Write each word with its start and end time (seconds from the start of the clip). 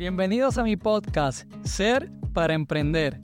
Bienvenidos 0.00 0.56
a 0.56 0.62
mi 0.62 0.78
podcast 0.78 1.46
Ser 1.62 2.10
para 2.32 2.54
Emprender. 2.54 3.20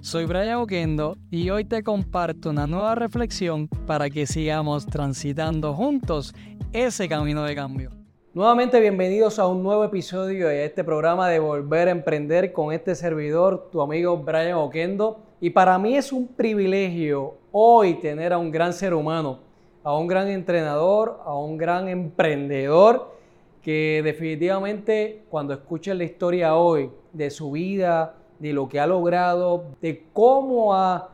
Soy 0.00 0.26
Brian 0.26 0.58
Oquendo 0.58 1.16
y 1.28 1.50
hoy 1.50 1.64
te 1.64 1.82
comparto 1.82 2.50
una 2.50 2.68
nueva 2.68 2.94
reflexión 2.94 3.66
para 3.66 4.08
que 4.10 4.28
sigamos 4.28 4.86
transitando 4.86 5.74
juntos 5.74 6.32
ese 6.72 7.08
camino 7.08 7.42
de 7.42 7.56
cambio. 7.56 7.90
Nuevamente 8.32 8.78
bienvenidos 8.78 9.40
a 9.40 9.48
un 9.48 9.64
nuevo 9.64 9.82
episodio 9.82 10.46
de 10.46 10.64
este 10.64 10.84
programa 10.84 11.28
de 11.28 11.40
Volver 11.40 11.88
a 11.88 11.90
Emprender 11.90 12.52
con 12.52 12.72
este 12.72 12.94
servidor, 12.94 13.68
tu 13.72 13.82
amigo 13.82 14.16
Brian 14.16 14.54
Oquendo. 14.54 15.18
Y 15.40 15.50
para 15.50 15.80
mí 15.80 15.96
es 15.96 16.12
un 16.12 16.28
privilegio 16.28 17.38
hoy 17.50 17.94
tener 17.94 18.32
a 18.32 18.38
un 18.38 18.52
gran 18.52 18.72
ser 18.72 18.94
humano, 18.94 19.40
a 19.82 19.98
un 19.98 20.06
gran 20.06 20.28
entrenador, 20.28 21.22
a 21.24 21.34
un 21.34 21.56
gran 21.56 21.88
emprendedor 21.88 23.18
que 23.62 24.00
definitivamente 24.04 25.24
cuando 25.28 25.54
escuchen 25.54 25.98
la 25.98 26.04
historia 26.04 26.56
hoy 26.56 26.90
de 27.12 27.30
su 27.30 27.50
vida, 27.50 28.16
de 28.38 28.52
lo 28.52 28.68
que 28.68 28.80
ha 28.80 28.86
logrado, 28.86 29.64
de 29.80 30.06
cómo 30.12 30.74
ha 30.74 31.10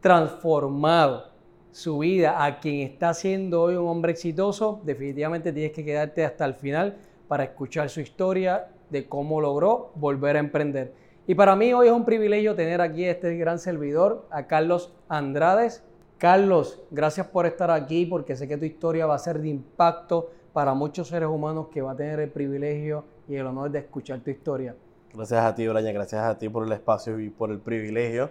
transformado 0.00 1.30
su 1.70 1.98
vida 1.98 2.44
a 2.44 2.58
quien 2.58 2.80
está 2.80 3.12
siendo 3.14 3.62
hoy 3.62 3.76
un 3.76 3.86
hombre 3.86 4.12
exitoso, 4.12 4.80
definitivamente 4.84 5.52
tienes 5.52 5.72
que 5.72 5.84
quedarte 5.84 6.24
hasta 6.24 6.44
el 6.44 6.54
final 6.54 6.96
para 7.28 7.44
escuchar 7.44 7.90
su 7.90 8.00
historia 8.00 8.68
de 8.90 9.06
cómo 9.06 9.40
logró 9.40 9.92
volver 9.94 10.36
a 10.36 10.40
emprender. 10.40 10.92
Y 11.26 11.34
para 11.34 11.56
mí 11.56 11.72
hoy 11.72 11.88
es 11.88 11.92
un 11.92 12.04
privilegio 12.04 12.54
tener 12.54 12.80
aquí 12.80 13.04
a 13.04 13.10
este 13.10 13.36
gran 13.36 13.58
servidor, 13.58 14.26
a 14.30 14.46
Carlos 14.46 14.92
Andrades. 15.08 15.84
Carlos, 16.18 16.80
gracias 16.90 17.26
por 17.26 17.46
estar 17.46 17.70
aquí 17.70 18.06
porque 18.06 18.36
sé 18.36 18.48
que 18.48 18.56
tu 18.56 18.64
historia 18.64 19.06
va 19.06 19.16
a 19.16 19.18
ser 19.18 19.40
de 19.40 19.48
impacto 19.48 20.30
para 20.56 20.72
muchos 20.72 21.08
seres 21.08 21.28
humanos 21.28 21.66
que 21.70 21.82
va 21.82 21.92
a 21.92 21.94
tener 21.94 22.18
el 22.18 22.30
privilegio 22.30 23.04
y 23.28 23.34
el 23.34 23.46
honor 23.46 23.70
de 23.70 23.80
escuchar 23.80 24.20
tu 24.20 24.30
historia. 24.30 24.74
Gracias 25.12 25.44
a 25.44 25.54
ti, 25.54 25.68
Brian, 25.68 25.92
gracias 25.92 26.22
a 26.24 26.38
ti 26.38 26.48
por 26.48 26.64
el 26.64 26.72
espacio 26.72 27.20
y 27.20 27.28
por 27.28 27.50
el 27.50 27.58
privilegio 27.58 28.30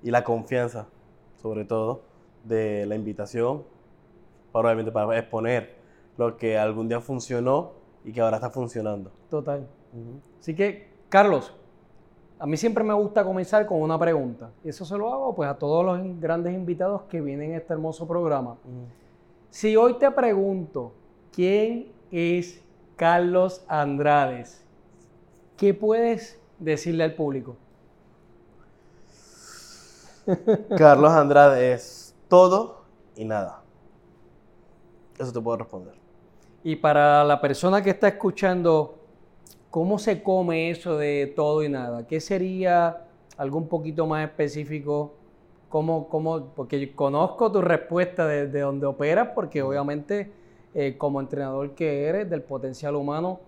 y 0.00 0.12
la 0.12 0.22
confianza, 0.22 0.86
sobre 1.42 1.64
todo, 1.64 2.02
de 2.44 2.86
la 2.86 2.94
invitación, 2.94 3.64
para 4.52 4.68
obviamente 4.68 4.92
para 4.92 5.18
exponer 5.18 5.74
lo 6.16 6.36
que 6.36 6.56
algún 6.56 6.86
día 6.86 7.00
funcionó 7.00 7.72
y 8.04 8.12
que 8.12 8.20
ahora 8.20 8.36
está 8.36 8.50
funcionando. 8.50 9.10
Total. 9.28 9.66
Así 10.38 10.54
que, 10.54 10.92
Carlos, 11.08 11.52
a 12.38 12.46
mí 12.46 12.56
siempre 12.56 12.84
me 12.84 12.94
gusta 12.94 13.24
comenzar 13.24 13.66
con 13.66 13.82
una 13.82 13.98
pregunta. 13.98 14.52
Y 14.62 14.68
eso 14.68 14.84
se 14.84 14.96
lo 14.96 15.12
hago 15.12 15.34
pues 15.34 15.50
a 15.50 15.58
todos 15.58 15.84
los 15.84 16.20
grandes 16.20 16.54
invitados 16.54 17.02
que 17.10 17.20
vienen 17.20 17.54
a 17.54 17.56
este 17.56 17.72
hermoso 17.72 18.06
programa. 18.06 18.58
Si 19.50 19.74
hoy 19.74 19.94
te 19.94 20.08
pregunto, 20.12 20.92
¿Quién 21.34 21.88
es 22.12 22.62
Carlos 22.94 23.64
Andrades? 23.66 24.62
¿Qué 25.56 25.74
puedes 25.74 26.40
decirle 26.60 27.02
al 27.02 27.14
público? 27.14 27.56
Carlos 30.78 31.10
Andrade 31.10 31.72
es 31.72 32.14
todo 32.28 32.84
y 33.16 33.24
nada. 33.24 33.62
Eso 35.18 35.32
te 35.32 35.40
puedo 35.40 35.56
responder. 35.56 35.94
Y 36.62 36.76
para 36.76 37.24
la 37.24 37.40
persona 37.40 37.82
que 37.82 37.90
está 37.90 38.06
escuchando, 38.06 38.94
¿cómo 39.70 39.98
se 39.98 40.22
come 40.22 40.70
eso 40.70 40.96
de 40.96 41.32
todo 41.34 41.64
y 41.64 41.68
nada? 41.68 42.06
¿Qué 42.06 42.20
sería 42.20 43.08
algo 43.36 43.58
un 43.58 43.66
poquito 43.66 44.06
más 44.06 44.24
específico? 44.24 45.14
¿Cómo, 45.68 46.08
cómo, 46.08 46.46
porque 46.54 46.94
conozco 46.94 47.50
tu 47.50 47.60
respuesta 47.60 48.24
de, 48.24 48.46
de 48.46 48.60
donde 48.60 48.86
operas, 48.86 49.30
porque 49.34 49.60
obviamente 49.60 50.43
eh, 50.74 50.96
como 50.98 51.20
entrenador 51.20 51.74
que 51.74 52.04
eres 52.04 52.28
del 52.28 52.42
potencial 52.42 52.96
humano. 52.96 53.40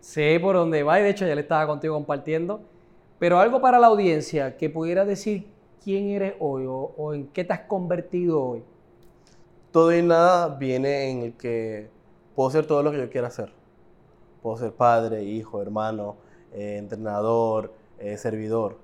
Sé 0.00 0.38
por 0.40 0.56
dónde 0.56 0.82
va 0.82 1.00
y 1.00 1.02
de 1.02 1.10
hecho 1.10 1.26
ya 1.26 1.34
le 1.34 1.42
estaba 1.42 1.66
contigo 1.66 1.94
compartiendo. 1.94 2.60
Pero 3.18 3.38
algo 3.38 3.60
para 3.60 3.78
la 3.78 3.86
audiencia 3.86 4.56
que 4.56 4.68
pudiera 4.68 5.04
decir 5.04 5.46
quién 5.82 6.08
eres 6.10 6.34
hoy 6.38 6.64
o, 6.66 7.14
en 7.14 7.28
qué 7.28 7.44
te 7.44 7.52
has 7.52 7.60
convertido 7.60 8.42
hoy. 8.42 8.62
Todo 9.70 9.96
y 9.96 10.02
nada 10.02 10.48
viene 10.48 11.10
en 11.10 11.22
el 11.22 11.36
que 11.36 11.88
puedo 12.34 12.50
ser 12.50 12.66
todo 12.66 12.82
lo 12.82 12.90
que 12.90 12.98
yo 12.98 13.08
quiera 13.08 13.28
hacer. 13.28 13.52
Puedo 14.42 14.56
ser 14.56 14.72
padre, 14.72 15.22
hijo, 15.22 15.62
hermano, 15.62 16.16
eh, 16.52 16.76
entrenador, 16.78 17.72
eh, 17.98 18.16
servidor. 18.16 18.76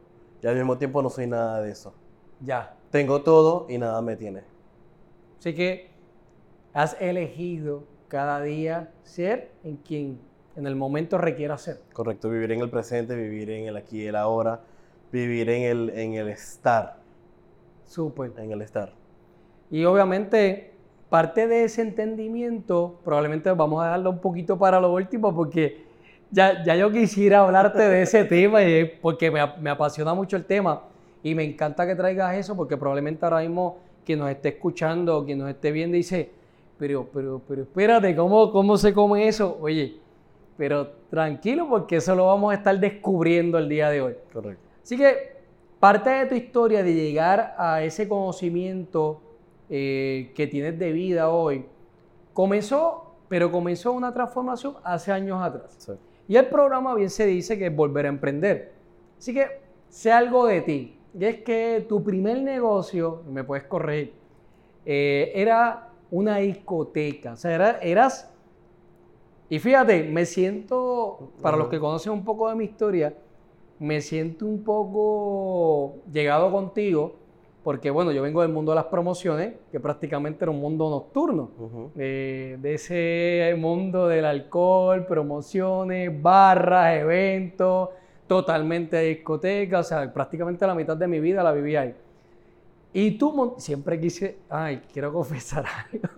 Y 0.42 0.46
al 0.46 0.56
mismo 0.56 0.78
tiempo 0.78 1.02
no 1.02 1.10
soy 1.10 1.26
nada 1.26 1.60
de 1.60 1.70
eso. 1.70 1.92
Ya. 2.40 2.76
Tengo 2.90 3.22
todo 3.22 3.66
y 3.68 3.78
nada 3.78 4.02
me 4.02 4.16
tiene. 4.16 4.42
Así 5.38 5.54
que 5.54 5.91
has 6.72 6.96
elegido 7.00 7.84
cada 8.08 8.42
día 8.42 8.90
ser 9.02 9.50
en 9.64 9.76
quien 9.76 10.18
en 10.56 10.66
el 10.66 10.76
momento 10.76 11.18
requiera 11.18 11.56
ser. 11.58 11.80
Correcto, 11.92 12.28
vivir 12.28 12.52
en 12.52 12.60
el 12.60 12.70
presente, 12.70 13.14
vivir 13.14 13.50
en 13.50 13.66
el 13.66 13.76
aquí 13.76 14.02
y 14.02 14.06
el 14.06 14.16
ahora, 14.16 14.60
vivir 15.10 15.48
en 15.48 15.62
el, 15.62 15.90
en 15.90 16.14
el 16.14 16.28
estar. 16.28 16.96
Súper. 17.86 18.32
En 18.36 18.52
el 18.52 18.62
estar. 18.62 18.92
Y 19.70 19.84
obviamente, 19.84 20.72
parte 21.08 21.46
de 21.46 21.64
ese 21.64 21.82
entendimiento, 21.82 23.00
probablemente 23.04 23.50
vamos 23.52 23.82
a 23.82 23.86
dejarlo 23.86 24.10
un 24.10 24.20
poquito 24.20 24.58
para 24.58 24.80
lo 24.80 24.92
último, 24.92 25.34
porque 25.34 25.84
ya, 26.30 26.62
ya 26.64 26.76
yo 26.76 26.90
quisiera 26.90 27.40
hablarte 27.40 27.82
de 27.82 28.02
ese 28.02 28.24
tema, 28.26 28.58
porque 29.00 29.30
me, 29.30 29.40
me 29.58 29.70
apasiona 29.70 30.14
mucho 30.14 30.36
el 30.36 30.44
tema. 30.44 30.82
Y 31.22 31.34
me 31.34 31.44
encanta 31.44 31.86
que 31.86 31.94
traigas 31.94 32.34
eso, 32.34 32.56
porque 32.56 32.76
probablemente 32.76 33.24
ahora 33.24 33.40
mismo 33.40 33.78
quien 34.04 34.18
nos 34.18 34.30
esté 34.30 34.50
escuchando, 34.50 35.24
quien 35.24 35.38
nos 35.38 35.48
esté 35.48 35.70
viendo, 35.70 35.96
dice, 35.96 36.30
pero, 36.82 37.08
pero, 37.14 37.40
pero 37.46 37.62
espérate, 37.62 38.16
¿cómo, 38.16 38.50
¿cómo 38.50 38.76
se 38.76 38.92
come 38.92 39.28
eso? 39.28 39.56
Oye, 39.60 40.00
pero 40.56 40.88
tranquilo 41.08 41.68
porque 41.68 41.94
eso 41.94 42.16
lo 42.16 42.26
vamos 42.26 42.50
a 42.50 42.56
estar 42.56 42.76
descubriendo 42.76 43.56
el 43.56 43.68
día 43.68 43.88
de 43.88 44.00
hoy. 44.00 44.14
Correcto. 44.32 44.64
Así 44.82 44.96
que 44.96 45.36
parte 45.78 46.10
de 46.10 46.26
tu 46.26 46.34
historia 46.34 46.82
de 46.82 46.92
llegar 46.92 47.54
a 47.56 47.84
ese 47.84 48.08
conocimiento 48.08 49.20
eh, 49.70 50.32
que 50.34 50.48
tienes 50.48 50.76
de 50.76 50.90
vida 50.90 51.30
hoy, 51.30 51.66
comenzó, 52.32 53.14
pero 53.28 53.52
comenzó 53.52 53.92
una 53.92 54.12
transformación 54.12 54.74
hace 54.82 55.12
años 55.12 55.40
atrás. 55.40 55.88
Y 56.26 56.34
el 56.34 56.46
programa 56.46 56.96
bien 56.96 57.10
se 57.10 57.26
dice 57.26 57.56
que 57.56 57.66
es 57.66 57.76
volver 57.76 58.06
a 58.06 58.08
emprender. 58.08 58.72
Así 59.20 59.32
que 59.32 59.46
sé 59.88 60.10
algo 60.10 60.46
de 60.46 60.62
ti. 60.62 60.98
Y 61.16 61.26
es 61.26 61.36
que 61.42 61.86
tu 61.88 62.02
primer 62.02 62.42
negocio, 62.42 63.22
me 63.30 63.44
puedes 63.44 63.66
corregir, 63.66 64.14
eh, 64.84 65.30
era 65.36 65.91
una 66.12 66.36
discoteca. 66.36 67.32
O 67.32 67.36
sea, 67.36 67.78
eras... 67.80 68.30
Y 69.48 69.58
fíjate, 69.58 70.04
me 70.04 70.24
siento, 70.24 71.32
para 71.42 71.56
los 71.56 71.68
que 71.68 71.80
conocen 71.80 72.12
un 72.12 72.24
poco 72.24 72.48
de 72.48 72.54
mi 72.54 72.64
historia, 72.64 73.14
me 73.78 74.00
siento 74.00 74.46
un 74.46 74.62
poco 74.62 75.96
llegado 76.10 76.50
contigo, 76.50 77.16
porque 77.62 77.90
bueno, 77.90 78.12
yo 78.12 78.22
vengo 78.22 78.40
del 78.42 78.50
mundo 78.50 78.72
de 78.72 78.76
las 78.76 78.86
promociones, 78.86 79.54
que 79.70 79.78
prácticamente 79.78 80.44
era 80.44 80.50
un 80.50 80.60
mundo 80.60 80.88
nocturno, 80.88 81.50
eh, 81.96 82.56
de 82.60 82.74
ese 82.74 83.54
mundo 83.58 84.08
del 84.08 84.24
alcohol, 84.24 85.04
promociones, 85.06 86.22
barras, 86.22 86.96
eventos, 86.96 87.90
totalmente 88.26 89.00
discoteca, 89.00 89.80
o 89.80 89.82
sea, 89.82 90.12
prácticamente 90.12 90.66
la 90.66 90.74
mitad 90.74 90.96
de 90.96 91.08
mi 91.08 91.20
vida 91.20 91.42
la 91.42 91.52
viví 91.52 91.76
ahí. 91.76 91.94
Y 92.92 93.12
tú 93.12 93.54
siempre 93.58 93.98
quise, 93.98 94.38
ay, 94.50 94.82
quiero 94.92 95.12
confesar 95.12 95.64
algo. 95.92 96.08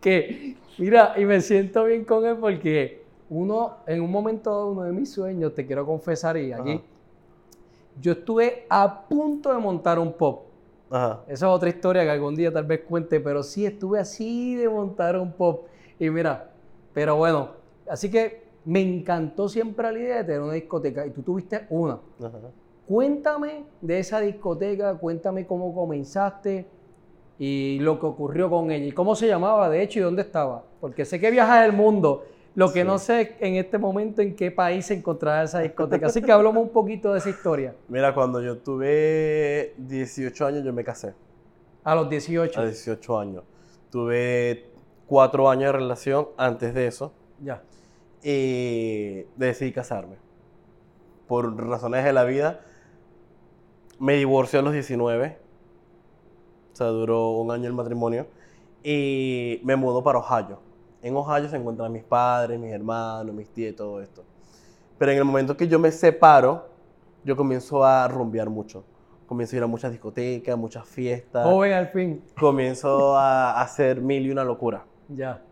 que, 0.00 0.56
mira, 0.78 1.14
y 1.16 1.24
me 1.24 1.40
siento 1.40 1.84
bien 1.84 2.04
con 2.04 2.24
él 2.26 2.36
porque 2.36 3.02
uno, 3.30 3.78
en 3.86 4.02
un 4.02 4.10
momento 4.10 4.68
uno 4.68 4.82
de 4.82 4.92
mis 4.92 5.10
sueños, 5.10 5.54
te 5.54 5.66
quiero 5.66 5.86
confesar, 5.86 6.36
y 6.36 6.52
aquí, 6.52 6.80
yo 8.00 8.12
estuve 8.12 8.66
a 8.68 9.08
punto 9.08 9.52
de 9.52 9.58
montar 9.58 9.98
un 9.98 10.12
pop. 10.12 10.44
Esa 10.90 11.24
es 11.26 11.42
otra 11.42 11.68
historia 11.68 12.04
que 12.04 12.10
algún 12.10 12.36
día 12.36 12.52
tal 12.52 12.64
vez 12.64 12.82
cuente, 12.86 13.18
pero 13.20 13.42
sí 13.42 13.64
estuve 13.64 13.98
así 13.98 14.54
de 14.54 14.68
montar 14.68 15.18
un 15.18 15.32
pop. 15.32 15.66
Y 15.98 16.10
mira, 16.10 16.50
pero 16.92 17.16
bueno, 17.16 17.52
así 17.88 18.10
que 18.10 18.44
me 18.66 18.80
encantó 18.82 19.48
siempre 19.48 19.90
la 19.90 19.98
idea 19.98 20.16
de 20.18 20.24
tener 20.24 20.42
una 20.42 20.52
discoteca 20.52 21.06
y 21.06 21.10
tú 21.10 21.22
tuviste 21.22 21.66
una. 21.70 21.98
Ajá. 22.20 22.38
Cuéntame 22.86 23.64
de 23.80 23.98
esa 23.98 24.20
discoteca, 24.20 24.94
cuéntame 24.94 25.44
cómo 25.44 25.74
comenzaste 25.74 26.66
y 27.38 27.78
lo 27.80 27.98
que 27.98 28.06
ocurrió 28.06 28.48
con 28.48 28.70
ella. 28.70 28.86
¿Y 28.86 28.92
cómo 28.92 29.16
se 29.16 29.26
llamaba, 29.26 29.68
de 29.68 29.82
hecho, 29.82 29.98
y 29.98 30.02
dónde 30.02 30.22
estaba? 30.22 30.64
Porque 30.80 31.04
sé 31.04 31.18
que 31.18 31.30
viajas 31.30 31.66
el 31.66 31.72
mundo. 31.72 32.24
Lo 32.54 32.72
que 32.72 32.84
no 32.84 32.98
sé 32.98 33.36
en 33.40 33.56
este 33.56 33.76
momento 33.76 34.22
en 34.22 34.34
qué 34.34 34.50
país 34.50 34.86
se 34.86 34.94
encontraba 34.94 35.42
esa 35.42 35.60
discoteca. 35.60 36.06
Así 36.06 36.22
que 36.22 36.32
hablamos 36.32 36.62
un 36.62 36.70
poquito 36.70 37.12
de 37.12 37.18
esa 37.18 37.28
historia. 37.28 37.74
Mira, 37.88 38.14
cuando 38.14 38.40
yo 38.40 38.56
tuve 38.56 39.74
18 39.76 40.46
años, 40.46 40.64
yo 40.64 40.72
me 40.72 40.82
casé. 40.82 41.12
A 41.84 41.94
los 41.94 42.08
18. 42.08 42.58
A 42.58 42.64
18 42.64 43.18
años. 43.18 43.44
Tuve 43.90 44.70
cuatro 45.06 45.50
años 45.50 45.66
de 45.66 45.72
relación 45.72 46.28
antes 46.38 46.72
de 46.72 46.86
eso. 46.86 47.12
Ya. 47.42 47.62
Y 48.22 49.24
decidí 49.36 49.72
casarme. 49.72 50.16
Por 51.26 51.54
razones 51.68 52.04
de 52.04 52.12
la 52.12 52.24
vida 52.24 52.60
me 53.98 54.14
divorció 54.14 54.60
a 54.60 54.62
los 54.62 54.72
19. 54.72 55.38
O 56.72 56.76
sea, 56.76 56.86
duró 56.88 57.30
un 57.30 57.50
año 57.50 57.66
el 57.66 57.72
matrimonio. 57.72 58.26
Y 58.82 59.60
me 59.64 59.74
mudó 59.74 60.04
para 60.04 60.20
Ohio 60.20 60.60
En 61.02 61.16
Ohio 61.16 61.48
se 61.48 61.56
encuentran 61.56 61.90
mis 61.90 62.04
padres, 62.04 62.60
mis 62.60 62.72
hermanos, 62.72 63.34
mis 63.34 63.48
tías 63.48 63.72
y 63.72 63.76
todo 63.76 64.00
esto. 64.00 64.22
Pero 64.98 65.12
en 65.12 65.18
el 65.18 65.24
momento 65.24 65.56
que 65.56 65.66
yo 65.66 65.78
me 65.78 65.90
separo, 65.90 66.68
yo 67.24 67.36
comienzo 67.36 67.84
a 67.84 68.06
rumbear 68.06 68.48
mucho. 68.48 68.84
Comienzo 69.26 69.56
a 69.56 69.58
ir 69.58 69.62
a 69.64 69.66
muchas 69.66 69.90
discotecas, 69.90 70.56
muchas 70.56 70.86
fiestas. 70.86 71.44
Joven 71.44 71.72
al 71.72 71.88
fin. 71.88 72.22
Comienzo 72.38 73.16
a 73.16 73.60
hacer 73.60 74.00
mil 74.00 74.24
y 74.24 74.30
una 74.30 74.44
locura. 74.44 74.84
Ya. 75.08 75.42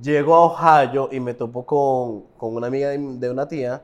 Llego 0.00 0.34
a 0.34 0.40
Ohio 0.40 1.08
y 1.12 1.20
me 1.20 1.34
topo 1.34 1.66
con, 1.66 2.22
con 2.38 2.54
una 2.54 2.68
amiga 2.68 2.88
de, 2.88 2.98
de 2.98 3.30
una 3.30 3.46
tía 3.46 3.82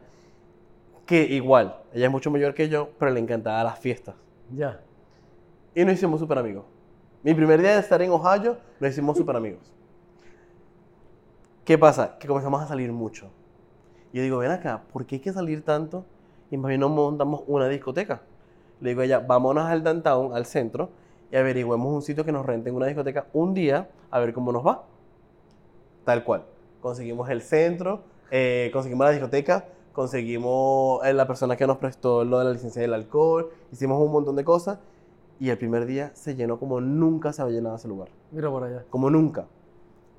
que 1.07 1.23
igual, 1.25 1.77
ella 1.93 2.07
es 2.07 2.11
mucho 2.11 2.31
mayor 2.31 2.55
que 2.55 2.69
yo, 2.69 2.91
pero 2.99 3.11
le 3.11 3.21
encantaban 3.21 3.65
las 3.65 3.79
fiestas. 3.79 4.15
Ya. 4.51 4.81
Y 5.75 5.85
nos 5.85 5.95
hicimos 5.95 6.21
súper 6.21 6.39
amigos. 6.39 6.65
Mi 7.23 7.35
primer 7.35 7.61
día 7.61 7.73
de 7.73 7.81
estar 7.81 8.01
en 8.03 8.11
Ohio, 8.11 8.59
nos 8.81 8.91
hicimos 8.91 9.17
súper 9.17 9.37
amigos. 9.37 9.73
¿Qué 11.65 11.79
pasa? 11.79 12.19
Que 12.19 12.29
comenzamos 12.29 12.63
a 12.63 12.67
salir 12.67 12.93
mucho. 12.93 13.31
Y 14.13 14.19
yo 14.19 14.23
digo, 14.23 14.39
ven 14.39 14.51
acá, 14.51 14.83
¿por 14.93 15.07
qué 15.07 15.17
hay 15.17 15.21
que 15.21 15.33
salir 15.33 15.65
tanto? 15.65 16.05
Y 16.51 16.57
más 16.57 16.69
bien 16.69 16.81
nos 16.81 16.91
montamos 16.91 17.43
una 17.47 17.69
discoteca. 17.69 18.23
Le 18.81 18.91
digo 18.91 19.01
a 19.01 19.05
ella, 19.05 19.21
vámonos 19.21 19.65
al 19.65 19.83
downtown, 19.83 20.35
al 20.35 20.47
centro, 20.47 20.91
y 21.33 21.37
averigüemos 21.37 21.93
un 21.93 22.03
sitio 22.03 22.25
que 22.25 22.33
nos 22.33 22.45
renten 22.45 22.75
una 22.75 22.87
discoteca 22.87 23.27
un 23.33 23.55
día, 23.55 23.89
a 24.11 24.21
ver 24.21 24.33
cómo 24.35 24.53
nos 24.53 24.65
va. 24.65 24.85
Tal 26.05 26.23
cual. 26.23 26.45
Conseguimos 26.81 27.31
el 27.31 27.41
centro, 27.41 28.03
eh, 28.31 28.71
conseguimos 28.73 29.07
la 29.07 29.13
discoteca, 29.13 29.65
conseguimos 29.95 31.03
eh, 31.07 31.15
la 31.15 31.27
persona 31.27 31.57
que 31.57 31.67
nos 31.67 31.79
prestó 31.79 32.25
lo 32.25 32.39
de 32.41 32.45
la 32.45 32.51
licencia 32.51 32.83
del 32.83 32.93
alcohol, 32.93 33.49
hicimos 33.73 33.99
un 34.03 34.13
montón 34.13 34.37
de 34.37 34.45
cosas, 34.45 34.79
y 35.41 35.49
el 35.49 35.57
primer 35.57 35.87
día 35.87 36.11
se 36.15 36.35
llenó 36.35 36.59
como 36.59 36.81
nunca 36.81 37.33
se 37.33 37.41
había 37.41 37.57
llenado 37.57 37.77
ese 37.77 37.89
lugar. 37.89 38.09
Mira 38.31 38.51
por 38.51 38.65
allá. 38.65 38.85
Como 38.91 39.09
nunca. 39.09 39.47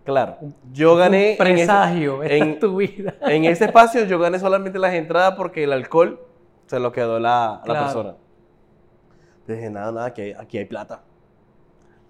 Claro, 0.04 0.38
yo 0.72 0.96
gané. 0.96 1.32
Un 1.32 1.38
presagio, 1.38 2.24
en 2.24 2.32
ese, 2.32 2.38
en- 2.38 2.60
tu 2.60 2.78
vida. 2.78 3.16
en 3.22 3.46
ese 3.46 3.66
espacio 3.66 4.06
yo 4.06 4.18
gané 4.20 4.40
solamente 4.40 4.80
las 4.80 4.94
entradas 4.94 5.36
porque 5.36 5.64
el 5.64 5.74
alcohol 5.74 6.20
se 6.68 6.80
lo 6.80 6.92
quedó 6.92 7.20
la, 7.20 7.62
la 7.66 7.74
persona. 7.84 8.16
Yo 9.48 9.54
dije, 9.54 9.70
nada, 9.70 9.92
nada, 9.92 10.08
aquí 10.08 10.22
hay, 10.22 10.34
aquí 10.34 10.58
hay 10.58 10.66
plata. 10.66 11.02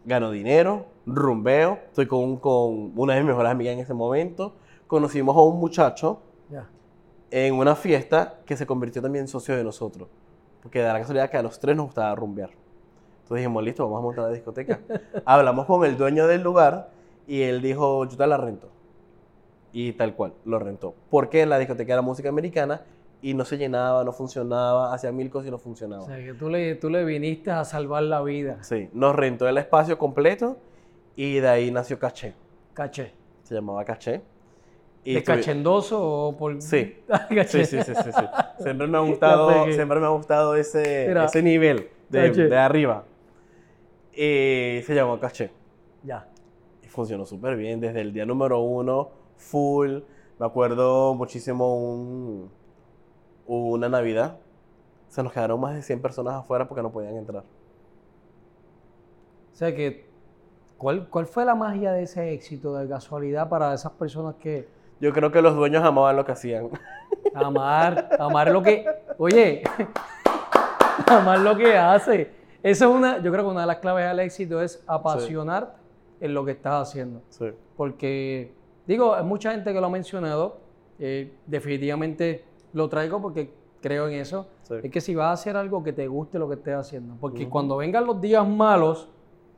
Gano 0.06 0.30
dinero, 0.32 0.86
rumbeo, 1.06 1.80
estoy 1.88 2.06
con, 2.08 2.38
con 2.38 2.92
una 2.96 3.14
de 3.16 3.22
mis 3.22 3.30
mejores 3.30 3.52
amigas 3.52 3.74
en 3.74 3.80
ese 3.80 3.94
momento. 3.94 4.54
Conocimos 4.88 5.36
a 5.36 5.42
un 5.42 5.60
muchacho. 5.60 6.20
En 7.32 7.56
una 7.56 7.76
fiesta 7.76 8.40
que 8.46 8.56
se 8.56 8.66
convirtió 8.66 9.02
también 9.02 9.24
en 9.24 9.28
socio 9.28 9.56
de 9.56 9.64
nosotros. 9.64 10.08
Porque 10.62 10.80
da 10.80 10.94
la 10.94 11.00
casualidad 11.00 11.30
que 11.30 11.38
a 11.38 11.44
los 11.44 11.60
tres 11.60 11.76
nos 11.76 11.88
gustaba 11.88 12.14
rumbear. 12.16 12.50
Entonces 12.50 13.38
dijimos, 13.38 13.64
listo, 13.64 13.84
vamos 13.86 14.00
a 14.00 14.02
montar 14.02 14.24
la 14.26 14.32
discoteca. 14.32 14.80
Hablamos 15.26 15.66
con 15.66 15.86
el 15.86 15.98
dueño 15.98 16.28
del 16.28 16.42
lugar 16.44 16.90
y 17.28 17.42
él 17.42 17.62
dijo, 17.62 18.06
yo 18.06 18.18
te 18.18 18.28
la 18.28 18.38
rento. 18.38 18.70
Y 19.74 19.94
tal 19.94 20.16
cual, 20.16 20.34
lo 20.46 20.60
rentó. 20.60 20.96
Porque 21.10 21.46
la 21.46 21.58
discoteca 21.58 21.94
era 21.94 22.02
música 22.02 22.30
americana 22.30 22.82
y 23.22 23.34
no 23.34 23.44
se 23.44 23.58
llenaba, 23.58 24.04
no 24.04 24.14
funcionaba, 24.14 24.94
hacía 24.94 25.12
mil 25.12 25.30
cosas 25.30 25.48
y 25.48 25.52
no 25.52 25.58
funcionaba. 25.58 26.04
O 26.04 26.06
sea, 26.06 26.18
que 26.18 26.34
tú 26.34 26.50
le, 26.50 26.76
tú 26.76 26.90
le 26.90 27.04
viniste 27.04 27.52
a 27.52 27.66
salvar 27.66 28.04
la 28.04 28.22
vida. 28.22 28.64
Sí, 28.64 28.90
nos 28.94 29.16
rentó 29.16 29.48
el 29.48 29.58
espacio 29.58 29.98
completo 29.98 30.58
y 31.16 31.40
de 31.40 31.48
ahí 31.48 31.72
nació 31.72 31.98
Caché. 31.98 32.36
Caché. 32.74 33.12
Se 33.44 33.56
llamaba 33.56 33.84
Caché. 33.84 34.22
¿De 35.14 35.20
estuvi- 35.20 35.24
cachendoso 35.26 36.02
o 36.02 36.36
por...? 36.38 36.62
Sí. 36.62 36.98
Caché. 37.08 37.64
Sí, 37.66 37.78
sí, 37.78 37.84
sí, 37.84 37.94
sí, 37.96 38.12
sí. 38.12 38.26
Siempre 38.64 38.88
me 38.88 38.98
ha 38.98 39.02
gustado, 39.08 39.66
siempre 39.72 40.00
me 40.00 40.06
ha 40.06 40.10
gustado 40.10 40.56
ese, 40.56 41.06
Mira. 41.08 41.26
ese 41.26 41.42
nivel 41.44 41.90
de, 42.10 42.32
de 42.32 42.58
arriba. 42.58 43.04
Y 44.12 44.82
se 44.84 44.94
llamó 44.96 45.20
Caché. 45.20 45.52
Ya. 46.04 46.28
Y 46.84 46.88
funcionó 46.88 47.26
súper 47.26 47.56
bien 47.58 47.80
desde 47.80 48.02
el 48.02 48.14
día 48.14 48.26
número 48.26 48.60
uno, 48.60 49.10
full. 49.38 50.00
Me 50.40 50.46
acuerdo 50.46 51.14
muchísimo 51.14 51.76
un, 51.78 52.50
una 53.46 53.90
Navidad. 53.90 54.38
Se 55.10 55.22
nos 55.24 55.32
quedaron 55.32 55.60
más 55.60 55.76
de 55.76 55.82
100 55.82 56.02
personas 56.02 56.34
afuera 56.36 56.68
porque 56.68 56.82
no 56.82 56.92
podían 56.92 57.16
entrar. 57.16 57.44
O 59.54 59.56
sea 59.58 59.74
que, 59.74 60.06
¿cuál, 60.78 61.08
¿cuál 61.10 61.26
fue 61.26 61.46
la 61.46 61.56
magia 61.56 61.92
de 61.94 62.04
ese 62.04 62.34
éxito 62.34 62.76
de 62.76 62.88
casualidad 62.88 63.48
para 63.48 63.74
esas 63.74 63.94
personas 63.94 64.36
que 64.36 64.68
Yo 65.00 65.12
creo 65.14 65.32
que 65.32 65.42
los 65.42 65.56
dueños 65.56 65.84
amaban 65.84 66.16
lo 66.16 66.26
que 66.26 66.32
hacían. 66.32 66.70
amar, 67.36 68.10
amar 68.20 68.52
lo 68.52 68.62
que, 68.62 68.86
oye, 69.18 69.64
amar 71.08 71.40
lo 71.40 71.58
que 71.58 71.78
hace? 71.78 72.32
Eso 72.64 72.90
es 72.90 72.96
una, 72.96 73.22
yo 73.22 73.32
creo 73.32 73.46
que 73.46 73.52
una 73.52 73.62
de 73.62 73.68
las 73.68 73.78
claves 73.78 74.06
al 74.06 74.20
éxito 74.20 74.62
es 74.62 74.84
apasionar 74.88 75.76
en 76.20 76.34
lo 76.34 76.46
que 76.46 76.52
estás 76.52 76.90
haciendo. 76.90 77.22
Sí. 77.30 77.46
Porque, 77.78 78.54
digo, 78.88 79.14
hay 79.14 79.24
mucha 79.24 79.52
gente 79.52 79.72
que 79.74 79.80
lo 79.80 79.88
ha 79.88 79.90
mencionado, 79.90 80.58
eh, 80.98 81.34
definitivamente 81.46 82.44
lo 82.74 82.90
traigo 82.90 83.22
porque 83.22 83.54
creo 83.82 84.08
en 84.08 84.16
eso. 84.16 84.48
Sí. 84.64 84.76
Es 84.82 84.92
que 84.92 85.02
si 85.02 85.14
vas 85.14 85.28
a 85.28 85.32
hacer 85.34 85.58
algo 85.58 85.84
que 85.84 85.94
te 85.94 86.08
guste 86.08 86.40
lo 86.40 86.48
que 86.48 86.56
estés 86.56 86.76
haciendo, 86.76 87.16
porque 87.20 87.48
cuando 87.48 87.78
vengan 87.78 88.06
los 88.06 88.20
días 88.20 88.48
malos, 88.48 89.10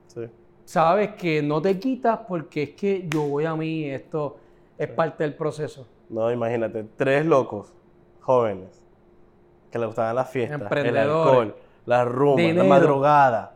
Sí. 0.08 0.22
sabes 0.66 1.12
que 1.16 1.42
no 1.42 1.62
te 1.62 1.80
quitas 1.80 2.20
porque 2.28 2.64
es 2.64 2.70
que 2.72 3.08
yo 3.08 3.24
voy 3.24 3.46
a 3.46 3.56
mí, 3.56 3.86
esto 3.86 4.38
es 4.78 4.88
parte 4.90 5.24
del 5.24 5.36
proceso. 5.36 5.88
No, 6.10 6.32
imagínate, 6.32 6.84
tres 6.96 7.26
locos 7.26 7.74
jóvenes 8.22 8.82
que 9.72 9.80
les 9.80 9.88
gustaban 9.88 10.16
las 10.16 10.30
fiestas, 10.30 10.72
el 10.72 10.98
alcohol, 10.98 11.56
la 11.86 12.06
rumba, 12.06 12.42
Dinero. 12.42 12.64
la 12.64 12.70
madrugada. 12.70 13.56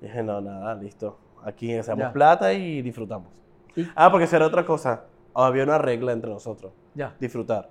Y 0.00 0.06
dije, 0.06 0.22
no, 0.22 0.40
nada, 0.40 0.74
listo. 0.74 1.18
Aquí 1.44 1.74
hacemos 1.76 2.00
Ya. 2.00 2.12
plata 2.12 2.52
y 2.52 2.82
disfrutamos. 2.82 3.28
Y- 3.76 3.86
Ah, 3.94 4.10
porque 4.10 4.24
esa 4.24 4.36
era 4.36 4.46
otra 4.46 4.64
cosa. 4.64 5.04
Había 5.34 5.62
una 5.64 5.78
regla 5.78 6.12
entre 6.12 6.30
nosotros, 6.30 6.72
Ya. 6.94 7.14
disfrutar. 7.20 7.68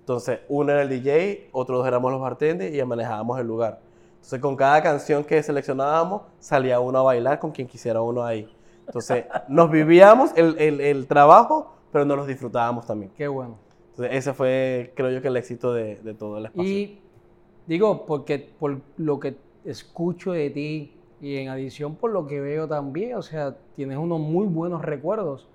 Entonces, 0.00 0.40
uno 0.48 0.72
era 0.72 0.82
el 0.82 0.88
DJ, 0.88 1.48
otros 1.52 1.78
dos 1.78 1.86
éramos 1.86 2.10
los 2.10 2.20
bartenders 2.20 2.74
y 2.74 2.82
manejábamos 2.84 3.38
el 3.38 3.46
lugar. 3.46 3.80
Entonces, 4.16 4.40
con 4.40 4.56
cada 4.56 4.82
canción 4.82 5.22
que 5.22 5.42
seleccionábamos, 5.42 6.22
salía 6.38 6.80
uno 6.80 6.98
a 6.98 7.02
bailar 7.02 7.38
con 7.38 7.50
quien 7.52 7.68
quisiera 7.68 8.00
uno 8.00 8.24
ahí. 8.24 8.50
Entonces, 8.86 9.26
nos 9.48 9.70
vivíamos 9.70 10.32
el, 10.36 10.56
el- 10.58 10.80
el 10.80 11.06
trabajo, 11.06 11.74
pero 11.92 12.04
nos 12.04 12.16
los 12.18 12.26
disfrutábamos 12.26 12.86
también. 12.86 13.10
Qué 13.16 13.28
bueno. 13.28 13.56
Entonces, 13.90 14.16
ese 14.16 14.32
fue, 14.34 14.92
creo 14.94 15.10
yo, 15.10 15.20
que 15.22 15.28
el 15.28 15.36
éxito 15.36 15.72
de, 15.72 15.96
de 15.96 16.14
todo 16.14 16.38
el 16.38 16.46
espacio. 16.46 16.70
Y 16.70 17.00
digo, 17.66 18.06
porque 18.06 18.38
por 18.58 18.80
lo 18.96 19.18
que 19.18 19.36
escucho 19.64 20.32
de 20.32 20.50
ti 20.50 20.92
y 21.20 21.36
en 21.36 21.48
adición 21.48 21.96
por 21.96 22.12
lo 22.12 22.26
que 22.26 22.40
veo 22.40 22.68
también, 22.68 23.16
o 23.16 23.22
sea, 23.22 23.56
tienes 23.74 23.98
unos 23.98 24.20
muy 24.20 24.46
buenos 24.46 24.82
recuerdos. 24.82 25.48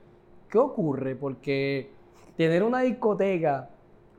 ¿Qué 0.49 0.57
ocurre? 0.57 1.15
Porque 1.15 1.89
tener 2.35 2.63
una 2.63 2.81
discoteca 2.81 3.69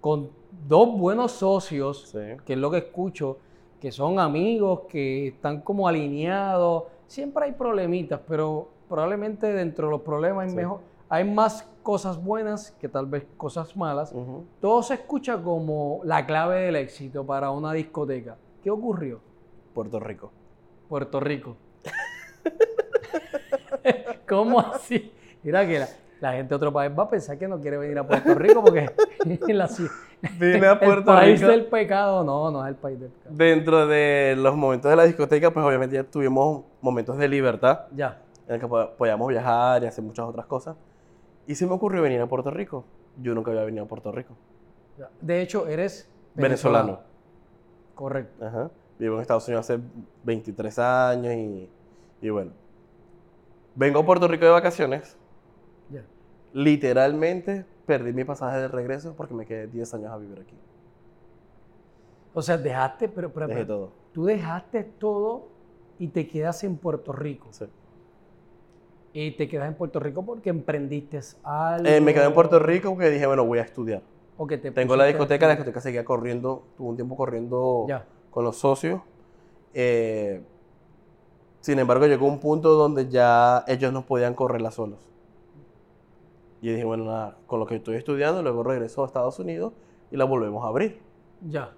con 0.01 0.31
dos 0.67 0.99
buenos 0.99 1.33
socios, 1.33 2.09
Sí. 2.11 2.19
que 2.47 2.55
es 2.55 2.59
lo 2.59 2.71
que 2.71 2.79
escucho, 2.79 3.39
que 3.81 3.93
son 3.93 4.19
amigos, 4.19 4.81
que 4.89 5.29
están 5.29 5.61
como 5.61 5.87
alineados, 5.87 6.85
siempre 7.07 7.45
hay 7.45 7.53
problemitas, 7.53 8.21
pero 8.27 8.69
probablemente 8.89 9.53
dentro 9.53 9.87
de 9.89 9.91
los 9.93 10.01
problemas 10.01 10.45
hay, 10.45 10.51
Sí. 10.51 10.57
mejor, 10.57 10.81
hay 11.09 11.25
más 11.25 11.69
cosas 11.83 12.23
buenas 12.23 12.73
que 12.81 12.89
tal 12.89 13.07
vez 13.07 13.27
cosas 13.37 13.77
malas. 13.77 14.13
Todo 14.61 14.83
se 14.83 14.95
escucha 14.95 15.41
como 15.43 16.01
la 16.05 16.27
clave 16.27 16.63
del 16.63 16.77
éxito 16.77 17.25
para 17.25 17.51
una 17.51 17.73
discoteca. 17.73 18.37
¿Qué 18.63 18.71
ocurrió? 18.71 19.21
Puerto 19.75 20.01
Rico. 20.01 20.33
Puerto 20.89 21.21
Rico. 21.21 21.57
¿Cómo 24.29 24.61
así? 24.61 25.13
Mira 25.43 25.67
que 25.67 25.81
la, 25.81 25.89
la 26.21 26.33
gente 26.33 26.49
de 26.51 26.55
otro 26.57 26.73
país 26.73 26.91
va 26.99 27.03
a 27.05 27.11
pensar 27.11 27.39
que 27.39 27.47
no 27.47 27.61
quiere 27.61 27.77
venir 27.77 27.99
a 27.99 28.07
Puerto 28.07 28.35
Rico 28.35 28.63
porque 28.63 28.91
la 29.49 29.69
Vine 30.39 30.67
a 30.67 30.73
el 30.73 30.79
Puerto 30.79 31.05
país 31.13 31.39
Rico. 31.41 31.51
del 31.53 31.67
pecado, 31.67 32.25
no, 32.25 32.51
no 32.51 32.65
es 32.65 32.71
el 32.71 32.77
país 32.77 32.99
del 32.99 33.11
pecado. 33.11 33.35
Dentro 33.37 33.87
de 33.87 34.35
los 34.39 34.57
momentos 34.57 34.91
de 34.91 34.97
la 34.97 35.05
discoteca, 35.05 35.51
pues 35.53 35.65
obviamente 35.67 35.97
ya 35.97 36.05
tuvimos 36.05 36.63
momentos 36.81 37.19
de 37.19 37.29
libertad 37.29 37.81
Ya, 37.95 38.23
en 38.49 38.55
el 38.55 38.61
que 38.61 38.67
po- 38.67 38.91
podíamos 38.97 39.29
viajar 39.29 39.83
y 39.83 39.87
hacer 39.87 40.03
muchas 40.03 40.25
otras 40.25 40.47
cosas. 40.47 40.77
Y 41.47 41.55
se 41.55 41.67
me 41.67 41.73
ocurrió 41.73 42.03
venir 42.03 42.21
a 42.21 42.27
Puerto 42.27 42.51
Rico. 42.51 42.85
Yo 43.23 43.35
nunca 43.35 43.51
había 43.51 43.65
venido 43.65 43.85
a 43.85 43.89
Puerto 43.89 44.11
Rico. 44.13 44.35
De 45.21 45.43
hecho, 45.43 45.67
eres 45.67 46.09
Venezolano. 46.35 47.01
Correcto. 47.95 48.45
Ajá. 48.45 48.71
Vivo 48.99 49.17
en 49.17 49.21
Estados 49.23 49.47
Unidos 49.49 49.69
hace 49.69 49.81
23 50.25 50.79
años 50.79 51.35
y, 51.35 51.69
y 52.23 52.31
bueno. 52.31 52.53
Vengo 53.75 54.01
a 54.01 54.07
Puerto 54.07 54.29
Rico 54.29 54.45
de 54.45 54.51
vacaciones. 54.53 55.17
Ya. 55.91 56.05
Literalmente 56.53 57.67
perdí 57.87 58.13
mi 58.13 58.25
pasaje 58.25 58.59
de 58.59 58.69
regreso 58.69 59.15
porque 59.17 59.35
me 59.35 59.45
quedé 59.47 59.67
10 59.67 59.95
años 59.95 60.13
a 60.13 60.17
vivir 60.17 60.41
aquí. 60.41 60.57
O 62.33 62.43
sea, 62.43 62.57
dejaste, 62.57 63.09
pero, 63.09 63.33
pero- 63.33 63.47
Dejé 63.49 63.61
pero 63.65 63.75
todo. 63.75 63.93
tú 64.13 64.25
dejaste 64.25 64.83
todo 64.85 65.49
y 65.99 66.09
te 66.09 66.27
quedas 66.27 66.65
en 66.65 66.77
Puerto 66.77 67.13
Rico. 67.13 67.49
Sí. 67.51 67.67
Y 69.15 69.31
te 69.31 69.49
quedas 69.49 69.69
en 69.69 69.75
Puerto 69.75 70.01
Rico 70.01 70.27
porque 70.27 70.51
emprendiste 70.51 71.21
algo. 71.45 71.89
Eh, 71.89 72.01
me 72.01 72.13
quedé 72.13 72.25
en 72.25 72.35
Puerto 72.35 72.59
Rico 72.59 72.91
porque 72.91 73.11
dije, 73.11 73.27
bueno, 73.27 73.45
voy 73.47 73.61
a 73.61 73.63
estudiar. 73.63 74.03
O 74.37 74.47
que 74.47 74.59
te 74.59 74.73
Tengo 74.73 74.97
la 74.97 75.05
discoteca, 75.05 75.47
la 75.47 75.53
discoteca 75.55 75.81
seguía 75.81 76.05
corriendo, 76.05 76.65
tuvo 76.77 76.89
un 76.91 76.97
tiempo 76.97 77.17
corriendo 77.17 77.87
Ya. 77.89 78.05
con 78.31 78.45
los 78.45 78.57
socios. 78.59 79.01
Eh, 79.73 80.43
sin 81.61 81.79
embargo, 81.79 82.07
llegó 82.07 82.27
un 82.27 82.41
punto 82.41 82.75
donde 82.75 83.09
ya 83.09 83.65
ellos 83.69 83.93
no 83.93 84.05
podían 84.05 84.35
correrla 84.35 84.73
solos. 84.73 84.99
Y 86.61 86.71
dije, 86.71 86.85
bueno, 86.85 87.05
nada, 87.05 87.37
con 87.47 87.61
lo 87.61 87.67
que 87.67 87.77
estoy 87.77 87.95
estudiando, 87.97 88.43
luego 88.43 88.65
regreso 88.65 89.05
a 89.05 89.07
Estados 89.07 89.39
Unidos 89.39 89.73
y 90.11 90.17
la 90.17 90.25
volvemos 90.25 90.65
a 90.65 90.69
abrir. 90.69 90.99
Ya. 91.49 91.71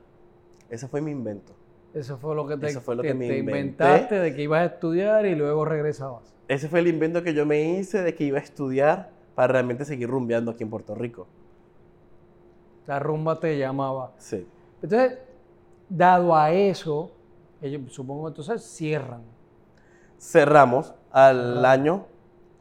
Ese 0.71 0.89
fue 0.89 1.03
mi 1.03 1.11
invento. 1.11 1.53
Eso 1.93 2.17
fue 2.17 2.35
lo 2.35 2.47
que 2.47 2.57
te, 2.57 2.67
Eso 2.69 2.81
fue 2.81 2.97
lo 2.97 3.03
te- 3.03 3.09
que 3.09 3.15
me 3.15 3.29
te 3.29 3.39
inventaste 3.39 4.15
de 4.19 4.35
que 4.35 4.43
ibas 4.43 4.63
a 4.63 4.65
estudiar 4.75 5.27
y 5.27 5.35
luego 5.35 5.65
regresabas. 5.67 6.35
Ese 6.49 6.69
fue 6.69 6.81
el 6.81 6.87
invento 6.89 7.23
que 7.23 7.35
yo 7.35 7.45
me 7.45 7.61
hice 7.79 8.03
de 8.03 8.15
que 8.15 8.25
iba 8.25 8.39
a 8.39 8.43
estudiar 8.43 9.11
para 9.35 9.49
realmente 9.53 9.85
seguir 9.85 10.09
rumbeando 10.09 10.51
aquí 10.53 10.63
en 10.63 10.71
Puerto 10.71 10.95
Rico. 10.95 11.27
La 12.87 12.99
rumba 13.01 13.41
te 13.41 13.59
llamaba. 13.59 14.13
Sí. 14.17 14.47
Entonces, 14.81 15.19
dado 15.89 16.37
a 16.37 16.53
eso, 16.53 17.11
ellos 17.61 17.93
supongo 17.93 18.29
entonces 18.29 18.63
cierran. 18.63 19.23
Cerramos 20.19 20.95
al 21.11 21.65
Ah. 21.65 21.73
año, 21.73 22.07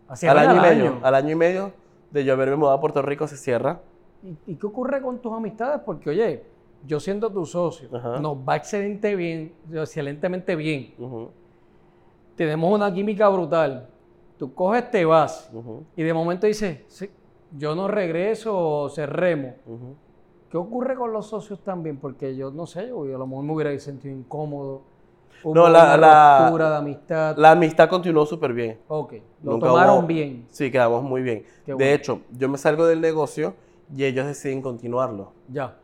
al 0.07 0.17
Cierran 0.17 0.49
año 0.49 0.55
y 0.55 0.57
al 0.65 0.75
medio, 0.75 0.99
al 1.03 1.15
año 1.15 1.31
y 1.31 1.35
medio 1.35 1.71
de 2.11 2.23
yo 2.25 2.33
haberme 2.33 2.55
mudado 2.55 2.75
a 2.77 2.81
Puerto 2.81 3.01
Rico 3.01 3.27
se 3.27 3.37
cierra. 3.37 3.81
¿Y, 4.23 4.35
y 4.53 4.55
qué 4.55 4.65
ocurre 4.65 5.01
con 5.01 5.19
tus 5.19 5.31
amistades? 5.33 5.81
Porque, 5.85 6.09
oye, 6.09 6.43
yo 6.87 6.99
siendo 6.99 7.31
tu 7.31 7.45
socio, 7.45 7.89
Ajá. 7.95 8.19
nos 8.19 8.37
va 8.37 8.55
excelente 8.55 9.15
bien, 9.15 9.53
excelentemente 9.71 10.55
bien. 10.55 10.93
Ujú, 10.97 11.29
Tenemos 12.35 12.71
una 12.73 12.93
química 12.93 13.29
brutal. 13.29 13.87
Tú 14.37 14.53
coges, 14.53 14.89
te 14.91 15.05
vas. 15.05 15.49
Y 15.95 16.03
de 16.03 16.13
momento 16.13 16.45
dices, 16.47 16.79
"Sí, 16.87 17.09
yo 17.57 17.73
no 17.75 17.87
regreso 17.87 18.57
o 18.57 18.89
cerremos. 18.89 19.53
¿Qué 20.49 20.57
ocurre 20.57 20.95
con 20.95 21.11
los 21.13 21.27
socios 21.27 21.59
también? 21.63 21.97
Porque 21.97 22.35
yo 22.35 22.51
no 22.51 22.65
sé, 22.65 22.87
yo 22.87 23.01
a 23.03 23.17
lo 23.17 23.27
mejor 23.27 23.43
me 23.45 23.53
hubiera 23.53 23.79
sentido 23.79 24.15
incómodo. 24.15 24.81
Hubo 25.43 25.53
No, 25.53 25.69
la- 25.69 25.95
la- 25.97 26.51
de 26.57 26.75
amistad. 26.75 27.37
La 27.37 27.51
amistad 27.51 27.87
continuó 27.89 28.25
súper 28.25 28.53
bien. 28.53 28.79
ok, 28.87 29.13
lo 29.43 29.51
Nunca 29.53 29.67
tomaron 29.67 29.99
hubo- 29.99 30.07
bien. 30.07 30.45
Sí, 30.49 30.71
quedamos 30.71 31.03
muy 31.03 31.21
bien. 31.21 31.43
De 31.65 31.93
hecho, 31.93 32.21
yo 32.31 32.49
me 32.49 32.57
salgo 32.57 32.85
del 32.87 32.99
negocio 33.01 33.53
y 33.95 34.05
ellos 34.05 34.25
deciden 34.25 34.61
continuarlo. 34.61 35.31
Ya. 35.49 35.77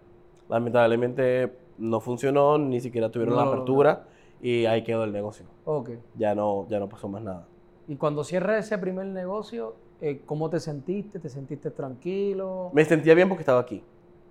Lamentablemente 0.50 1.52
no 1.78 2.00
funcionó, 2.00 2.58
ni 2.58 2.80
siquiera 2.82 3.10
tuvieron 3.10 3.36
No 3.36 3.42
la 3.44 3.48
apertura 3.52 4.04
y 4.42 4.66
ahí 4.66 4.84
quedó 4.84 5.04
el 5.04 5.12
negocio. 5.12 5.46
Ok. 5.66 5.92
Ya 6.18 6.34
no, 6.36 6.68
ya 6.68 6.80
no 6.80 6.90
pasó 6.90 7.08
más 7.08 7.22
nada. 7.22 7.46
Y 7.88 7.96
cuando 7.96 8.24
cierras 8.24 8.66
ese 8.66 8.78
primer 8.78 9.06
negocio, 9.08 9.76
eh, 10.02 10.22
¿cómo 10.26 10.50
te 10.50 10.60
sentiste? 10.60 11.20
¿Te 11.20 11.30
sentiste 11.30 11.72
tranquilo? 11.72 12.70
Me 12.74 12.86
sentía 12.86 13.14
bien 13.14 13.28
porque 13.30 13.42
estaba 13.42 13.60
aquí. 13.60 13.84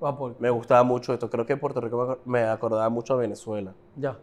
Ah, 0.02 0.16
por- 0.16 0.40
Me 0.40 0.50
gustaba 0.50 0.82
mucho 0.82 1.12
esto. 1.12 1.28
Creo 1.28 1.44
que 1.46 1.56
Puerto 1.56 1.80
Rico 1.80 1.96
me 1.98 2.04
acor- 2.04 2.18
me 2.24 2.42
acordaba 2.44 2.88
mucho 2.88 3.14
a 3.14 3.16
Venezuela. 3.18 3.74
Ya. 3.96 4.18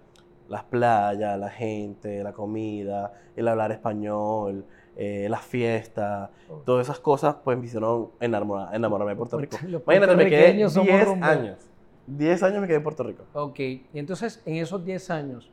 Las 0.50 0.64
playas, 0.64 1.38
la 1.38 1.50
gente, 1.50 2.24
la 2.24 2.34
comida, 2.34 3.14
el 3.36 3.48
hablar 3.48 3.72
español, 3.72 4.66
eh, 4.96 5.28
las 5.30 5.42
fiestas, 5.42 6.30
Ok. 6.50 6.64
todas 6.66 6.88
esas 6.88 7.00
cosas 7.00 7.36
pues 7.44 7.58
me 7.58 7.66
hicieron 7.66 8.10
enamorar- 8.20 8.74
enamorarme 8.74 9.12
de 9.12 9.18
Puerto 9.18 9.38
Rico. 9.38 9.58
Imagínate, 9.62 10.16
me 10.16 10.26
quedé 10.26 10.38
puertorriqueños 10.40 10.74
somos 10.74 10.88
10 10.88 11.06
rumberos. 11.06 11.38
años. 11.38 11.70
10 12.08 12.44
años 12.44 12.62
me 12.62 12.68
quedé 12.68 12.78
en 12.78 12.84
Puerto 12.84 13.04
Rico. 13.04 13.24
Ok. 13.34 13.60
Y 13.60 13.86
entonces, 13.94 14.42
en 14.46 14.56
esos 14.56 14.84
10 14.84 15.10
años, 15.12 15.52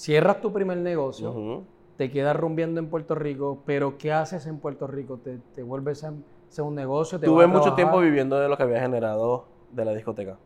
cierras 0.00 0.40
tu 0.40 0.50
primer 0.52 0.78
negocio, 0.78 1.64
te 1.98 2.10
quedas 2.10 2.34
rumbeando 2.34 2.80
en 2.80 2.88
Puerto 2.88 3.14
Rico, 3.14 3.62
pero 3.66 3.98
¿qué 3.98 4.12
haces 4.12 4.46
en 4.46 4.58
Puerto 4.58 4.86
Rico? 4.86 5.18
¿Te, 5.18 5.38
te 5.54 5.62
vuelves 5.62 6.02
a 6.04 6.14
hacer 6.48 6.64
un 6.64 6.74
negocio? 6.74 7.20
¿Te 7.20 7.26
Tuve 7.26 7.46
mucho 7.46 7.74
tiempo 7.74 8.00
viviendo 8.00 8.40
de 8.40 8.48
lo 8.48 8.56
que 8.56 8.62
había 8.62 8.80
generado 8.80 9.44
de 9.70 9.84
la 9.84 9.92
discoteca. 9.92 10.38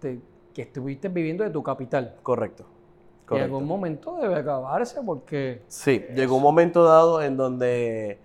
Te- 0.00 0.20
que 0.52 0.62
estuviste 0.62 1.08
viviendo 1.08 1.44
de 1.44 1.50
tu 1.50 1.62
capital. 1.62 2.16
Correcto. 2.22 2.64
En 2.64 3.28
Correcto. 3.28 3.44
algún 3.54 3.68
momento 3.68 4.16
debe 4.16 4.36
acabarse 4.36 5.00
porque... 5.04 5.62
Sí, 5.68 6.04
llegó 6.14 6.36
un 6.36 6.42
momento 6.42 6.82
dado 6.82 7.22
en 7.22 7.36
donde 7.36 8.18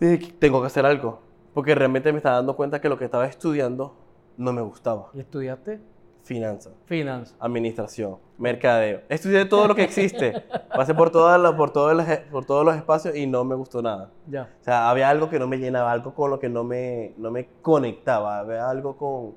dije, 0.00 0.18
"Que 0.18 0.32
tengo 0.32 0.60
que 0.60 0.66
hacer 0.66 0.84
algo, 0.84 1.20
porque 1.54 1.74
realmente 1.74 2.10
me 2.12 2.18
estaba 2.18 2.36
dando 2.36 2.56
cuenta 2.56 2.80
que 2.80 2.88
lo 2.88 2.98
que 2.98 3.04
estaba 3.04 3.26
estudiando 3.26 3.94
no 4.36 4.52
me 4.52 4.62
gustaba. 4.62 5.10
¿Y 5.14 5.20
estudiaste? 5.20 5.80
Finanzas, 6.28 6.74
Finanzas. 6.84 7.34
administración, 7.40 8.18
mercadeo. 8.36 9.00
Estudié 9.08 9.46
todo 9.46 9.66
lo 9.66 9.74
que 9.74 9.82
existe. 9.82 10.34
Pasé 10.76 10.94
por, 10.94 11.08
todas 11.10 11.40
las- 11.40 11.54
por, 11.54 11.70
todos 11.70 11.96
los, 11.96 12.04
por 12.30 12.44
todos 12.44 12.66
los 12.66 12.76
espacios 12.76 13.16
y 13.16 13.26
no 13.26 13.44
me 13.44 13.54
gustó 13.54 13.80
nada. 13.80 14.10
Ya. 14.26 14.42
O 14.60 14.62
sea, 14.64 14.90
había 14.90 15.08
algo 15.08 15.30
que 15.30 15.38
no 15.38 15.46
me 15.46 15.56
llenaba, 15.56 15.90
algo 15.90 16.12
con 16.14 16.28
lo 16.30 16.38
que 16.38 16.50
no 16.50 16.64
me, 16.64 17.14
no 17.16 17.30
me 17.30 17.48
conectaba, 17.62 18.40
había 18.40 18.68
algo 18.68 18.94
con 18.98 19.36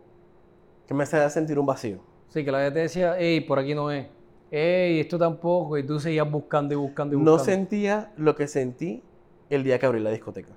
que 0.85 0.93
me 0.93 1.03
hacía 1.03 1.29
sentir 1.29 1.57
un 1.57 1.65
vacío. 1.65 1.99
Sí, 2.27 2.43
que 2.43 2.51
la 2.51 2.61
gente 2.65 2.79
decía, 2.81 3.15
hey, 3.17 3.39
por 3.39 3.57
aquí 3.59 3.73
no 3.73 3.89
es. 3.89 4.07
Hey, 4.51 4.99
esto 4.99 5.17
tampoco. 5.17 5.77
Y 5.77 5.85
tú 5.85 5.97
seguías 5.97 6.29
buscando 6.29 6.73
y 6.73 6.77
buscando 6.77 7.15
y 7.15 7.17
No 7.19 7.31
buscando. 7.31 7.45
sentía 7.45 8.11
lo 8.17 8.35
que 8.35 8.47
sentí 8.49 9.01
el 9.49 9.63
día 9.63 9.79
que 9.79 9.85
abrí 9.85 10.01
la 10.01 10.09
discoteca. 10.11 10.51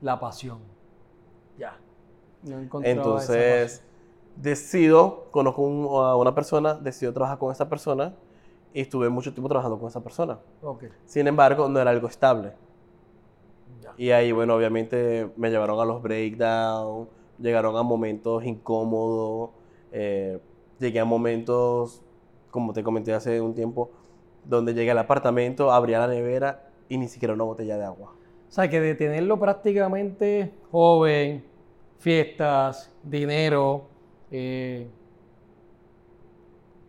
La 0.00 0.20
pasión. 0.20 0.60
Ya. 1.58 1.76
No 2.44 2.60
encontraba 2.60 2.92
esa 2.92 3.00
Entonces, 3.00 3.84
decido, 4.40 5.26
conozco 5.30 5.62
un- 5.62 5.84
a 6.04 6.16
una 6.16 6.34
persona, 6.34 6.74
decido 6.74 7.12
trabajar 7.12 7.38
con 7.38 7.52
esa 7.52 7.68
persona 7.68 8.14
y 8.72 8.80
estuve 8.82 9.08
mucho 9.08 9.32
tiempo 9.32 9.48
trabajando 9.48 9.78
con 9.78 9.88
esa 9.88 10.02
persona. 10.02 10.38
Sin 11.06 11.26
embargo, 11.26 11.68
no 11.68 11.80
era 11.80 11.90
algo 11.90 12.08
estable. 12.08 12.52
Y 13.96 14.10
ahí, 14.10 14.32
bueno, 14.32 14.54
obviamente 14.54 15.30
me 15.36 15.50
llevaron 15.50 15.80
a 15.80 15.84
los 15.84 16.00
breakdowns, 16.02 17.08
llegaron 17.38 17.76
a 17.76 17.82
momentos 17.82 18.44
incómodos, 18.44 19.50
eh, 19.92 20.38
llegué 20.78 21.00
a 21.00 21.04
momentos, 21.04 22.02
como 22.50 22.72
te 22.72 22.82
comenté 22.82 23.12
hace 23.12 23.40
un 23.40 23.54
tiempo, 23.54 23.90
donde 24.44 24.72
llegué 24.72 24.92
al 24.92 24.98
apartamento, 24.98 25.72
abría 25.72 25.98
la 25.98 26.06
nevera 26.08 26.70
y 26.88 26.96
ni 26.96 27.08
siquiera 27.08 27.34
una 27.34 27.44
botella 27.44 27.76
de 27.76 27.84
agua. 27.84 28.12
O 28.48 28.50
sea, 28.52 28.70
que 28.70 28.80
de 28.80 28.94
tenerlo 28.94 29.38
prácticamente 29.38 30.54
joven, 30.70 31.44
fiestas, 31.98 32.90
dinero, 33.02 33.82
eh, 34.30 34.88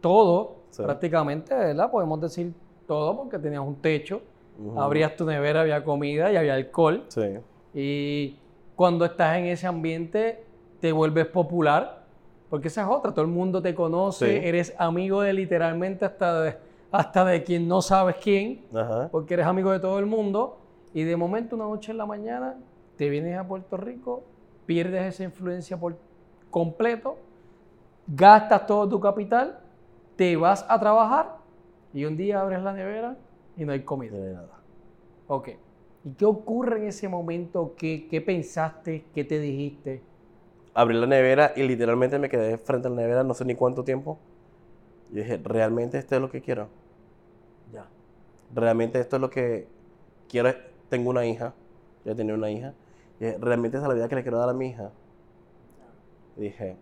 todo, 0.02 0.58
Sí. 0.70 0.84
prácticamente, 0.84 1.54
¿verdad? 1.56 1.90
Podemos 1.92 2.22
decir 2.22 2.54
todo 2.88 3.18
porque 3.18 3.40
tenías 3.40 3.62
un 3.62 3.76
techo, 3.82 4.22
Ujú. 4.60 4.80
abrías 4.80 5.16
tu 5.16 5.26
nevera, 5.26 5.62
había 5.62 5.84
comida 5.84 6.32
y 6.32 6.36
había 6.38 6.54
alcohol. 6.56 7.06
Sí. 7.08 7.38
Y 7.74 8.38
cuando 8.76 9.06
estás 9.06 9.38
en 9.38 9.46
ese 9.46 9.68
ambiente, 9.68 10.44
te 10.80 10.92
vuelves 10.92 11.26
popular, 11.28 12.06
porque 12.50 12.68
esa 12.70 12.84
es 12.84 12.88
otra, 12.90 13.12
todo 13.12 13.24
el 13.26 13.32
mundo 13.32 13.62
te 13.62 13.76
conoce, 13.76 14.40
Sí. 14.40 14.48
eres 14.48 14.74
amigo 14.78 15.22
de 15.22 15.34
literalmente 15.34 16.06
hasta 16.06 16.42
de, 16.42 16.58
hasta 16.92 17.26
de 17.26 17.44
quien 17.44 17.68
no 17.68 17.82
sabes 17.82 18.16
quién, 18.24 18.66
Ajá. 18.74 19.10
porque 19.12 19.34
eres 19.36 19.46
amigo 19.46 19.72
de 19.72 19.80
todo 19.80 20.00
el 20.00 20.06
mundo, 20.06 20.58
y 20.94 21.04
de 21.04 21.16
momento 21.16 21.56
una 21.56 21.66
noche 21.66 21.92
en 21.92 21.98
la 22.00 22.06
mañana 22.06 22.56
te 22.96 23.10
vienes 23.10 23.38
a 23.38 23.48
Puerto 23.48 23.78
Rico, 23.78 24.24
pierdes 24.66 25.04
esa 25.16 25.24
influencia 25.24 25.78
por 25.78 25.98
completo, 26.50 27.18
gastas 28.10 28.66
todo 28.66 28.90
tu 28.90 29.00
capital, 29.00 29.60
te 30.16 30.36
vas 30.36 30.66
a 30.68 30.80
trabajar 30.80 31.38
y 31.94 32.06
un 32.06 32.18
día 32.18 32.42
abres 32.42 32.62
la 32.62 32.74
nevera 32.74 33.18
y 33.56 33.66
no 33.66 33.72
hay 33.72 33.84
comida. 33.84 34.18
Hay 34.18 34.34
nada. 34.34 34.60
Ok. 35.28 35.50
¿Y 36.04 36.12
qué 36.12 36.26
ocurre 36.26 36.78
en 36.78 36.88
ese 36.88 37.08
momento? 37.08 37.74
¿Qué, 37.78 38.08
qué 38.10 38.22
pensaste? 38.22 39.06
¿Qué 39.14 39.24
te 39.24 39.40
dijiste? 39.40 40.02
abrí 40.74 40.96
la 40.96 41.08
nevera 41.08 41.52
y 41.56 41.64
literalmente 41.64 42.20
me 42.20 42.30
quedé 42.30 42.58
frente 42.58 42.88
a 42.88 42.92
la 42.92 42.98
nevera 42.98 43.24
no 43.24 43.34
sé 43.34 43.46
ni 43.46 43.56
cuánto 43.56 43.84
tiempo. 43.84 44.18
Y 45.12 45.16
dije, 45.16 45.38
¿realmente 45.44 45.98
esto 45.98 46.16
es 46.16 46.22
lo 46.22 46.30
que 46.30 46.42
quiero? 46.42 46.70
Ya. 47.74 47.88
¿Realmente 48.54 49.00
esto 49.00 49.16
es 49.18 49.22
lo 49.22 49.30
que 49.30 49.68
quiero? 50.30 50.54
Tengo 50.88 51.10
una 51.10 51.26
hija, 51.26 51.54
ya 52.06 52.16
tenía 52.16 52.34
una 52.34 52.50
hija. 52.50 52.74
Y 53.20 53.26
dije, 53.26 53.38
¿realmente 53.40 53.78
esa 53.78 53.88
es 53.88 53.90
la 53.90 53.96
vida 53.96 54.08
que 54.08 54.16
le 54.16 54.22
quiero 54.22 54.38
dar 54.38 54.50
a 54.50 54.54
mi 54.54 54.68
hija? 54.68 54.92
Y 56.38 56.42
dije, 56.42 56.78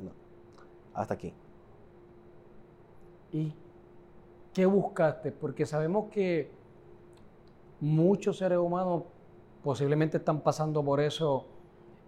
no. 0.00 0.06
No. 0.06 0.12
Hasta 0.98 1.14
aquí. 1.14 1.32
¿Y 3.32 3.52
qué 4.52 4.66
buscaste? 4.66 5.30
Porque 5.30 5.64
sabemos 5.64 6.10
que 6.10 6.50
muchos 7.80 8.38
seres 8.38 8.58
humanos 8.58 9.04
posiblemente 9.62 10.16
están 10.16 10.40
pasando 10.40 10.84
por 10.84 10.98
eso. 10.98 11.46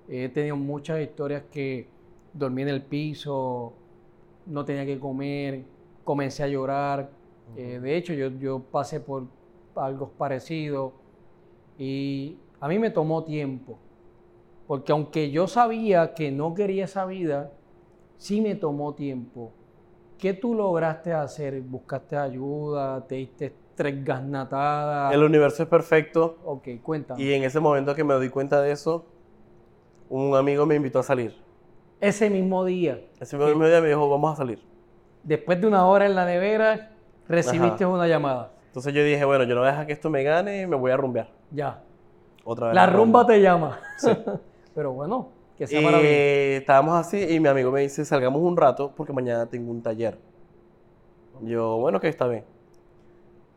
He 0.08 0.28
tenido 0.28 0.56
muchas 0.56 1.00
historias 1.00 1.44
que 1.52 1.86
dormí 2.32 2.62
en 2.62 2.68
el 2.68 2.82
piso, 2.82 3.74
no 4.46 4.64
tenía 4.64 4.84
que 4.84 4.98
comer, 4.98 5.62
comencé 6.02 6.42
a 6.42 6.48
llorar. 6.48 7.10
Eh, 7.56 7.78
de 7.80 7.96
hecho, 7.96 8.12
yo, 8.12 8.30
yo 8.30 8.58
pasé 8.58 8.98
por 8.98 9.28
algo 9.76 10.08
parecido 10.18 10.94
y 11.78 12.38
a 12.58 12.66
mí 12.66 12.80
me 12.80 12.90
tomó 12.90 13.22
tiempo. 13.22 13.78
Porque 14.66 14.90
aunque 14.90 15.30
yo 15.30 15.46
sabía 15.46 16.12
que 16.12 16.32
no 16.32 16.54
quería 16.54 16.86
esa 16.86 17.06
vida, 17.06 17.52
sí 18.20 18.40
me 18.42 18.54
tomó 18.54 18.94
tiempo. 18.94 19.50
¿Qué 20.18 20.34
tú 20.34 20.54
lograste 20.54 21.12
hacer? 21.14 21.60
¿Buscaste 21.62 22.14
ayuda? 22.16 23.06
¿Te 23.06 23.14
diste 23.14 23.54
tres 23.74 24.04
gasnatadas? 24.04 25.14
El 25.14 25.22
universo 25.24 25.62
es 25.62 25.68
perfecto 25.70 26.36
Ok, 26.44 26.68
cuéntame. 26.82 27.22
y 27.22 27.32
en 27.32 27.42
ese 27.44 27.58
momento 27.60 27.94
que 27.94 28.04
me 28.04 28.12
doy 28.12 28.28
cuenta 28.28 28.60
de 28.60 28.72
eso, 28.72 29.06
un 30.10 30.36
amigo 30.36 30.66
me 30.66 30.74
invitó 30.74 30.98
a 30.98 31.02
salir. 31.02 31.34
Ese 31.98 32.28
mismo 32.28 32.64
día, 32.66 33.00
Ese 33.18 33.38
mismo 33.38 33.66
día 33.66 33.80
me 33.80 33.88
dijo, 33.88 34.08
vamos 34.10 34.34
a 34.34 34.36
salir. 34.36 34.58
después 35.22 35.58
de 35.60 35.66
una 35.66 35.86
hora 35.86 36.04
en 36.04 36.14
la 36.14 36.26
nevera, 36.26 36.92
recibiste 37.26 37.84
Ajá. 37.84 37.88
una 37.94 38.06
llamada. 38.06 38.52
Entonces 38.66 38.92
yo 38.92 39.02
dije, 39.02 39.24
bueno, 39.24 39.44
yo 39.44 39.54
no 39.54 39.62
voy 39.62 39.68
a 39.68 39.72
dejar 39.72 39.86
que 39.86 39.94
esto 39.94 40.10
me 40.10 40.22
gane 40.22 40.62
y 40.62 40.66
me 40.66 40.76
voy 40.76 40.90
a 40.90 40.96
rumbear. 40.98 41.30
Ya. 41.50 41.82
Otra 42.44 42.68
vez. 42.68 42.74
La 42.74 42.86
rumba 42.86 43.26
te 43.26 43.40
llama. 43.40 43.80
Pero 44.74 44.92
bueno, 44.92 45.28
que 45.60 45.66
sea 45.66 45.82
maravilloso. 45.82 46.16
estábamos 46.56 46.94
así 46.94 47.22
y 47.22 47.38
mi 47.38 47.46
amigo 47.46 47.70
me 47.70 47.82
dice, 47.82 48.02
salgamos 48.06 48.40
un 48.40 48.56
rato 48.56 48.94
porque 48.96 49.12
mañana 49.12 49.44
tengo 49.44 49.70
un 49.70 49.82
taller. 49.82 50.16
Yo, 51.42 51.76
bueno, 51.76 52.00
que 52.00 52.08
está 52.08 52.26
bien. 52.26 52.46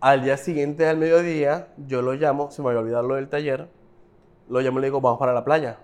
Al 0.02 0.22
día 0.22 0.36
siguiente, 0.36 0.86
al 0.86 0.98
mediodía, 0.98 1.70
yo 1.78 2.02
lo 2.02 2.12
llamo, 2.12 2.52
se 2.52 2.62
me 2.62 2.68
había 2.68 2.82
olvidado 2.82 3.08
lo 3.08 3.16
del 3.16 3.30
taller, 3.30 3.70
lo 4.50 4.60
llamo 4.60 4.80
y 4.80 4.82
le 4.82 4.88
digo, 4.88 5.00
vamos 5.00 5.18
para 5.18 5.32
la 5.32 5.46
playa. 5.46 5.78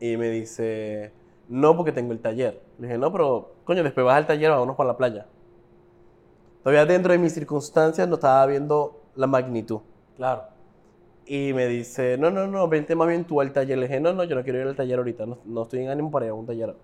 Y 0.00 0.16
me 0.16 0.30
dice, 0.30 1.12
no, 1.50 1.76
porque 1.76 1.92
tengo 1.92 2.14
el 2.14 2.20
taller. 2.20 2.62
Le 2.78 2.86
dije, 2.86 2.98
no, 2.98 3.12
pero, 3.12 3.52
coño, 3.64 3.82
después 3.82 4.06
vas 4.06 4.16
al 4.16 4.26
taller, 4.26 4.52
vámonos 4.52 4.74
para 4.74 4.88
la 4.88 4.96
playa. 4.96 5.26
Todavía 6.62 6.86
dentro 6.86 7.12
de 7.12 7.18
mis 7.18 7.34
circunstancias 7.34 8.08
no 8.08 8.14
estaba 8.14 8.46
viendo 8.46 9.02
la 9.16 9.26
magnitud. 9.26 9.80
Claro. 10.16 10.44
Y 11.26 11.52
me 11.52 11.66
dice, 11.66 12.16
no, 12.18 12.30
no, 12.30 12.46
no, 12.46 12.68
vente 12.68 12.94
más 12.96 13.08
bien 13.08 13.24
tú 13.24 13.40
al 13.40 13.52
taller. 13.52 13.78
Le 13.78 13.86
dije, 13.88 14.00
no, 14.00 14.12
no, 14.12 14.24
yo 14.24 14.34
no 14.36 14.42
quiero 14.44 14.60
ir 14.60 14.66
al 14.66 14.76
taller 14.76 14.98
ahorita, 14.98 15.26
no, 15.26 15.38
no 15.44 15.62
estoy 15.62 15.80
en 15.80 15.88
ánimo 15.90 16.10
para 16.10 16.26
ir 16.26 16.30
a 16.30 16.34
un 16.34 16.46
taller. 16.46 16.76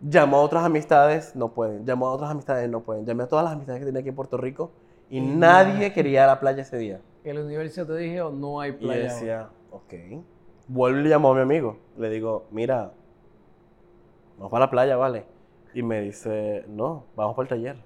Llamó 0.00 0.36
a 0.38 0.40
otras 0.42 0.64
amistades, 0.64 1.34
no 1.34 1.52
pueden. 1.54 1.84
Llamó 1.86 2.08
a 2.08 2.12
otras 2.12 2.30
amistades, 2.30 2.68
no 2.70 2.82
pueden. 2.84 3.06
Llamé 3.06 3.24
a 3.24 3.28
todas 3.28 3.44
las 3.44 3.54
amistades 3.54 3.80
que 3.80 3.86
tenía 3.86 4.00
aquí 4.00 4.10
en 4.10 4.14
Puerto 4.14 4.36
Rico 4.36 4.70
y 5.08 5.18
Y 5.18 5.20
nadie 5.20 5.92
quería 5.92 6.12
ir 6.12 6.18
a 6.20 6.26
la 6.26 6.40
playa 6.40 6.62
ese 6.62 6.76
día. 6.76 7.00
El 7.24 7.38
universo 7.40 7.84
te 7.86 7.96
dije, 7.96 8.20
no 8.32 8.60
hay 8.60 8.72
Y 8.78 8.88
yo 8.90 9.02
playa. 9.02 9.14
ahora. 9.14 9.14
decía, 9.14 9.50
ok. 9.70 9.94
Vuelvo 10.68 11.00
y 11.00 11.02
le 11.04 11.08
llamó 11.10 11.32
a 11.32 11.34
mi 11.34 11.40
amigo. 11.42 11.78
Le 11.96 12.08
digo, 12.10 12.46
mira, 12.50 12.92
vamos 14.36 14.50
para 14.50 14.66
la 14.66 14.70
playa, 14.70 14.96
¿vale? 14.96 15.26
Y 15.72 15.82
me 15.82 16.00
dice, 16.00 16.64
no, 16.68 17.06
vamos 17.16 17.34
para 17.36 17.44
el 17.44 17.48
taller. 17.48 17.76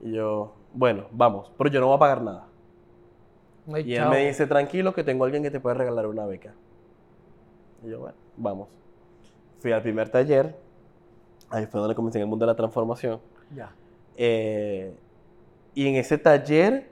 Y 0.00 0.12
yo, 0.12 0.54
bueno, 0.72 1.06
vamos, 1.12 1.52
pero 1.58 1.70
yo 1.70 1.80
no 1.80 1.86
voy 1.88 1.96
a 1.96 1.98
pagar 1.98 2.22
nada. 2.22 2.49
Y 3.78 3.94
él 3.94 4.08
me 4.08 4.26
dice, 4.26 4.46
tranquilo, 4.46 4.94
que 4.94 5.04
tengo 5.04 5.24
alguien 5.24 5.42
que 5.42 5.50
te 5.50 5.60
puede 5.60 5.74
regalar 5.74 6.06
una 6.06 6.26
beca. 6.26 6.54
Y 7.84 7.90
yo, 7.90 8.00
bueno, 8.00 8.16
vamos. 8.36 8.68
Fui 9.60 9.72
al 9.72 9.82
primer 9.82 10.08
taller. 10.08 10.56
Ahí 11.50 11.66
fue 11.66 11.80
donde 11.80 11.94
comencé 11.94 12.18
en 12.18 12.22
el 12.22 12.28
mundo 12.28 12.44
de 12.46 12.52
la 12.52 12.56
transformación. 12.56 13.20
Ya. 13.54 13.72
Eh, 14.16 14.94
y 15.74 15.88
en 15.88 15.96
ese 15.96 16.18
taller, 16.18 16.88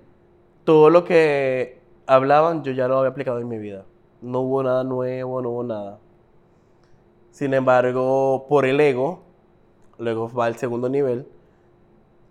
todo 0.64 0.90
lo 0.90 1.04
que 1.04 1.80
hablaban, 2.06 2.62
yo 2.64 2.72
ya 2.72 2.88
lo 2.88 2.98
había 2.98 3.10
aplicado 3.10 3.38
en 3.38 3.48
mi 3.48 3.58
vida. 3.58 3.84
No 4.20 4.40
hubo 4.40 4.62
nada 4.62 4.84
nuevo, 4.84 5.40
no 5.42 5.50
hubo 5.50 5.64
nada. 5.64 5.98
Sin 7.30 7.54
embargo, 7.54 8.46
por 8.48 8.66
el 8.66 8.80
ego, 8.80 9.22
luego 9.98 10.32
va 10.32 10.46
al 10.46 10.56
segundo 10.56 10.88
nivel, 10.88 11.26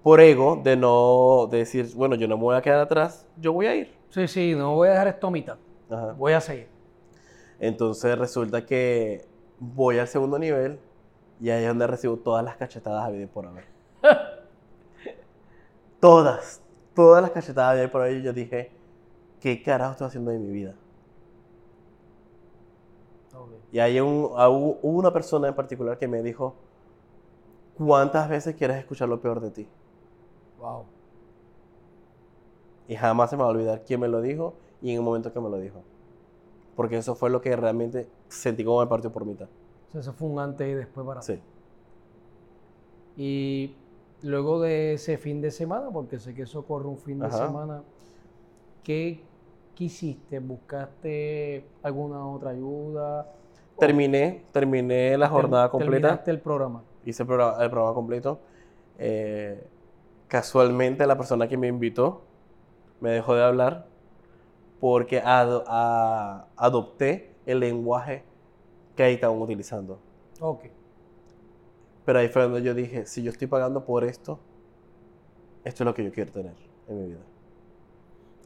por 0.07 0.21
ego 0.21 0.55
de 0.63 0.77
no 0.77 1.49
de 1.51 1.57
decir, 1.57 1.85
bueno, 1.93 2.15
yo 2.15 2.29
no 2.29 2.37
me 2.37 2.43
voy 2.43 2.55
a 2.55 2.61
quedar 2.61 2.79
atrás, 2.79 3.27
yo 3.35 3.51
voy 3.51 3.65
a 3.65 3.75
ir. 3.75 3.93
Sí, 4.07 4.25
sí, 4.29 4.55
no 4.55 4.73
voy 4.73 4.87
a 4.87 4.91
dejar 4.91 5.09
esto 5.09 5.27
a 5.27 5.31
mitad. 5.31 5.57
Ajá. 5.89 6.13
Voy 6.13 6.31
a 6.31 6.39
seguir. 6.39 6.69
Entonces 7.59 8.17
resulta 8.17 8.65
que 8.65 9.25
voy 9.59 9.99
al 9.99 10.07
segundo 10.07 10.39
nivel 10.39 10.79
y 11.41 11.49
ahí 11.49 11.63
es 11.63 11.67
donde 11.67 11.87
recibo 11.87 12.15
todas 12.15 12.41
las 12.45 12.55
cachetadas 12.55 13.03
a 13.03 13.09
vida 13.09 13.27
por 13.27 13.47
haber. 13.47 13.65
todas, 15.99 16.61
todas 16.95 17.21
las 17.21 17.31
cachetadas 17.31 17.73
a 17.73 17.75
vida 17.75 17.91
por 17.91 18.03
haber. 18.03 18.15
Y 18.15 18.23
yo 18.23 18.31
dije, 18.31 18.71
¿qué 19.41 19.61
carajo 19.61 19.91
estoy 19.91 20.07
haciendo 20.07 20.31
de 20.31 20.39
mi 20.39 20.53
vida? 20.53 20.73
Y 23.73 23.79
hay 23.79 23.99
un, 23.99 24.23
hubo 24.23 24.79
una 24.81 25.11
persona 25.11 25.49
en 25.49 25.53
particular 25.53 25.97
que 25.97 26.07
me 26.07 26.23
dijo, 26.23 26.55
¿cuántas 27.77 28.29
veces 28.29 28.55
quieres 28.55 28.77
escuchar 28.77 29.09
lo 29.09 29.19
peor 29.19 29.41
de 29.41 29.51
ti? 29.51 29.67
Wow. 30.59 30.85
Y 32.87 32.95
jamás 32.95 33.29
se 33.29 33.35
me 33.37 33.43
va 33.43 33.49
a 33.49 33.51
olvidar 33.51 33.83
quién 33.85 33.99
me 33.99 34.07
lo 34.07 34.21
dijo 34.21 34.53
y 34.81 34.91
en 34.91 34.97
el 34.97 35.01
momento 35.01 35.33
que 35.33 35.39
me 35.39 35.49
lo 35.49 35.57
dijo. 35.59 35.83
Porque 36.75 36.97
eso 36.97 37.15
fue 37.15 37.29
lo 37.29 37.41
que 37.41 37.55
realmente 37.55 38.07
sentí 38.27 38.63
como 38.63 38.79
me 38.81 38.87
partió 38.87 39.11
por 39.11 39.25
mitad. 39.25 39.47
O 39.89 39.91
sea, 39.91 40.01
eso 40.01 40.13
fue 40.13 40.29
un 40.29 40.39
antes 40.39 40.67
y 40.67 40.73
después 40.73 41.05
para 41.05 41.21
ti. 41.21 41.25
Sí. 41.33 41.41
Y 43.17 43.75
luego 44.21 44.61
de 44.61 44.93
ese 44.93 45.17
fin 45.17 45.41
de 45.41 45.51
semana, 45.51 45.89
porque 45.91 46.19
sé 46.19 46.33
que 46.33 46.43
eso 46.43 46.63
corre 46.65 46.87
un 46.87 46.97
fin 46.97 47.19
de 47.19 47.27
Ajá. 47.27 47.47
semana, 47.47 47.83
¿qué 48.83 49.21
quisiste? 49.73 50.39
¿Buscaste 50.39 51.65
alguna 51.83 52.25
otra 52.27 52.51
ayuda? 52.51 53.33
¿O 53.75 53.79
Terminé, 53.79 54.43
terminé 54.51 55.17
la 55.17 55.29
jornada 55.29 55.69
completa. 55.69 55.91
terminaste 56.09 56.31
el 56.31 56.39
programa? 56.39 56.83
hice 57.05 57.23
el 57.23 57.27
programa, 57.27 57.63
el 57.63 57.69
programa 57.69 57.93
completo. 57.93 58.39
Eh, 58.99 59.65
casualmente 60.27 61.05
la 61.07 61.17
persona 61.17 61.47
que 61.47 61.57
me 61.57 61.67
invitó 61.67 62.21
me 62.99 63.11
dejó 63.11 63.35
de 63.35 63.43
hablar 63.43 63.87
porque 64.79 65.21
a- 65.23 66.47
adopté 66.55 67.35
el 67.45 67.59
lenguaje 67.59 68.23
que 68.95 69.03
ahí 69.03 69.13
estaban 69.15 69.41
utilizando. 69.41 69.99
Ok. 70.39 70.65
Pero 72.05 72.19
ahí 72.19 72.27
fue 72.29 72.43
donde 72.43 72.61
yo 72.61 72.73
dije, 72.73 73.05
si 73.05 73.23
yo 73.23 73.31
estoy 73.31 73.47
pagando 73.47 73.83
por 73.85 74.03
esto, 74.03 74.39
esto 75.63 75.83
es 75.83 75.85
lo 75.85 75.93
que 75.93 76.03
yo 76.03 76.11
quiero 76.11 76.31
tener 76.31 76.53
en 76.87 76.99
mi 77.01 77.07
vida. 77.07 77.19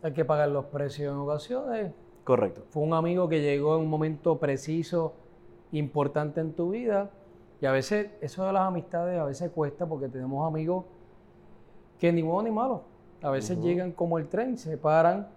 Hay 0.04 0.14
que 0.14 0.26
pagar 0.26 0.50
los 0.50 0.66
precios 0.66 1.14
en 1.14 1.20
ocasiones. 1.20 1.94
Correcto. 2.24 2.64
Fue 2.70 2.82
un 2.84 2.94
amigo 2.94 3.28
que 3.30 3.42
llegó 3.42 3.76
en 3.76 3.82
un 3.84 3.90
momento 3.90 4.38
preciso, 4.40 5.14
importante 5.72 6.42
en 6.42 6.54
tu 6.54 6.72
vida. 6.72 7.12
Y 7.62 7.66
a 7.68 7.72
veces, 7.72 8.10
eso 8.22 8.46
de 8.46 8.54
las 8.54 8.64
amistades, 8.68 9.20
a 9.20 9.26
veces 9.26 9.52
cuesta 9.52 9.86
porque 9.86 10.08
tenemos 10.08 10.48
amigos 10.48 10.86
que 12.02 12.12
ni 12.12 12.22
bueno 12.24 12.50
ni 12.50 12.52
malo. 12.56 12.82
A 13.22 13.30
veces 13.30 13.60
llegan 13.60 13.92
como 13.92 14.18
el 14.18 14.28
tren, 14.28 14.58
se 14.58 14.76
paran 14.78 15.30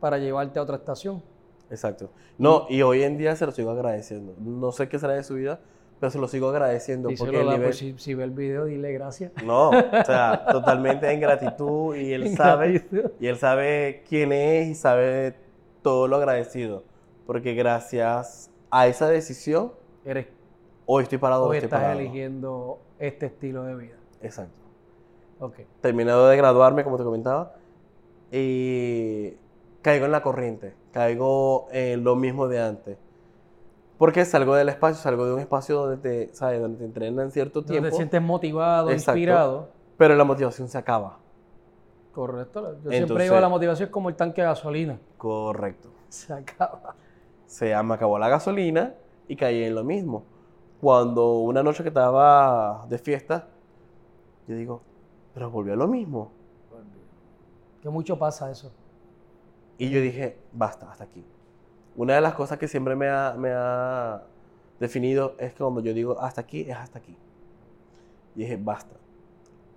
para 0.00 0.18
llevarte 0.18 0.58
a 0.58 0.62
otra 0.62 0.76
estación. 0.76 1.22
Exacto. 1.70 2.10
No, 2.36 2.66
y 2.68 2.82
hoy 2.82 3.02
en 3.04 3.16
día 3.16 3.36
se 3.36 3.46
lo 3.46 3.52
sigo 3.52 3.70
agradeciendo. 3.70 4.34
No 4.38 4.72
sé 4.72 4.88
qué 4.88 4.98
será 4.98 5.12
de 5.14 5.22
su 5.22 5.34
vida, 5.34 5.60
pero 6.00 6.10
se 6.10 6.18
lo 6.18 6.26
sigo 6.26 6.48
agradeciendo. 6.48 7.08
Díselo, 7.08 7.30
porque 7.32 7.40
el 7.42 7.48
nivel- 7.48 7.72
si, 7.72 7.94
si 7.98 8.14
ve 8.14 8.24
el 8.24 8.32
video, 8.32 8.64
dile 8.64 8.92
gracias. 8.92 9.30
No, 9.44 9.70
o 9.70 10.04
sea, 10.04 10.44
totalmente 10.50 11.08
en 11.12 11.20
gratitud 11.20 11.94
y 11.94 12.12
él 12.12 12.26
En 12.26 12.36
sabe, 12.36 12.72
gratitud. 12.72 13.10
y 13.20 13.26
él 13.28 13.36
sabe 13.36 14.02
quién 14.08 14.32
es 14.32 14.68
y 14.68 14.74
sabe 14.74 15.36
todo 15.82 16.08
lo 16.08 16.16
agradecido. 16.16 16.82
Porque 17.26 17.54
gracias 17.54 18.50
a 18.70 18.88
esa 18.88 19.08
decisión, 19.08 19.72
Eres, 20.04 20.26
hoy 20.86 21.04
estoy 21.04 21.18
parado 21.18 21.44
hoy 21.46 21.58
estoy 21.58 21.66
estás 21.66 21.80
parado. 21.82 22.00
eligiendo 22.00 22.80
este 22.98 23.26
estilo 23.26 23.62
de 23.64 23.76
vida. 23.76 23.96
Exacto. 24.22 24.58
Ok. 25.40 25.54
Terminado 25.80 26.28
de 26.28 26.36
graduarme, 26.36 26.84
como 26.84 26.96
te 26.96 27.04
comentaba, 27.04 27.54
y 28.32 29.34
caigo 29.82 30.04
en 30.06 30.12
la 30.12 30.22
corriente, 30.22 30.74
caigo 30.92 31.68
en 31.70 32.04
lo 32.04 32.16
mismo 32.16 32.48
de 32.48 32.60
antes. 32.60 32.98
Porque 33.96 34.24
salgo 34.24 34.54
del 34.54 34.68
espacio, 34.68 34.96
salgo 35.02 35.26
de 35.26 35.34
un 35.34 35.40
espacio 35.40 35.76
donde 35.76 35.96
te, 35.96 36.34
¿sabes? 36.34 36.60
Donde 36.60 36.78
te 36.78 36.84
entrenan 36.84 37.30
cierto 37.32 37.60
Donde 37.60 37.72
tiempo, 37.72 37.90
te 37.90 37.96
sientes 37.96 38.22
motivado, 38.22 38.90
Exacto. 38.90 39.18
inspirado. 39.18 39.68
pero 39.96 40.14
la 40.14 40.22
motivación 40.24 40.68
se 40.68 40.78
acaba. 40.78 41.18
Correcto. 42.14 42.60
Yo 42.62 42.68
Entonces- 42.68 42.96
siempre 42.98 43.24
digo, 43.24 43.40
la 43.40 43.48
motivación 43.48 43.88
es 43.88 43.92
como 43.92 44.08
el 44.08 44.14
tanque 44.16 44.40
de 44.42 44.46
gasolina. 44.48 44.98
Correcto. 45.16 45.88
Se 46.08 46.32
acaba. 46.32 46.94
se 47.46 47.74
me 47.82 47.94
acabó 47.94 48.18
la 48.18 48.28
gasolina 48.28 48.94
y 49.26 49.34
caí 49.34 49.64
en 49.64 49.74
lo 49.74 49.82
mismo. 49.82 50.22
Cuando 50.80 51.38
una 51.38 51.62
noche 51.62 51.82
que 51.82 51.88
estaba 51.88 52.84
de 52.88 52.98
fiesta, 52.98 53.48
yo 54.46 54.54
digo, 54.54 54.82
pero 55.38 55.52
volvió 55.52 55.74
a 55.74 55.76
lo 55.76 55.86
mismo. 55.86 56.32
Que 57.80 57.88
mucho 57.88 58.18
pasa 58.18 58.50
eso. 58.50 58.72
Y 59.78 59.88
yo 59.88 60.00
dije, 60.00 60.36
basta, 60.52 60.90
hasta 60.90 61.04
aquí. 61.04 61.24
Una 61.94 62.16
de 62.16 62.20
las 62.20 62.34
cosas 62.34 62.58
que 62.58 62.66
siempre 62.66 62.96
me 62.96 63.08
ha, 63.08 63.36
me 63.38 63.52
ha 63.54 64.24
definido 64.80 65.36
es 65.38 65.52
que 65.52 65.58
cuando 65.58 65.80
yo 65.80 65.94
digo 65.94 66.18
hasta 66.18 66.40
aquí, 66.40 66.62
es 66.62 66.76
hasta 66.76 66.98
aquí. 66.98 67.16
Y 68.34 68.40
dije, 68.40 68.56
basta. 68.60 68.96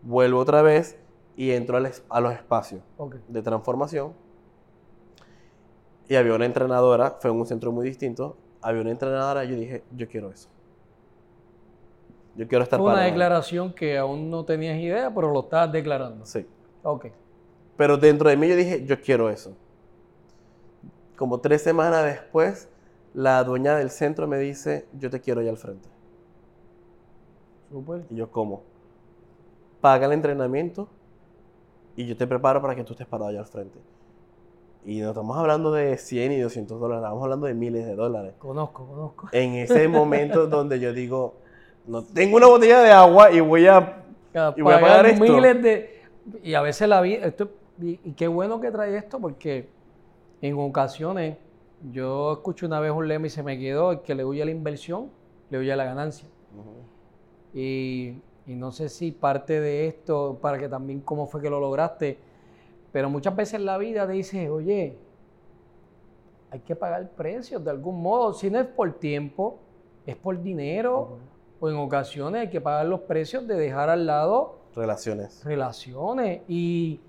Vuelvo 0.01 0.39
otra 0.39 0.63
vez 0.63 0.97
y 1.35 1.51
entro 1.51 1.77
a 1.77 2.21
los 2.21 2.33
espacios 2.33 2.81
de 3.27 3.43
transformación. 3.43 4.13
Y 6.09 6.15
había 6.15 6.33
una 6.33 6.45
entrenadora, 6.47 7.17
fue 7.19 7.29
en 7.29 7.37
un 7.37 7.45
centro 7.45 7.71
muy 7.71 7.85
distinto. 7.85 8.35
Había 8.63 8.81
una 8.81 8.89
entrenadora 8.89 9.45
y 9.45 9.49
yo 9.49 9.55
dije, 9.57 9.83
yo 9.95 10.07
quiero 10.07 10.31
eso. 10.31 10.49
Yo 12.35 12.47
quiero 12.47 12.63
estar 12.63 12.79
Fue 12.79 12.85
una 12.85 12.93
parado 12.93 13.05
ahí". 13.05 13.11
declaración 13.11 13.73
que 13.73 13.97
aún 13.97 14.29
no 14.29 14.45
tenías 14.45 14.77
idea, 14.77 15.13
pero 15.13 15.31
lo 15.31 15.41
estabas 15.41 15.71
declarando. 15.71 16.25
Sí. 16.25 16.45
Ok. 16.83 17.07
Pero 17.77 17.97
dentro 17.97 18.29
de 18.29 18.37
mí 18.37 18.47
yo 18.47 18.55
dije, 18.55 18.85
yo 18.85 18.99
quiero 19.01 19.29
eso. 19.29 19.55
Como 21.17 21.39
tres 21.39 21.61
semanas 21.61 22.03
después, 22.05 22.69
la 23.13 23.43
dueña 23.43 23.75
del 23.75 23.89
centro 23.89 24.27
me 24.27 24.37
dice, 24.37 24.87
yo 24.97 25.09
te 25.09 25.19
quiero 25.19 25.41
allá 25.41 25.51
al 25.51 25.57
frente. 25.57 25.89
Súper. 27.69 28.05
Y 28.09 28.15
yo, 28.15 28.29
¿cómo? 28.31 28.63
Paga 29.81 30.05
el 30.05 30.13
entrenamiento 30.13 30.87
y 31.95 32.05
yo 32.05 32.15
te 32.15 32.27
preparo 32.27 32.61
para 32.61 32.75
que 32.75 32.83
tú 32.83 32.93
estés 32.93 33.07
parado 33.07 33.29
allá 33.29 33.39
al 33.39 33.45
frente. 33.47 33.79
Y 34.85 34.99
no 34.99 35.09
estamos 35.09 35.37
hablando 35.37 35.71
de 35.71 35.97
100 35.97 36.31
y 36.31 36.39
200 36.39 36.79
dólares, 36.79 37.03
estamos 37.03 37.23
hablando 37.23 37.45
de 37.45 37.53
miles 37.53 37.85
de 37.85 37.95
dólares. 37.95 38.33
Conozco, 38.39 38.85
conozco. 38.87 39.29
En 39.31 39.53
ese 39.55 39.87
momento 39.87 40.47
donde 40.47 40.79
yo 40.79 40.91
digo, 40.91 41.35
no 41.87 42.03
tengo 42.03 42.37
una 42.37 42.47
botella 42.47 42.81
de 42.81 42.91
agua 42.91 43.31
y 43.31 43.39
voy 43.39 43.67
a... 43.67 44.03
Y 44.55 44.61
voy 44.61 44.73
a 44.73 44.79
pagar 44.79 45.05
esto. 45.07 45.23
miles 45.23 45.61
de. 45.61 46.01
Y 46.41 46.53
a 46.53 46.61
veces 46.61 46.87
la 46.87 47.01
vida, 47.01 47.25
esto, 47.25 47.49
y, 47.81 47.99
y 48.03 48.13
qué 48.13 48.27
bueno 48.27 48.61
que 48.61 48.71
trae 48.71 48.95
esto 48.95 49.19
porque 49.19 49.67
en 50.41 50.57
ocasiones 50.57 51.35
yo 51.91 52.33
escuché 52.33 52.65
una 52.65 52.79
vez 52.79 52.91
un 52.91 53.07
lema 53.07 53.27
y 53.27 53.29
se 53.29 53.43
me 53.43 53.59
quedó, 53.59 53.91
el 53.91 54.01
que 54.01 54.15
le 54.15 54.23
huye 54.23 54.41
a 54.41 54.45
la 54.45 54.51
inversión, 54.51 55.09
le 55.49 55.59
huye 55.59 55.73
a 55.73 55.75
la 55.75 55.83
ganancia. 55.83 56.27
y, 57.53 58.13
y 58.45 58.55
no 58.55 58.71
sé 58.71 58.87
si 58.89 59.11
parte 59.11 59.59
de 59.59 59.87
esto, 59.87 60.37
para 60.41 60.57
que 60.57 60.69
también 60.69 61.01
cómo 61.01 61.27
fue 61.27 61.41
que 61.41 61.49
lo 61.49 61.59
lograste, 61.59 62.17
pero 62.91 63.09
muchas 63.09 63.35
veces 63.35 63.55
en 63.55 63.65
la 63.65 63.77
vida 63.77 64.05
te 64.07 64.13
dice, 64.13 64.49
oye, 64.49 64.97
hay 66.51 66.59
que 66.59 66.75
pagar 66.75 67.09
precios 67.11 67.63
de 67.63 67.71
algún 67.71 68.01
modo, 68.01 68.33
si 68.33 68.49
no 68.49 68.59
es 68.59 68.67
por 68.67 68.93
tiempo, 68.93 69.59
es 70.05 70.15
por 70.15 70.41
dinero, 70.41 71.17
o 71.61 71.69
en 71.69 71.75
ocasiones 71.77 72.41
hay 72.41 72.49
que 72.49 72.59
pagar 72.59 72.87
los 72.87 73.01
precios 73.01 73.47
de 73.47 73.55
dejar 73.55 73.89
al 73.89 74.05
lado 74.05 74.57
Relaciones. 74.75 75.43
relaciones 75.45 76.41
y, 76.47 76.99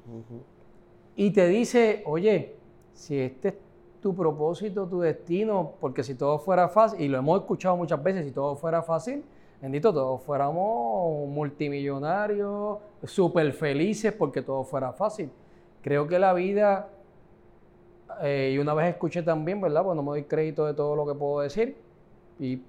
y 1.16 1.30
te 1.30 1.48
dice, 1.48 2.02
oye, 2.06 2.56
si 2.92 3.18
este 3.18 3.48
es 3.48 3.54
tu 4.00 4.14
propósito, 4.14 4.86
tu 4.86 5.00
destino, 5.00 5.72
porque 5.80 6.02
si 6.02 6.14
todo 6.14 6.38
fuera 6.38 6.68
fácil, 6.68 7.00
y 7.00 7.08
lo 7.08 7.18
hemos 7.18 7.40
escuchado 7.40 7.76
muchas 7.76 8.02
veces, 8.02 8.26
si 8.26 8.30
todo 8.32 8.54
fuera 8.56 8.82
fácil, 8.82 9.24
bendito, 9.60 9.92
todos 9.92 10.20
fuéramos 10.22 11.28
multimillonarios, 11.28 12.78
súper 13.04 13.52
felices 13.52 14.12
porque 14.12 14.42
todo 14.42 14.64
fuera 14.64 14.92
fácil. 14.92 15.30
Creo 15.80 16.06
que 16.06 16.18
la 16.18 16.34
vida, 16.34 16.88
eh, 18.20 18.52
y 18.54 18.58
una 18.58 18.74
vez 18.74 18.88
escuché 18.88 19.22
también, 19.22 19.60
¿verdad? 19.60 19.82
Pues 19.84 19.96
no 19.96 20.02
me 20.02 20.10
doy 20.10 20.24
crédito 20.24 20.66
de 20.66 20.74
todo 20.74 20.94
lo 20.94 21.06
que 21.06 21.14
puedo 21.14 21.40
decir, 21.40 21.76
y 22.38 22.60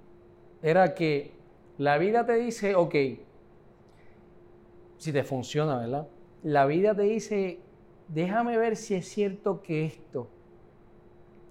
era 0.62 0.94
que 0.94 1.43
la 1.84 1.98
vida 1.98 2.26
te 2.26 2.36
dice, 2.36 2.76
ok, 2.76 2.96
si 4.98 5.12
te 5.12 5.24
funciona, 5.26 5.80
¿verdad? 5.80 6.08
La 6.42 6.66
vida 6.66 6.96
te 6.96 7.02
dice, 7.02 7.60
déjame 8.08 8.58
ver 8.58 8.78
si 8.78 8.96
es 8.96 9.06
cierto 9.06 9.62
que 9.62 9.86
esto 9.86 10.30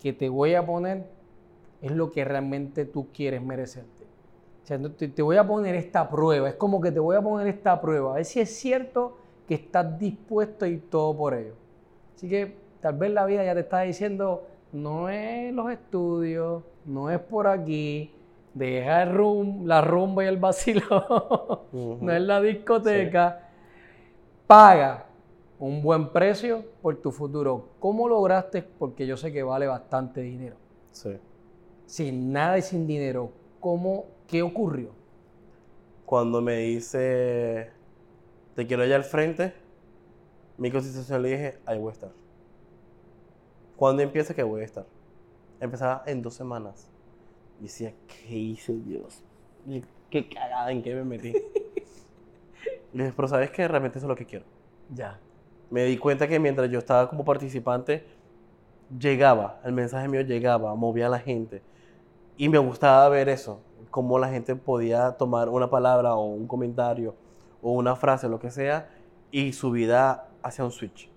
que 0.00 0.14
te 0.14 0.30
voy 0.30 0.54
a 0.54 0.64
poner 0.64 1.04
es 1.82 1.92
lo 1.92 2.10
que 2.10 2.24
realmente 2.24 2.86
tú 2.86 3.08
quieres 3.12 3.42
merecerte. 3.42 4.04
O 4.62 4.66
sea, 4.66 4.78
te, 4.78 5.08
te 5.08 5.20
voy 5.20 5.36
a 5.36 5.46
poner 5.46 5.74
esta 5.74 6.08
prueba, 6.08 6.48
es 6.48 6.54
como 6.54 6.80
que 6.80 6.90
te 6.90 6.98
voy 6.98 7.14
a 7.14 7.20
poner 7.20 7.46
esta 7.48 7.78
prueba, 7.78 8.12
a 8.12 8.14
ver 8.14 8.24
si 8.24 8.40
es 8.40 8.56
cierto 8.56 9.18
que 9.46 9.56
estás 9.56 9.98
dispuesto 9.98 10.64
a 10.64 10.68
ir 10.68 10.88
todo 10.88 11.14
por 11.14 11.34
ello. 11.34 11.56
Así 12.16 12.26
que 12.26 12.56
tal 12.80 12.96
vez 12.96 13.10
la 13.10 13.26
vida 13.26 13.44
ya 13.44 13.52
te 13.52 13.60
está 13.60 13.82
diciendo, 13.82 14.46
no 14.72 15.10
es 15.10 15.52
los 15.52 15.70
estudios, 15.70 16.62
no 16.86 17.10
es 17.10 17.18
por 17.18 17.46
aquí, 17.46 18.14
deja 18.54 19.02
el 19.02 19.14
rum, 19.14 19.66
la 19.66 19.80
rumba 19.80 20.24
y 20.24 20.26
el 20.28 20.36
vacilo, 20.38 21.66
Ujú. 21.72 21.98
no 22.02 22.12
es 22.12 22.22
la 22.22 22.40
discoteca, 22.40 23.48
paga 24.46 25.06
un 25.58 25.80
buen 25.80 26.10
precio 26.10 26.64
por 26.82 26.96
tu 26.96 27.12
futuro. 27.12 27.68
¿Cómo 27.78 28.08
lograste? 28.08 28.62
Porque 28.62 29.06
yo 29.06 29.16
sé 29.16 29.32
que 29.32 29.42
vale 29.42 29.66
bastante 29.66 30.20
dinero. 30.20 30.56
Sí. 30.90 31.16
Sin 31.86 32.32
nada 32.32 32.58
y 32.58 32.62
sin 32.62 32.86
dinero, 32.86 33.30
¿cómo, 33.60 34.06
qué 34.26 34.42
ocurrió? 34.42 34.90
Cuando 36.04 36.42
me 36.42 36.56
dice, 36.58 37.70
te 38.54 38.66
quiero 38.66 38.82
allá 38.82 38.96
al 38.96 39.04
frente, 39.04 39.54
mi 40.58 40.70
constitución 40.70 41.22
le 41.22 41.28
dije, 41.30 41.58
ahí 41.64 41.78
voy 41.78 41.90
a 41.90 41.92
estar. 41.92 42.10
¿Cuándo 43.76 44.02
empieza 44.02 44.34
que 44.34 44.42
voy 44.42 44.60
a 44.60 44.64
estar? 44.64 44.86
Empezaba 45.60 46.02
en 46.06 46.22
dos 46.22 46.34
semanas. 46.34 46.91
Y 47.62 47.66
decía, 47.66 47.94
¿qué 48.08 48.36
hice 48.36 48.72
Dios? 48.72 49.22
¿Qué 50.10 50.28
cagada 50.28 50.72
en 50.72 50.82
qué 50.82 50.96
me 50.96 51.04
metí? 51.04 51.28
y 52.92 52.98
dije, 52.98 53.12
pero 53.14 53.28
¿sabes 53.28 53.52
qué? 53.52 53.68
Realmente 53.68 53.98
eso 53.98 54.06
es 54.06 54.08
lo 54.08 54.16
que 54.16 54.26
quiero. 54.26 54.44
Ya. 54.92 55.20
Me 55.70 55.84
di 55.84 55.96
cuenta 55.96 56.26
que 56.26 56.40
mientras 56.40 56.68
yo 56.68 56.80
estaba 56.80 57.08
como 57.08 57.24
participante, 57.24 58.04
llegaba, 58.98 59.60
el 59.62 59.74
mensaje 59.74 60.08
mío 60.08 60.22
llegaba, 60.22 60.74
movía 60.74 61.06
a 61.06 61.08
la 61.08 61.20
gente. 61.20 61.62
Y 62.36 62.48
me 62.48 62.58
gustaba 62.58 63.08
ver 63.08 63.28
eso, 63.28 63.60
cómo 63.92 64.18
la 64.18 64.28
gente 64.28 64.56
podía 64.56 65.12
tomar 65.12 65.48
una 65.48 65.70
palabra 65.70 66.16
o 66.16 66.24
un 66.24 66.48
comentario 66.48 67.14
o 67.62 67.70
una 67.70 67.94
frase, 67.94 68.28
lo 68.28 68.40
que 68.40 68.50
sea, 68.50 68.90
y 69.30 69.52
su 69.52 69.70
vida 69.70 70.28
hacia 70.42 70.64
un 70.64 70.72
switch. 70.72 71.08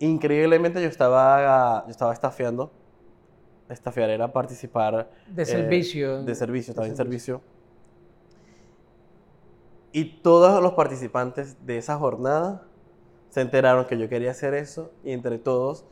Increíblemente 0.00 0.82
yo 0.82 0.88
estaba, 0.88 1.84
yo 1.84 1.92
estaba 1.92 2.12
estafiando. 2.12 2.72
Estafiar 3.68 4.10
era 4.10 4.32
participar 4.32 5.10
De 5.26 5.42
eh, 5.42 5.46
servicio. 5.46 6.22
de 6.22 6.34
servicio, 6.34 6.74
De 6.74 6.86
en 6.86 6.96
servicio. 6.96 7.40
Y 9.92 10.20
todos 10.22 10.62
los 10.62 10.72
participantes 10.74 11.64
de 11.64 11.78
esa 11.78 11.96
jornada 11.96 12.66
se 13.30 13.40
enteraron 13.40 13.86
que 13.86 13.98
yo 13.98 14.08
quería 14.08 14.32
hacer 14.32 14.54
eso 14.54 14.92
y 15.02 15.12
entre 15.12 15.38
todos 15.38 15.84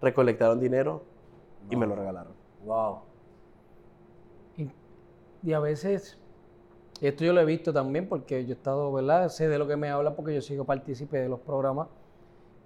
recolectaron 0.00 0.58
dinero 0.58 1.04
y 1.70 1.76
me 1.76 1.86
lo 1.86 1.94
regalaron. 1.94 2.32
Wow. 2.64 3.00
Y, 4.56 4.70
y 5.42 5.52
a 5.52 5.60
veces, 5.60 6.18
esto 7.00 7.24
yo 7.24 7.32
lo 7.32 7.40
he 7.40 7.44
visto 7.44 7.72
también 7.72 8.08
porque 8.08 8.44
yo 8.44 8.50
he 8.50 8.56
estado, 8.56 8.92
¿verdad? 8.92 9.28
Sé 9.28 9.48
de 9.48 9.58
lo 9.58 9.68
que 9.68 9.76
me 9.76 9.90
habla 9.90 10.16
porque 10.16 10.34
yo 10.34 10.40
sigo 10.40 10.64
partícipe 10.64 11.18
de 11.18 11.28
los 11.28 11.40
programas, 11.40 11.88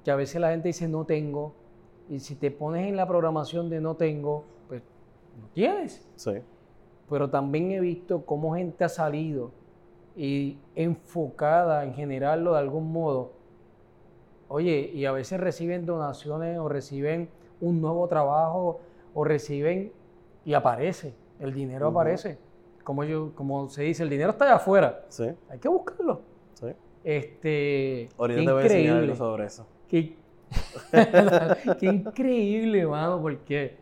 que 0.04 0.10
a 0.10 0.16
veces 0.16 0.40
la 0.40 0.50
gente 0.50 0.68
dice 0.68 0.88
no 0.88 1.04
tengo, 1.04 1.54
y 2.08 2.20
si 2.20 2.34
te 2.36 2.50
pones 2.50 2.86
en 2.88 2.96
la 2.96 3.06
programación 3.06 3.68
de 3.68 3.80
no 3.80 3.96
tengo, 3.96 4.44
pues 4.68 4.82
no 5.40 5.48
tienes. 5.52 6.06
Sí. 6.16 6.32
Pero 7.08 7.30
también 7.30 7.70
he 7.72 7.80
visto 7.80 8.24
cómo 8.24 8.54
gente 8.54 8.84
ha 8.84 8.88
salido 8.88 9.50
y 10.16 10.58
enfocada 10.74 11.84
en 11.84 11.94
generarlo 11.94 12.52
de 12.54 12.58
algún 12.58 12.92
modo. 12.92 13.32
Oye, 14.48 14.90
y 14.94 15.04
a 15.04 15.12
veces 15.12 15.40
reciben 15.40 15.86
donaciones 15.86 16.58
o 16.58 16.68
reciben 16.68 17.28
un 17.60 17.80
nuevo 17.80 18.06
trabajo 18.08 18.80
o 19.14 19.24
reciben 19.24 19.92
y 20.44 20.54
aparece, 20.54 21.14
el 21.40 21.52
dinero 21.52 21.88
aparece. 21.88 22.38
Como, 22.84 23.02
yo, 23.02 23.32
como 23.34 23.68
se 23.68 23.82
dice, 23.82 24.04
el 24.04 24.10
dinero 24.10 24.30
está 24.30 24.44
allá 24.44 24.54
afuera, 24.56 25.04
Sí. 25.08 25.24
hay 25.48 25.58
que 25.58 25.68
buscarlo. 25.68 26.20
Sí. 26.54 26.66
Este, 27.02 28.08
Ahorita 28.16 28.40
te 28.44 28.52
voy 28.52 28.62
a 28.62 28.66
enseñar 28.66 28.96
algo 28.98 29.16
sobre 29.16 29.46
eso. 29.46 29.66
Qué, 29.88 30.16
qué 31.78 31.86
increíble, 31.86 32.86
mano, 32.86 33.20
porque 33.20 33.76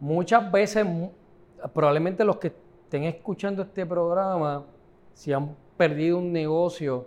muchas 0.00 0.50
veces, 0.50 0.86
probablemente 1.72 2.24
los 2.24 2.36
que 2.36 2.52
estén 2.84 3.04
escuchando 3.04 3.62
este 3.62 3.86
programa, 3.86 4.64
si 5.14 5.32
han 5.32 5.56
perdido 5.76 6.18
un 6.18 6.32
negocio 6.32 7.06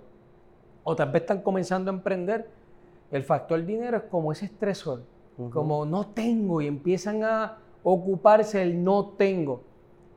o 0.84 0.95
tal 0.95 1.12
vez 1.12 1.21
están 1.21 1.41
comenzando 1.41 1.91
a 1.91 1.93
emprender, 1.93 2.49
el 3.12 3.23
factor 3.23 3.63
dinero 3.65 3.97
es 3.97 4.04
como 4.04 4.32
ese 4.32 4.45
estresor, 4.45 5.04
como 5.52 5.86
no 5.86 6.08
tengo 6.08 6.62
y 6.62 6.67
empiezan 6.67 7.23
a 7.23 7.58
ocuparse 7.84 8.62
el 8.62 8.84
no 8.84 9.13
tengo. 9.17 9.63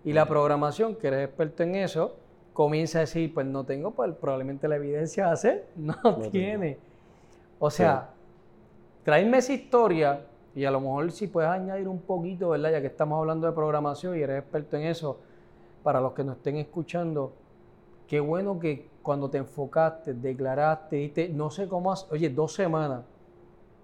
Y 0.04 0.12
la 0.12 0.26
programación, 0.26 0.96
que 0.96 1.06
eres 1.08 1.28
experto 1.28 1.62
en 1.62 1.76
eso, 1.76 2.16
comienza 2.52 2.98
a 2.98 3.00
decir, 3.02 3.32
pues 3.32 3.46
no 3.46 3.64
tengo, 3.64 3.92
pues 3.92 4.12
probablemente 4.20 4.68
la 4.68 4.76
evidencia 4.76 5.26
va 5.26 5.32
a 5.32 5.37
ser, 5.37 5.68
no, 5.76 5.94
tiene. 6.30 6.78
O 7.58 7.70
sea, 7.70 8.12
traerme 9.05 9.38
esa 9.38 9.53
historia 9.53 10.21
y 10.55 10.65
a 10.65 10.71
lo 10.71 10.81
mejor 10.81 11.11
si 11.12 11.27
puedes 11.27 11.51
añadir 11.51 11.88
un 11.88 12.01
poquito, 12.01 12.51
¿verdad? 12.51 12.73
Ya 12.73 12.81
que 12.81 12.87
estamos 12.88 13.19
hablando 13.19 13.47
de 13.47 13.53
programación 13.53 14.17
y 14.19 14.23
eres 14.23 14.41
experto 14.41 14.77
en 14.77 14.85
eso, 14.85 15.19
para 15.83 16.01
los 16.01 16.12
que 16.12 16.23
nos 16.25 16.37
estén 16.37 16.57
escuchando, 16.57 17.33
qué 18.07 18.21
bueno 18.21 18.59
que 18.61 18.88
cuando 19.03 19.29
te 19.31 19.38
enfocaste, 19.38 20.15
declaraste, 20.15 20.97
diste, 20.97 21.29
no 21.29 21.51
sé 21.51 21.67
cómo, 21.67 21.91
has- 21.93 22.07
oye, 22.12 22.29
dos 22.31 22.53
semanas 22.55 23.03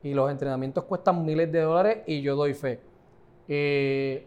y 0.03 0.15
los 0.15 0.31
entrenamientos 0.31 0.85
cuestan 0.85 1.25
miles 1.25 1.51
de 1.51 1.61
dólares 1.63 1.99
y 2.07 2.23
yo 2.23 2.37
doy 2.37 2.55
fe. 2.55 2.79
Eh, 3.49 4.25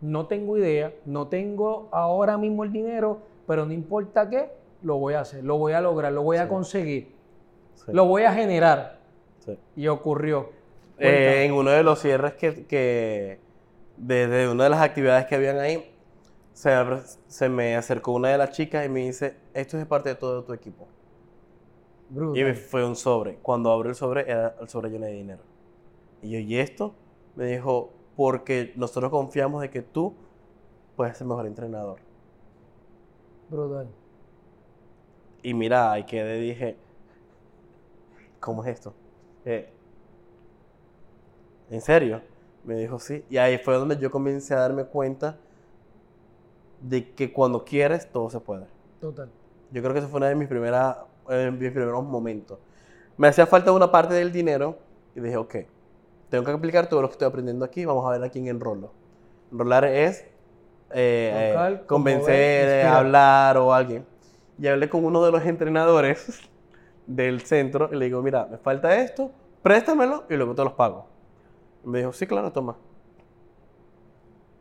no 0.00 0.26
tengo 0.26 0.58
idea, 0.58 0.92
no 1.04 1.28
tengo 1.28 1.88
ahora 1.92 2.36
mismo 2.36 2.64
el 2.64 2.72
dinero, 2.72 3.18
pero 3.46 3.64
no 3.64 3.72
importa 3.72 4.28
qué, 4.28 4.50
lo 4.82 4.96
voy 4.96 5.14
a 5.14 5.20
hacer, 5.20 5.44
lo 5.44 5.56
voy 5.58 5.72
a 5.74 5.80
lograr, 5.80 6.12
lo 6.12 6.22
voy 6.22 6.38
a 6.38 6.44
Sí. 6.44 6.48
conseguir, 6.48 7.12
Sí. 7.74 7.92
lo 7.92 8.06
voy 8.06 8.22
a 8.24 8.32
generar. 8.32 8.93
Sí. 9.44 9.58
Y 9.76 9.88
ocurrió. 9.88 10.50
Eh, 10.98 11.44
en 11.46 11.52
uno 11.52 11.70
de 11.70 11.82
los 11.82 12.00
cierres 12.00 12.34
que, 12.34 12.66
que 12.66 13.40
desde 13.96 14.48
una 14.48 14.64
de 14.64 14.70
las 14.70 14.80
actividades 14.80 15.26
que 15.26 15.34
habían 15.34 15.58
ahí, 15.58 15.92
se, 16.52 16.70
me- 16.84 17.00
se 17.28 17.48
me 17.48 17.76
acercó 17.76 18.12
una 18.12 18.30
de 18.30 18.38
las 18.38 18.50
chicas 18.52 18.86
y 18.86 18.88
me 18.88 19.00
dice, 19.06 19.36
esto 19.54 19.78
es 19.78 19.86
parte 19.86 20.10
de 20.10 20.14
todo 20.16 20.44
tu 20.44 20.52
equipo. 20.52 20.88
Brutal. 22.08 22.36
Y 22.38 22.44
me 22.44 22.54
fue 22.54 22.84
un 22.84 22.96
sobre. 22.96 23.36
Cuando 23.38 23.70
abro 23.72 23.88
el 23.90 23.94
sobre, 23.94 24.22
era 24.30 24.56
el 24.60 24.68
sobre 24.68 24.90
lleno 24.90 25.06
de 25.06 25.12
dinero. 25.12 25.42
Y 26.22 26.30
yo, 26.32 26.38
¿y 26.40 26.58
esto? 26.58 26.94
Me 27.36 27.46
dijo, 27.46 27.92
porque 28.16 28.72
nosotros 28.76 29.10
confiamos 29.10 29.62
de 29.62 29.70
que 29.70 29.82
tú 29.82 30.14
puedes 30.96 31.18
ser 31.18 31.26
mejor 31.26 31.46
entrenador. 31.46 32.00
Brutal. 33.48 33.88
Y 35.42 35.54
mira, 35.54 35.92
ahí 35.92 36.04
quedé, 36.06 36.40
dije, 36.40 36.76
¿cómo 38.40 38.62
es 38.64 38.70
esto? 38.70 38.94
Eh, 39.44 39.68
¿En 41.70 41.80
serio? 41.80 42.20
Me 42.64 42.76
dijo, 42.76 42.98
sí. 42.98 43.24
Y 43.28 43.36
ahí 43.36 43.58
fue 43.58 43.74
donde 43.74 43.96
yo 43.98 44.10
comencé 44.10 44.54
a 44.54 44.58
darme 44.58 44.84
cuenta 44.84 45.36
de 46.80 47.12
que 47.12 47.32
cuando 47.32 47.64
quieres, 47.64 48.10
todo 48.10 48.30
se 48.30 48.40
puede. 48.40 48.66
Total. 49.00 49.28
Yo 49.70 49.82
creo 49.82 49.92
que 49.92 49.98
eso 50.00 50.08
fue 50.08 50.18
una 50.18 50.28
de 50.28 50.34
mis, 50.34 50.48
primeras, 50.48 50.96
eh, 51.28 51.50
mis 51.50 51.70
primeros 51.70 52.04
momentos. 52.04 52.58
Me 53.16 53.28
hacía 53.28 53.46
falta 53.46 53.72
una 53.72 53.90
parte 53.90 54.14
del 54.14 54.32
dinero 54.32 54.78
y 55.14 55.20
dije, 55.20 55.36
ok, 55.36 55.56
tengo 56.28 56.44
que 56.44 56.50
aplicar 56.50 56.88
todo 56.88 57.02
lo 57.02 57.08
que 57.08 57.12
estoy 57.12 57.28
aprendiendo 57.28 57.64
aquí, 57.64 57.84
vamos 57.84 58.04
a 58.06 58.10
ver 58.10 58.24
a 58.24 58.28
quién 58.28 58.48
enrolo. 58.48 58.92
Enrolar 59.52 59.84
es 59.84 60.22
eh, 60.90 61.54
eh, 61.56 61.82
convencer, 61.86 61.86
conmover, 61.86 62.68
eh, 62.68 62.82
hablar 62.84 63.56
o 63.56 63.72
alguien. 63.72 64.04
Y 64.58 64.66
hablé 64.66 64.88
con 64.88 65.04
uno 65.04 65.24
de 65.24 65.32
los 65.32 65.44
entrenadores 65.44 66.40
del 67.06 67.40
centro 67.42 67.90
y 67.92 67.96
le 67.96 68.06
digo, 68.06 68.22
mira, 68.22 68.46
me 68.46 68.58
falta 68.58 68.96
esto, 69.00 69.30
préstamelo 69.62 70.24
y 70.30 70.34
luego 70.34 70.54
te 70.54 70.64
los 70.64 70.72
pago. 70.72 71.06
Y 71.84 71.88
me 71.88 71.98
dijo, 71.98 72.12
sí, 72.12 72.26
claro, 72.26 72.52
toma. 72.52 72.76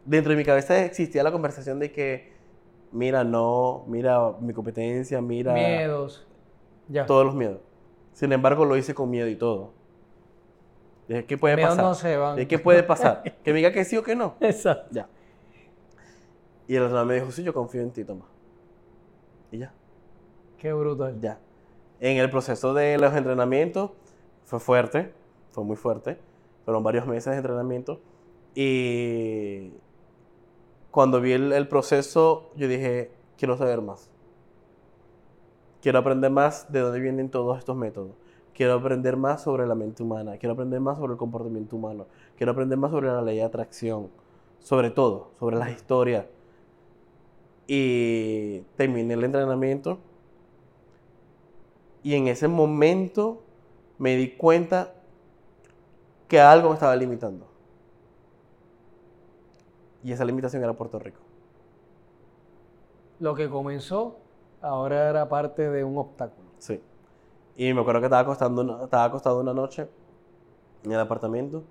Dentro 0.05 0.31
de 0.31 0.37
mi 0.37 0.43
cabeza 0.43 0.83
existía 0.83 1.23
la 1.23 1.31
conversación 1.31 1.79
de 1.79 1.91
que, 1.91 2.33
mira, 2.91 3.23
no, 3.23 3.85
mira 3.87 4.33
mi 4.41 4.53
competencia, 4.53 5.21
mira 5.21 5.53
Miedos. 5.53 6.27
Ya. 6.89 7.05
todos 7.05 7.25
los 7.25 7.35
miedos. 7.35 7.61
Sin 8.11 8.31
embargo, 8.33 8.65
lo 8.65 8.75
hice 8.75 8.93
con 8.93 9.09
miedo 9.09 9.27
y 9.27 9.35
todo. 9.35 9.71
Dije, 11.07 11.25
¿qué 11.25 11.37
puede 11.37 11.57
pasar? 11.57 11.83
no 11.83 11.93
se 11.95 12.17
van. 12.17 12.35
Dije, 12.35 12.47
¿qué 12.47 12.59
puede 12.59 12.83
pasar? 12.83 13.23
que 13.43 13.51
me 13.51 13.57
diga 13.57 13.71
que 13.71 13.85
sí 13.85 13.95
o 13.97 14.03
que 14.03 14.15
no. 14.15 14.35
Exacto. 14.41 14.87
Ya. 14.91 15.07
Y 16.67 16.75
el 16.75 16.83
entrenador 16.83 17.07
me 17.07 17.15
dijo, 17.15 17.31
sí, 17.31 17.43
yo 17.43 17.53
confío 17.53 17.81
en 17.81 17.91
ti, 17.91 18.03
toma. 18.03 18.25
Y 19.51 19.59
ya, 19.59 19.73
Qué 20.57 20.71
brutal. 20.73 21.19
ya. 21.19 21.39
En 22.03 22.17
el 22.17 22.29
proceso 22.29 22.73
de 22.73 22.97
los 22.97 23.15
entrenamientos 23.15 23.91
fue 24.43 24.59
fuerte, 24.59 25.13
fue 25.51 25.63
muy 25.63 25.77
fuerte. 25.77 26.17
Fueron 26.65 26.83
varios 26.83 27.07
meses 27.07 27.31
de 27.31 27.37
entrenamiento. 27.37 28.01
Y 28.53 29.71
cuando 30.91 31.21
vi 31.21 31.31
el, 31.31 31.67
proceso, 31.69 32.49
yo 32.57 32.67
dije, 32.67 33.09
quiero 33.37 33.55
saber 33.55 33.81
más. 33.81 34.09
Quiero 35.81 35.99
aprender 35.99 36.29
más 36.29 36.69
de 36.73 36.81
dónde 36.81 36.99
vienen 36.99 37.29
todos 37.29 37.57
estos 37.57 37.77
métodos. 37.77 38.11
Quiero 38.53 38.73
aprender 38.73 39.15
más 39.15 39.41
sobre 39.41 39.65
la 39.65 39.73
mente 39.73 40.03
humana. 40.03 40.35
Quiero 40.37 40.55
aprender 40.55 40.81
más 40.81 40.97
sobre 40.97 41.13
el 41.13 41.17
comportamiento 41.17 41.77
humano. 41.77 42.07
Quiero 42.35 42.51
aprender 42.51 42.77
más 42.77 42.91
sobre 42.91 43.07
la 43.07 43.21
ley 43.21 43.37
de 43.37 43.43
atracción. 43.43 44.09
Sobre 44.59 44.89
todo, 44.89 45.31
sobre 45.39 45.55
las 45.55 45.71
historias. 45.71 46.25
Y 47.65 48.59
terminé 48.75 49.13
el 49.13 49.23
entrenamiento. 49.23 49.99
Y 52.03 52.15
en 52.15 52.27
ese 52.27 52.47
momento 52.47 53.41
me 53.97 54.15
di 54.15 54.35
cuenta 54.35 54.93
que 56.27 56.39
algo 56.39 56.69
me 56.69 56.75
estaba 56.75 56.95
limitando. 56.95 57.47
Y 60.03 60.11
esa 60.11 60.25
limitación 60.25 60.61
era 60.63 60.73
Puerto 60.73 60.99
Rico. 60.99 61.21
Lo 63.19 63.33
que 63.35 63.49
comenzó 63.49 64.17
ahora 64.61 65.09
era 65.09 65.29
parte 65.29 65.69
de 65.69 65.83
un 65.83 65.97
obstáculo. 65.97 66.49
Sí. 66.57 66.81
Y 67.55 67.73
me 67.73 67.81
acuerdo 67.81 68.01
que 68.01 68.07
estaba 68.07 68.21
acostando 68.21 68.61
una, 68.61 68.83
estaba 68.83 69.05
acostado 69.05 69.39
una 69.39 69.53
noche 69.53 69.87
en 70.83 70.91
el 70.91 70.99
apartamento 70.99 71.63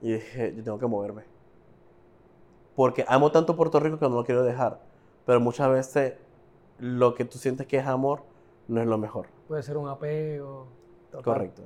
y 0.00 0.12
dije, 0.12 0.54
yo 0.56 0.62
tengo 0.62 0.78
que 0.78 0.86
moverme. 0.86 1.24
Porque 2.76 3.04
amo 3.08 3.30
tanto 3.30 3.56
Puerto 3.56 3.78
Rico 3.80 3.98
que 3.98 4.08
no 4.08 4.14
lo 4.14 4.24
quiero 4.24 4.42
dejar. 4.42 4.80
Pero 5.26 5.40
muchas 5.40 5.70
veces 5.70 6.14
lo 6.78 7.14
que 7.14 7.26
tú 7.26 7.36
sientes 7.36 7.66
que 7.66 7.76
es 7.76 7.86
amor 7.86 8.22
no 8.68 8.80
es 8.80 8.86
lo 8.86 8.96
mejor. 8.96 9.26
Puede 9.50 9.64
ser 9.64 9.76
un 9.78 9.88
apego. 9.88 10.68
total. 11.10 11.24
Correcto. 11.24 11.62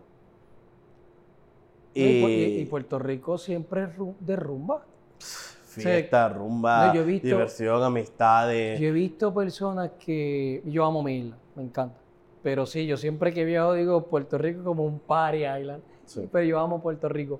Y, 1.92 2.22
Pu- 2.22 2.28
Y, 2.30 2.32
y- 2.32 2.60
y 2.62 2.64
Puerto 2.64 2.98
Rico 2.98 3.36
siempre 3.36 3.82
es 3.84 3.90
de 4.20 4.36
rumba. 4.36 4.86
fiesta, 5.18 6.30
rumba, 6.30 6.86
No, 6.86 6.94
yo 6.94 7.02
he 7.02 7.04
visto- 7.04 7.26
diversión, 7.26 7.82
amistades. 7.82 8.80
Yo 8.80 8.88
he 8.88 8.90
visto 8.90 9.34
personas 9.34 9.90
que. 9.98 10.62
Yo 10.64 10.82
amo 10.86 11.02
mi 11.02 11.18
isla, 11.18 11.36
me 11.56 11.62
encanta. 11.64 11.98
Pero 12.42 12.64
sí, 12.64 12.86
yo 12.86 12.96
siempre 12.96 13.34
que 13.34 13.44
viajo 13.44 13.74
digo 13.74 14.02
Puerto 14.06 14.38
Rico 14.38 14.64
como 14.64 14.86
un 14.86 14.98
party 14.98 15.44
island. 15.44 15.82
Sí. 16.06 16.26
Pero 16.32 16.44
yo 16.46 16.58
amo 16.60 16.80
Puerto 16.80 17.10
Rico, 17.10 17.38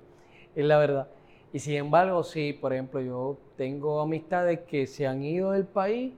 es 0.55 0.63
la 0.63 0.77
verdad. 0.77 1.07
Y 1.53 1.57
sin 1.57 1.73
embargo, 1.73 2.21
sí, 2.23 2.53
por 2.53 2.71
ejemplo, 2.71 3.01
yo 3.01 3.37
tengo 3.57 3.99
amistades 3.99 4.59
que 4.67 4.85
se 4.85 5.07
han 5.07 5.23
ido 5.23 5.49
del 5.51 5.65
país 5.65 6.13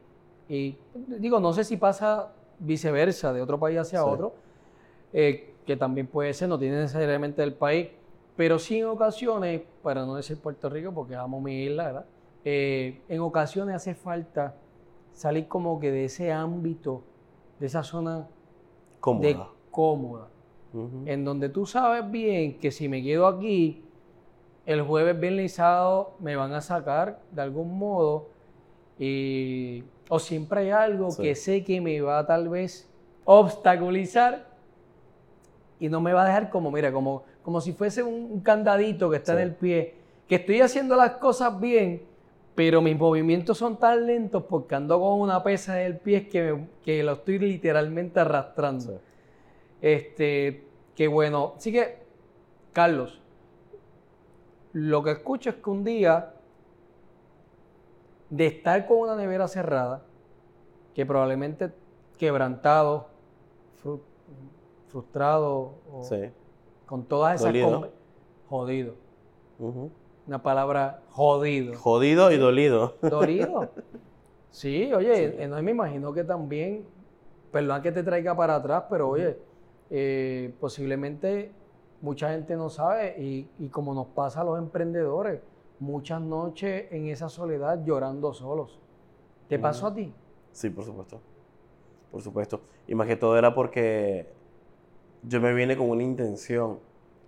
y 0.49 0.75
digo, 1.17 1.39
no 1.39 1.53
sé 1.53 1.63
si 1.63 1.77
pasa 1.77 2.33
viceversa, 2.59 3.33
de 3.33 3.41
otro 3.41 3.59
país 3.59 3.77
hacia 3.79 3.99
Sí. 4.03 4.09
otro, 4.09 4.33
eh, 5.13 5.53
que 5.65 5.75
también 5.77 6.07
puede 6.07 6.33
ser, 6.33 6.49
no 6.49 6.57
tiene 6.57 6.77
necesariamente 6.77 7.41
del 7.41 7.53
país, 7.53 7.89
pero 8.35 8.59
sí 8.59 8.79
en 8.79 8.85
ocasiones, 8.85 9.61
para 9.83 10.05
no 10.05 10.15
decir 10.15 10.37
Puerto 10.39 10.69
Rico, 10.69 10.91
porque 10.93 11.15
amo 11.15 11.41
mi 11.41 11.63
isla, 11.65 11.85
¿verdad? 11.85 12.05
Eh, 12.45 13.01
en 13.09 13.19
ocasiones 13.21 13.75
hace 13.75 13.93
falta 13.95 14.55
salir 15.13 15.47
como 15.47 15.79
que 15.79 15.91
de 15.91 16.05
ese 16.05 16.31
ámbito, 16.31 17.03
de 17.59 17.65
esa 17.65 17.83
zona 17.83 18.27
Cómoda. 18.99 19.27
de 19.27 19.37
cómoda 19.71 20.27
en 21.05 21.25
donde 21.25 21.49
tú 21.49 21.65
sabes 21.65 22.09
bien 22.11 22.59
que 22.59 22.69
si 22.71 22.87
me 22.87 23.01
quedo 23.01 23.25
aquí, 23.25 23.83
el 24.65 24.81
jueves, 24.83 25.19
viernes 25.19 25.45
y 25.53 25.55
sábado 25.55 26.13
me 26.19 26.35
van 26.35 26.53
a 26.53 26.61
sacar 26.61 27.19
de 27.31 27.41
algún 27.41 27.79
modo, 27.79 28.27
y, 28.99 29.83
o 30.09 30.19
siempre 30.19 30.61
hay 30.61 30.69
algo 30.71 31.11
Sí. 31.11 31.21
que 31.23 31.35
sé 31.35 31.63
que 31.63 31.81
me 31.81 31.99
va 32.01 32.19
a 32.19 32.25
tal 32.25 32.49
vez 32.49 32.89
obstaculizar 33.25 34.47
y 35.79 35.89
no 35.89 36.01
me 36.01 36.13
va 36.13 36.23
a 36.23 36.25
dejar 36.25 36.49
como, 36.49 36.71
mira, 36.71 36.91
como, 36.91 37.23
como 37.43 37.61
si 37.61 37.71
fuese 37.73 38.01
un, 38.03 38.13
un 38.31 38.39
candadito 38.41 39.09
que 39.09 39.17
está 39.17 39.33
Sí. 39.33 39.37
en 39.41 39.43
el 39.43 39.55
pie, 39.55 39.95
que 40.27 40.35
estoy 40.35 40.61
haciendo 40.61 40.95
las 40.95 41.11
cosas 41.13 41.59
bien, 41.59 42.03
pero 42.55 42.81
mis 42.81 42.97
movimientos 42.97 43.57
son 43.57 43.77
tan 43.77 44.07
lentos 44.07 44.43
porque 44.49 44.75
ando 44.75 44.99
con 44.99 45.19
una 45.21 45.43
pesa 45.43 45.79
en 45.81 45.87
el 45.87 45.97
pie 45.97 46.27
que, 46.27 46.53
me- 46.53 46.67
que 46.83 47.03
lo 47.03 47.13
estoy 47.13 47.37
literalmente 47.39 48.19
arrastrando. 48.19 48.93
Sí. 48.93 48.99
Este, 49.81 50.63
que 50.95 51.07
bueno. 51.07 51.53
Así 51.57 51.71
que, 51.71 51.97
Carlos, 52.73 53.21
lo 54.73 55.03
que 55.03 55.11
escucho 55.11 55.51
es 55.51 55.57
que 55.57 55.69
un 55.69 55.83
día 55.83 56.33
de 58.29 58.47
estar 58.47 58.85
con 58.87 58.99
una 58.99 59.15
nevera 59.15 59.47
cerrada, 59.47 60.03
que 60.93 61.05
probablemente 61.05 61.71
quebrantado, 62.17 63.07
fru- 63.83 64.01
frustrado, 64.87 65.73
o 65.91 66.03
Sí. 66.03 66.29
con 66.85 67.03
todas 67.05 67.35
esas 67.35 67.47
Dolido. 67.47 67.89
jodido. 68.49 68.93
Una 70.27 70.41
palabra 70.43 71.01
jodido. 71.11 71.77
Jodido 71.77 72.31
y 72.31 72.37
dolido. 72.37 72.95
Dolido. 73.01 73.69
Sí, 74.49 74.91
oye, 74.91 75.43
eh, 75.43 75.47
no, 75.47 75.61
me 75.61 75.69
imagino 75.71 76.13
que 76.13 76.23
también, 76.23 76.83
perdón 77.51 77.79
que 77.83 77.91
te 77.91 78.01
traiga 78.01 78.35
para 78.35 78.55
atrás, 78.55 78.85
pero 78.89 79.09
oye, 79.09 79.37
eh, 79.91 80.51
posiblemente 80.59 81.51
mucha 82.01 82.31
gente 82.31 82.55
no 82.55 82.69
sabe 82.69 83.21
y, 83.21 83.47
y 83.59 83.67
como 83.69 83.93
nos 83.93 84.07
pasa 84.07 84.41
a 84.41 84.43
los 84.45 84.57
emprendedores, 84.57 85.41
muchas 85.79 86.21
noches 86.21 86.91
en 86.91 87.07
esa 87.07 87.29
soledad 87.29 87.83
llorando 87.85 88.33
solos. 88.33 88.79
¿Te 89.47 89.59
pasó 89.59 89.87
a 89.87 89.93
ti? 89.95 90.13
Sí, 90.51 90.69
por 90.69 90.83
supuesto. 90.85 91.21
Por 92.11 92.21
supuesto. 92.21 92.61
Y 92.87 92.95
más 92.95 93.07
que 93.07 93.15
todo 93.15 93.37
era 93.37 93.53
porque 93.53 94.27
yo 95.23 95.41
me 95.41 95.53
vine 95.53 95.77
con 95.77 95.89
una 95.89 96.03
intención. 96.03 96.79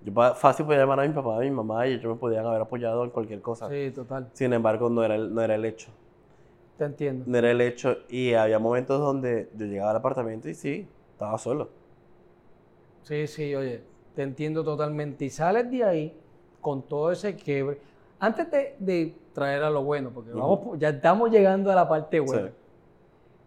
Yo 0.01 0.13
fácil 0.35 0.65
podía 0.65 0.79
llamar 0.79 1.01
a 1.01 1.07
mi 1.07 1.13
papá, 1.13 1.37
a 1.37 1.39
mi 1.41 1.51
mamá 1.51 1.87
y 1.87 1.93
ellos 1.93 2.05
me 2.13 2.19
podían 2.19 2.45
haber 2.45 2.61
apoyado 2.61 3.03
en 3.03 3.11
cualquier 3.11 3.41
cosa. 3.41 3.69
Sí, 3.69 3.91
total, 3.91 4.29
Sin 4.33 4.53
embargo, 4.53 4.89
no 4.89 5.03
era, 5.03 5.15
el, 5.15 5.33
no 5.33 5.41
era 5.41 5.55
el 5.55 5.65
hecho. 5.65 5.91
te 6.77 6.85
entiendo. 6.85 7.25
No 7.25 7.37
era 7.37 7.51
el 7.51 7.61
hecho. 7.61 7.97
Y 8.09 8.33
había 8.33 8.59
momentos 8.59 8.99
donde 8.99 9.49
yo 9.55 9.65
llegaba 9.65 9.91
al 9.91 9.97
apartamento 9.97 10.49
y 10.49 10.55
sí, 10.55 10.87
estaba 11.13 11.37
solo. 11.37 11.69
Sí, 13.03 13.27
sí, 13.27 13.55
oye, 13.55 13.83
te 14.15 14.23
entiendo 14.23 14.63
totalmente. 14.63 15.25
Y 15.25 15.29
sales 15.29 15.69
de 15.71 15.83
ahí 15.83 16.17
con 16.61 16.83
todo 16.87 17.11
ese 17.11 17.35
quiebre. 17.35 17.79
Antes 18.19 18.51
de, 18.51 18.75
de 18.79 19.15
traer 19.33 19.63
a 19.63 19.69
lo 19.69 19.83
bueno, 19.83 20.11
porque 20.13 20.31
vamos, 20.31 20.77
ya 20.77 20.89
estamos 20.89 21.31
llegando 21.31 21.71
a 21.71 21.75
la 21.75 21.87
parte 21.87 22.19
buena. 22.19 22.47
Sí. 22.47 22.53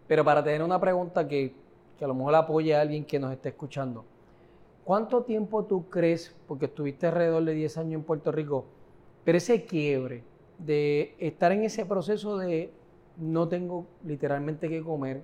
Pero 0.07 0.25
para 0.25 0.43
tener 0.43 0.63
una 0.63 0.79
pregunta 0.79 1.27
que, 1.27 1.53
que 1.97 2.05
a 2.05 2.07
lo 2.07 2.15
mejor 2.15 2.35
apoye 2.35 2.75
a 2.75 2.81
alguien 2.81 3.05
que 3.05 3.19
nos 3.19 3.31
esté 3.31 3.49
escuchando. 3.49 4.03
¿Cuánto 4.83 5.23
tiempo 5.23 5.63
tú 5.63 5.89
crees, 5.89 6.35
porque 6.47 6.65
estuviste 6.65 7.07
alrededor 7.07 7.45
de 7.45 7.53
10 7.53 7.77
años 7.77 7.93
en 7.93 8.03
Puerto 8.03 8.31
Rico, 8.31 8.65
pero 9.23 9.37
ese 9.37 9.63
quiebre 9.65 10.23
de 10.57 11.15
estar 11.19 11.51
en 11.51 11.63
ese 11.63 11.85
proceso 11.85 12.37
de 12.37 12.71
no 13.17 13.47
tengo 13.47 13.85
literalmente 14.03 14.69
que 14.69 14.81
comer, 14.81 15.23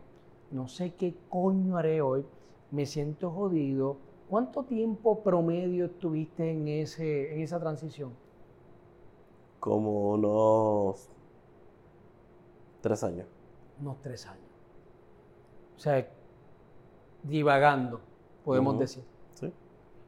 no 0.51 0.67
sé 0.67 0.93
qué 0.93 1.15
coño 1.29 1.77
haré 1.77 2.01
hoy, 2.01 2.25
me 2.71 2.85
siento 2.85 3.31
jodido. 3.31 3.97
¿Cuánto 4.29 4.63
tiempo 4.63 5.23
promedio 5.23 5.85
estuviste 5.85 6.51
en, 6.51 6.67
ese, 6.67 7.33
en 7.33 7.41
esa 7.41 7.59
transición? 7.59 8.11
Como 9.59 10.11
unos 10.11 11.09
tres 12.81 13.03
años. 13.03 13.27
Unos 13.79 14.01
tres 14.01 14.25
años. 14.25 14.49
O 15.75 15.79
sea, 15.79 16.07
divagando, 17.23 18.01
podemos 18.43 18.79
decir. 18.79 19.03
Sí. 19.33 19.51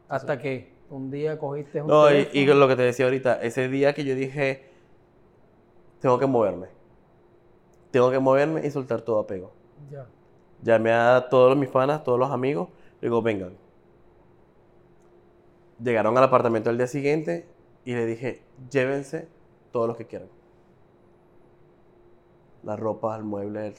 Hasta 0.08 0.38
que 0.38 0.74
un 0.90 1.10
día 1.10 1.38
cogiste 1.40 1.82
un 1.82 1.88
No, 1.88 2.12
y, 2.12 2.46
lo 2.46 2.68
que 2.68 2.76
te 2.76 2.84
decía 2.84 3.06
ahorita, 3.06 3.42
ese 3.42 3.70
día 3.70 3.94
que 3.94 4.04
yo 4.04 4.16
dije, 4.16 4.70
tengo 6.00 6.20
que 6.20 6.28
moverme. 6.28 6.68
Tengo 7.92 8.12
que 8.12 8.20
moverme 8.20 8.66
y 8.66 8.72
soltar 8.72 9.02
todo 9.02 9.20
apego. 9.20 9.52
Ya. 9.90 10.06
Llamé 10.62 10.92
a 10.92 11.28
todos 11.30 11.58
mis 11.58 11.70
panas, 11.70 12.04
todos 12.04 12.20
los 12.20 12.32
amigos. 12.32 12.70
Digo, 13.02 13.22
vengan. 13.22 13.58
Llegaron 15.84 16.18
al 16.18 16.24
apartamento 16.24 16.70
el 16.70 16.78
día 16.78 16.88
siguiente 16.88 17.48
y 17.84 17.96
le 17.96 18.06
dije, 18.06 18.44
llévense 18.70 19.28
todos 19.72 19.88
los 19.88 19.98
que 19.98 20.06
quieran. 20.06 20.30
La 22.64 22.76
ropa, 22.76 23.16
el 23.18 23.24
mueble, 23.24 23.68
el... 23.68 23.74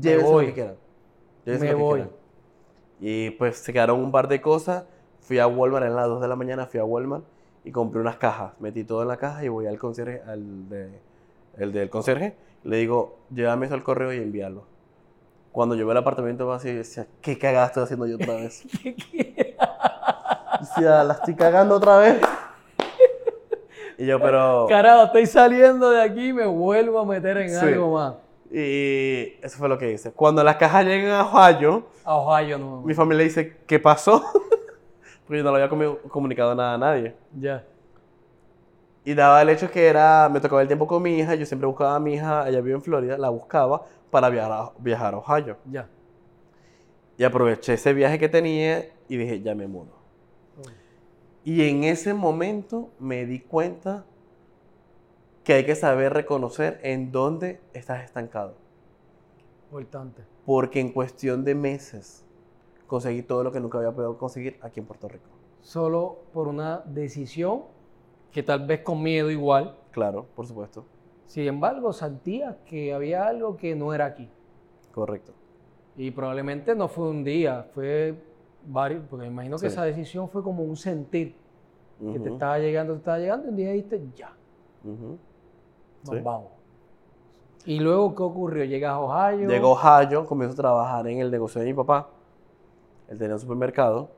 llévense 0.00 0.32
lo 0.32 0.38
que 0.40 0.52
quieran. 0.52 0.76
Llévense 1.44 1.66
Me 1.66 1.72
lo 1.72 1.78
que 1.78 1.82
voy. 1.82 2.00
quieran. 2.00 2.16
Y 3.00 3.30
pues 3.30 3.58
se 3.58 3.72
quedaron 3.72 4.00
un 4.00 4.10
par 4.12 4.28
de 4.28 4.40
cosas. 4.40 4.84
Fui 5.20 5.38
a 5.38 5.46
Walmart 5.46 5.86
en 5.86 5.96
las 5.96 6.06
2 6.06 6.20
de 6.20 6.28
la 6.28 6.36
mañana, 6.36 6.66
fui 6.66 6.78
a 6.78 6.84
Walmart 6.84 7.24
y 7.64 7.72
compré 7.72 8.00
unas 8.00 8.16
cajas. 8.16 8.52
Metí 8.60 8.84
todo 8.84 9.02
en 9.02 9.08
la 9.08 9.16
caja 9.16 9.44
y 9.44 9.48
voy 9.48 9.66
al 9.66 9.78
concierge, 9.78 10.22
al 10.26 10.68
de, 10.68 11.00
el 11.56 11.72
del 11.72 11.90
concierge. 11.90 12.36
Le 12.62 12.76
digo, 12.76 13.18
llévame 13.30 13.66
eso 13.66 13.74
al 13.74 13.82
correo 13.82 14.12
y 14.12 14.18
envíalo. 14.18 14.64
Cuando 15.52 15.74
llegué 15.74 15.90
al 15.90 15.96
apartamento 15.96 16.52
así, 16.52 16.72
decía, 16.72 17.06
¿qué 17.22 17.38
cagada 17.38 17.66
estoy 17.66 17.84
haciendo 17.84 18.06
yo 18.06 18.16
otra 18.16 18.34
vez? 18.34 18.64
Decía, 20.60 21.04
la 21.04 21.14
estoy 21.14 21.34
cagando 21.34 21.76
otra 21.76 21.98
vez. 21.98 22.20
Y 23.98 24.06
yo, 24.06 24.20
pero... 24.20 24.66
Carajo, 24.68 25.04
estoy 25.04 25.26
saliendo 25.26 25.90
de 25.90 26.02
aquí 26.02 26.28
y 26.28 26.32
me 26.32 26.46
vuelvo 26.46 26.98
a 27.00 27.04
meter 27.06 27.38
en 27.38 27.50
Sí. 27.50 27.56
algo 27.66 27.94
más. 27.94 28.14
Y 28.50 29.34
eso 29.42 29.58
fue 29.58 29.68
lo 29.68 29.76
que 29.78 29.92
hice. 29.92 30.12
Cuando 30.12 30.44
las 30.44 30.56
cajas 30.56 30.84
llegan 30.84 31.10
a 31.12 31.22
Ohio, 31.24 31.86
A 32.04 32.14
Ohio 32.16 32.58
no. 32.58 32.82
mi 32.82 32.94
familia 32.94 33.24
dice, 33.24 33.56
¿qué 33.66 33.78
pasó? 33.78 34.22
Porque 35.26 35.38
yo 35.38 35.44
no 35.44 35.56
le 35.56 35.62
había 35.64 35.88
comunicado 36.08 36.54
nada 36.54 36.74
a 36.74 36.78
nadie. 36.78 37.14
Ya. 37.38 37.64
Y 39.04 39.14
daba 39.14 39.40
el 39.42 39.48
hecho 39.48 39.70
que 39.70 39.86
era, 39.86 40.28
me 40.28 40.40
tocaba 40.40 40.62
el 40.62 40.68
tiempo 40.68 40.86
con 40.86 41.02
mi 41.02 41.18
hija, 41.18 41.34
yo 41.34 41.46
siempre 41.46 41.66
buscaba 41.66 41.96
a 41.96 42.00
mi 42.00 42.14
hija, 42.14 42.48
ella 42.48 42.60
vive 42.60 42.74
en 42.76 42.82
Florida, 42.82 43.16
la 43.18 43.30
buscaba 43.30 43.82
para 44.10 44.28
viajar 44.28 44.52
a, 44.52 44.70
viajar 44.78 45.14
a 45.14 45.18
Ohio. 45.18 45.56
Ya. 45.70 45.88
Y 47.18 47.24
aproveché 47.24 47.74
ese 47.74 47.92
viaje 47.92 48.18
que 48.18 48.28
tenía 48.28 48.84
y 49.08 49.16
dije, 49.16 49.40
ya 49.40 49.54
me 49.54 49.66
mudo. 49.66 49.95
Y 51.46 51.68
en 51.68 51.84
ese 51.84 52.12
momento 52.12 52.90
me 52.98 53.24
di 53.24 53.38
cuenta 53.38 54.04
que 55.44 55.52
hay 55.52 55.64
que 55.64 55.76
saber 55.76 56.12
reconocer 56.12 56.80
en 56.82 57.12
dónde 57.12 57.60
estás 57.72 58.02
estancado. 58.02 58.56
Importante. 59.66 60.24
Porque 60.44 60.80
en 60.80 60.92
cuestión 60.92 61.44
de 61.44 61.54
meses 61.54 62.26
conseguí 62.88 63.22
todo 63.22 63.44
lo 63.44 63.52
que 63.52 63.60
nunca 63.60 63.78
había 63.78 63.92
podido 63.92 64.18
conseguir 64.18 64.58
aquí 64.60 64.80
en 64.80 64.86
Puerto 64.86 65.06
Rico. 65.06 65.28
Solo 65.60 66.18
por 66.32 66.48
una 66.48 66.82
decisión 66.84 67.62
que 68.32 68.42
tal 68.42 68.66
vez 68.66 68.80
con 68.80 69.00
miedo 69.00 69.30
igual. 69.30 69.78
Claro, 69.92 70.26
por 70.34 70.48
supuesto. 70.48 70.84
Sin 71.26 71.46
embargo, 71.46 71.92
sentía 71.92 72.58
que 72.66 72.92
había 72.92 73.24
algo 73.24 73.56
que 73.56 73.76
no 73.76 73.94
era 73.94 74.06
aquí. 74.06 74.28
Correcto. 74.92 75.32
Y 75.96 76.10
probablemente 76.10 76.74
no 76.74 76.88
fue 76.88 77.08
un 77.08 77.22
día, 77.22 77.68
fue 77.72 78.16
varios, 78.66 79.04
porque 79.08 79.26
me 79.26 79.32
imagino 79.32 79.56
que 79.56 79.60
Sí. 79.60 79.66
esa 79.66 79.84
decisión 79.84 80.28
fue 80.28 80.42
como 80.42 80.62
un 80.62 80.76
sentir 80.76 81.34
que 82.12 82.18
te 82.18 82.28
estaba 82.28 82.58
llegando, 82.58 82.92
te 82.92 82.98
estaba 82.98 83.18
llegando, 83.18 83.46
y 83.46 83.50
un 83.50 83.56
día 83.56 83.70
dijiste, 83.72 84.02
ya, 84.14 84.32
nos 84.84 86.14
Sí. 86.14 86.20
vamos. 86.22 86.48
Y 87.64 87.80
luego, 87.80 88.14
¿qué 88.14 88.22
ocurrió? 88.22 88.64
Llegas 88.64 88.92
a 88.92 89.00
Ohio. 89.00 89.48
Llego 89.48 89.76
a 89.78 89.98
Ohio, 89.98 90.24
comienzo 90.26 90.54
a 90.54 90.56
trabajar 90.56 91.06
en 91.08 91.18
el 91.18 91.30
negocio 91.30 91.60
de 91.60 91.66
mi 91.66 91.74
papá. 91.74 92.08
Él 93.08 93.18
tenía 93.18 93.34
un 93.34 93.40
supermercado. 93.40 94.10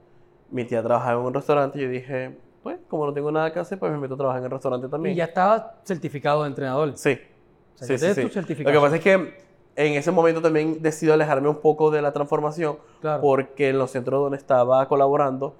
Mi 0.50 0.64
tía 0.64 0.82
trabajaba 0.82 1.20
en 1.20 1.26
un 1.26 1.32
restaurante 1.34 1.78
y 1.78 1.82
yo 1.82 1.88
dije, 1.88 2.36
pues, 2.62 2.78
como 2.88 3.06
no 3.06 3.12
tengo 3.14 3.30
nada 3.32 3.50
que 3.52 3.58
hacer, 3.58 3.78
pues 3.78 3.90
me 3.92 3.98
meto 3.98 4.14
a 4.14 4.16
trabajar 4.18 4.40
en 4.40 4.44
el 4.46 4.50
restaurante 4.50 4.88
también. 4.88 5.14
Y 5.14 5.16
ya 5.18 5.24
estabas 5.24 5.62
certificado 5.84 6.42
de 6.42 6.48
entrenador. 6.48 6.96
Sí. 6.96 7.18
O 7.74 7.78
sea, 7.78 7.86
sí, 7.86 7.94
sí, 7.98 8.14
tienes 8.14 8.32
sí. 8.32 8.54
tu 8.54 8.62
Lo 8.64 8.72
que 8.72 8.78
pasa 8.80 8.96
es 8.96 9.02
que 9.02 9.38
en 9.86 9.94
ese 9.94 10.10
momento 10.10 10.42
también 10.42 10.82
decido 10.82 11.14
alejarme 11.14 11.48
un 11.48 11.56
poco 11.60 11.90
de 11.90 12.02
la 12.02 12.12
transformación 12.12 12.78
Claro. 13.00 13.22
porque 13.22 13.68
en 13.68 13.78
los 13.78 13.90
centros 13.92 14.20
donde 14.20 14.36
estaba 14.36 14.86
colaborando 14.88 15.54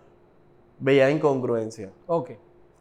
veía 0.81 1.11
incongruencia. 1.11 1.91
Ok. 2.07 2.31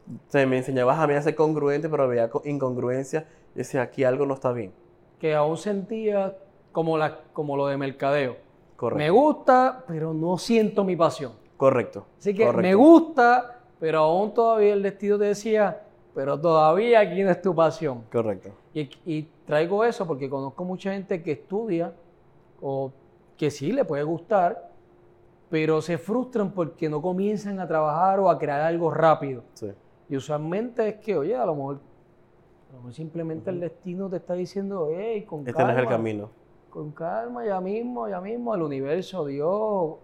O 0.09 0.31
sea, 0.31 0.45
me 0.47 0.57
enseñabas 0.57 0.97
a 0.99 1.05
mí 1.07 1.13
a 1.13 1.21
ser 1.21 1.35
congruente, 1.35 1.89
pero 1.89 2.07
veía 2.07 2.29
co- 2.29 2.41
incongruencia. 2.45 3.27
Y 3.53 3.59
decía, 3.59 3.81
aquí 3.81 4.03
algo 4.03 4.25
no 4.25 4.33
está 4.33 4.51
bien. 4.51 4.71
Que 5.19 5.35
aún 5.35 5.57
sentía 5.57 6.35
como, 6.71 6.97
la, 6.97 7.19
como 7.33 7.55
lo 7.57 7.67
de 7.67 7.77
mercadeo. 7.77 8.37
Correcto. 8.75 8.97
Me 8.99 9.09
gusta, 9.09 9.83
pero 9.87 10.13
no 10.13 10.37
siento 10.37 10.83
mi 10.83 10.95
pasión. 10.95 11.33
Correcto. 11.57 12.05
Así 12.19 12.33
que 12.33 12.45
correcto. 12.45 12.61
me 12.61 12.75
gusta, 12.75 13.59
pero 13.79 13.99
aún 13.99 14.33
todavía 14.33 14.73
el 14.73 14.81
destino 14.83 15.17
te 15.17 15.25
decía, 15.25 15.81
pero 16.17 16.41
todavía 16.41 17.01
aquí 17.01 17.21
no 17.21 17.29
es 17.29 17.39
tu 17.43 17.53
pasión. 17.53 18.01
Correcto. 18.11 18.49
Y, 18.73 18.89
y 19.05 19.29
traigo 19.45 19.85
eso 19.85 20.07
porque 20.07 20.27
conozco 20.27 20.63
mucha 20.65 20.91
gente 20.91 21.21
que 21.21 21.33
estudia 21.33 21.93
o 22.59 22.91
que 23.37 23.51
sí 23.51 23.71
le 23.71 23.85
puede 23.85 24.01
gustar, 24.01 24.71
pero 25.47 25.79
se 25.79 25.99
frustran 25.99 26.53
porque 26.53 26.89
no 26.89 27.03
comienzan 27.03 27.59
a 27.59 27.67
trabajar 27.67 28.19
o 28.19 28.31
a 28.31 28.39
crear 28.39 28.61
algo 28.61 28.89
rápido. 28.89 29.43
Sí. 29.53 29.71
Y 30.09 30.17
usualmente 30.17 30.87
es 30.87 30.95
que, 30.95 31.15
oye, 31.15 31.35
a 31.35 31.45
lo 31.45 31.53
mejor, 31.53 31.75
a 31.75 32.73
lo 32.73 32.77
mejor 32.79 32.93
simplemente 32.95 33.51
el 33.51 33.59
destino 33.59 34.09
te 34.09 34.15
está 34.17 34.33
diciendo, 34.33 34.89
hey, 34.91 35.21
con 35.23 35.41
Este 35.41 35.53
calma, 35.53 35.71
no 35.73 35.77
es 35.77 35.83
el 35.83 35.87
camino. 35.89 36.29
con 36.71 36.91
calma, 36.93 37.45
ya 37.45 37.61
mismo, 37.61 38.07
ya 38.09 38.19
mismo, 38.21 38.55
el 38.55 38.63
universo, 38.63 39.23
Dios, 39.23 39.97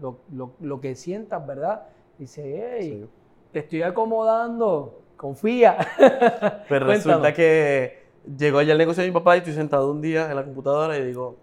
lo, 0.00 0.16
lo- 0.32 0.52
lo 0.60 0.80
que 0.80 0.94
sientas, 0.94 1.46
¿verdad? 1.46 1.82
Dice, 2.18 2.42
hey, 2.80 3.00
Sí. 3.02 3.10
te 3.52 3.58
estoy 3.58 3.82
acomodando, 3.82 5.01
confía. 5.22 5.78
Pero 6.68 6.86
resulta 6.86 7.32
que 7.32 8.02
llegó 8.36 8.58
allá 8.58 8.72
el 8.72 8.78
negocio 8.78 9.02
de 9.02 9.08
mi 9.08 9.14
papá 9.14 9.36
y 9.36 9.38
estoy 9.38 9.54
sentado 9.54 9.90
un 9.90 10.02
día 10.02 10.28
en 10.28 10.36
la 10.36 10.44
computadora 10.44 10.98
y 10.98 11.04
digo, 11.06 11.36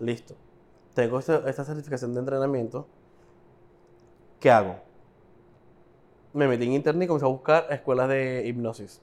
listo, 0.00 0.34
tengo 0.94 1.18
esta, 1.18 1.48
esta 1.48 1.62
certificación 1.62 2.14
de 2.14 2.20
entrenamiento, 2.20 2.88
¿qué 4.40 4.50
hago? 4.50 4.76
Me 6.32 6.48
metí 6.48 6.64
en 6.64 6.72
internet 6.72 7.04
y 7.04 7.08
comencé 7.08 7.26
a 7.26 7.28
buscar 7.28 7.66
escuelas 7.70 8.08
de 8.08 8.44
hipnosis. 8.46 9.02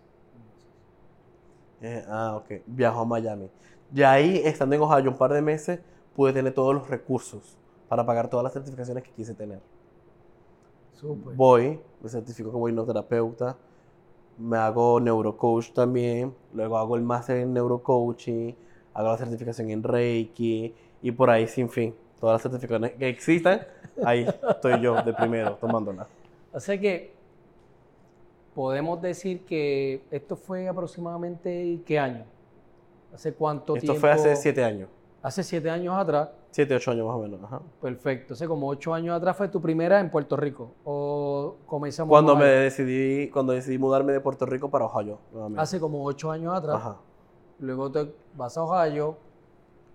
Eh, 1.81 2.03
ah, 2.07 2.35
ok, 2.37 2.63
viajo 2.65 3.01
a 3.01 3.05
Miami. 3.05 3.49
Y 3.93 4.01
ahí, 4.01 4.41
estando 4.43 4.75
en 4.75 4.81
Ohio 4.81 5.11
un 5.11 5.17
par 5.17 5.33
de 5.33 5.41
meses, 5.41 5.79
pude 6.15 6.33
tener 6.33 6.53
todos 6.53 6.73
los 6.73 6.89
recursos 6.89 7.57
para 7.89 8.05
pagar 8.05 8.27
todas 8.27 8.43
las 8.43 8.53
certificaciones 8.53 9.03
que 9.03 9.11
quise 9.11 9.35
tener. 9.35 9.61
Súper. 10.93 11.35
Voy, 11.35 11.79
me 12.01 12.09
certifico 12.09 12.51
como 12.51 12.69
hipnoterapeuta, 12.69 13.57
me 14.37 14.57
hago 14.57 14.99
neurocoach 14.99 15.71
también, 15.71 16.33
luego 16.53 16.77
hago 16.77 16.95
el 16.95 17.01
máster 17.03 17.37
en 17.37 17.53
neurocoaching, 17.53 18.55
hago 18.93 19.09
la 19.09 19.17
certificación 19.17 19.69
en 19.69 19.83
Reiki 19.83 20.73
y 21.01 21.11
por 21.11 21.29
ahí 21.29 21.47
sin 21.47 21.69
fin. 21.69 21.93
Todas 22.19 22.35
las 22.35 22.41
certificaciones 22.43 22.93
que 22.93 23.09
existan, 23.09 23.61
ahí 24.05 24.25
estoy 24.49 24.81
yo 24.81 25.01
de 25.01 25.13
primero 25.13 25.55
tomándolas. 25.55 26.07
Así 26.53 26.79
que 26.79 27.13
podemos 28.53 29.01
decir 29.01 29.45
que 29.45 30.03
esto 30.11 30.35
fue 30.35 30.67
aproximadamente 30.67 31.79
qué 31.85 31.99
año? 31.99 32.25
¿Hace 33.13 33.33
cuánto 33.33 33.75
Esto 33.75 33.85
tiempo? 33.85 33.99
fue 33.99 34.11
hace 34.11 34.35
siete 34.35 34.63
años, 34.63 34.89
Hace 35.21 35.43
siete 35.43 35.69
años 35.69 35.95
atrás. 35.95 36.29
Siete, 36.53 36.75
ocho 36.75 36.91
años 36.91 37.05
más 37.07 37.15
o 37.15 37.19
menos. 37.19 37.43
ajá. 37.43 37.61
Perfecto. 37.81 38.33
Hace 38.35 38.47
como 38.47 38.67
ocho 38.69 38.93
años 38.93 39.15
atrás 39.17 39.35
fue 39.35 39.49
tu 39.49 39.59
primera 39.61 39.99
en 39.99 40.09
Puerto 40.09 40.37
Rico. 40.37 40.71
¿O 40.85 41.55
comenzamos? 41.65 42.09
Cuando 42.09 42.35
me 42.35 42.45
decidí, 42.45 43.29
cuando 43.29 43.53
decidí 43.53 43.77
mudarme 43.77 44.13
de 44.13 44.21
Puerto 44.21 44.45
Rico 44.45 44.69
para 44.69 44.85
Ohio, 44.85 45.19
nuevamente. 45.31 45.61
Hace 45.61 45.79
como 45.79 46.03
ocho 46.05 46.31
años 46.31 46.53
atrás. 46.55 46.75
Ajá, 46.75 46.97
Luego 47.59 47.91
te 47.91 48.13
vas 48.35 48.57
a 48.57 48.63
Ohio, 48.63 49.17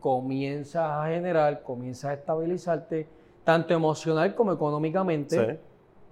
comienzas 0.01 0.91
a 0.91 1.07
generar, 1.09 1.63
comienzas 1.63 2.11
a 2.11 2.15
estabilizarte, 2.15 3.07
tanto 3.45 3.75
emocional 3.75 4.35
como 4.35 4.53
económicamente. 4.53 5.37
sí, 5.55 5.59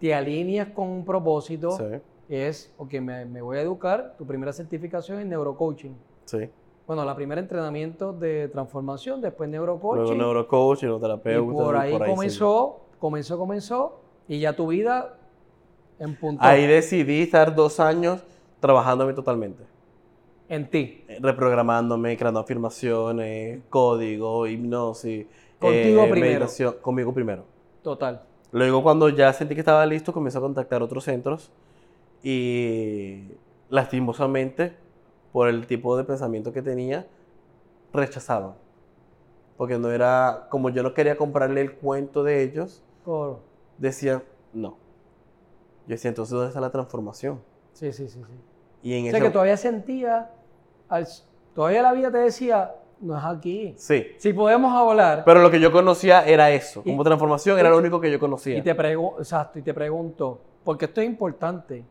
Te 0.00 0.14
alineas 0.14 0.68
con 0.68 0.88
un 0.88 1.04
propósito. 1.04 1.72
sí, 1.72 1.84
Es, 2.28 2.72
ok, 2.76 2.92
me, 3.00 3.24
me 3.24 3.40
voy 3.42 3.58
a 3.58 3.62
educar. 3.62 4.14
Tu 4.18 4.26
primera 4.26 4.52
certificación 4.52 5.20
en 5.20 5.28
neurocoaching. 5.30 5.94
sí. 6.24 6.48
Bueno, 6.86 7.04
la 7.04 7.16
primera 7.16 7.40
entrenamiento 7.40 8.12
de 8.12 8.48
transformación, 8.48 9.20
después 9.20 9.50
neurocoaching. 9.50 10.02
Luego 10.02 10.14
neurocoach, 10.14 10.82
y 10.82 10.86
hipnoterapeuta. 10.86 11.64
por 11.64 11.76
ahí, 11.76 11.92
seguí. 11.92 12.10
comenzó, 12.10 12.80
comenzó, 12.98 13.38
comenzó, 13.38 14.00
y 14.28 14.38
ya 14.38 14.54
tu 14.54 14.68
vida 14.68 15.18
en 15.98 16.14
punto 16.16 16.44
Ahí 16.44 16.66
decidí 16.66 17.22
estar 17.22 17.54
dos 17.54 17.80
años 17.80 18.22
trabajándome 18.60 19.14
totalmente. 19.14 19.64
en 20.48 20.70
ti. 20.70 21.04
Eh, 21.08 21.18
Reprogramándome, 21.20 22.16
creando 22.16 22.38
afirmaciones, 22.40 23.62
código, 23.68 24.46
hipnosis. 24.46 25.26
Contigo 25.58 26.04
eh, 26.04 26.10
primero. 26.10 26.30
meditación. 26.30 26.76
Conmigo 26.80 27.12
primero. 27.12 27.44
Total. 27.82 28.22
Luego, 28.52 28.82
cuando 28.82 29.08
ya 29.08 29.32
sentí 29.32 29.54
que 29.54 29.60
estaba 29.60 29.84
listo, 29.86 30.12
comencé 30.12 30.38
a 30.38 30.40
contactar 30.40 30.82
otros 30.82 31.02
centros 31.02 31.50
y 32.22 33.22
lastimosamente, 33.68 34.76
por 35.36 35.48
el 35.48 35.66
tipo 35.66 35.98
de 35.98 36.04
pensamiento 36.04 36.50
que 36.50 36.62
tenía, 36.62 37.06
rechazaban. 37.92 38.54
Porque 39.58 39.78
no 39.78 39.90
era, 39.90 40.46
como 40.48 40.70
yo 40.70 40.82
no 40.82 40.94
quería 40.94 41.18
comprarle 41.18 41.60
el 41.60 41.74
cuento 41.74 42.24
de 42.24 42.42
ellos, 42.42 42.82
Coro. 43.04 43.40
decían, 43.76 44.22
no. 44.54 44.78
Yo 45.86 45.88
decía, 45.88 46.08
entonces, 46.08 46.32
¿dónde 46.32 46.48
está 46.48 46.58
la 46.62 46.70
transformación? 46.70 47.38
Sí, 47.74 47.92
sí, 47.92 48.08
sí, 48.08 48.18
sí. 48.26 48.32
Y 48.82 48.94
en 48.94 49.00
O 49.08 49.10
sea 49.10 49.18
ese 49.18 49.26
que 49.26 49.30
todavía 49.30 49.58
sentía, 49.58 50.30
todavía 51.54 51.82
la 51.82 51.92
vida 51.92 52.10
te 52.10 52.16
decía, 52.16 52.74
no 53.02 53.18
es 53.18 53.22
aquí. 53.22 53.74
Sí. 53.76 54.06
Si 54.16 54.32
podemos 54.32 54.72
hablar, 54.72 55.22
Pero 55.26 55.42
lo 55.42 55.50
que 55.50 55.60
yo 55.60 55.70
conocía 55.70 56.24
era 56.24 56.50
eso. 56.50 56.80
Y- 56.82 56.92
Como 56.92 57.04
transformación 57.04 57.58
era 57.58 57.68
lo 57.68 57.76
único 57.76 58.00
que 58.00 58.10
yo 58.10 58.18
conocía. 58.18 58.56
y 58.56 58.62
te 58.62 58.74
pregunto, 58.74 59.18
exacto, 59.18 59.58
y 59.58 59.62
te 59.62 59.74
pregunto, 59.74 60.40
porque 60.64 60.86
esto 60.86 61.02
es 61.02 61.06
importante. 61.06 61.84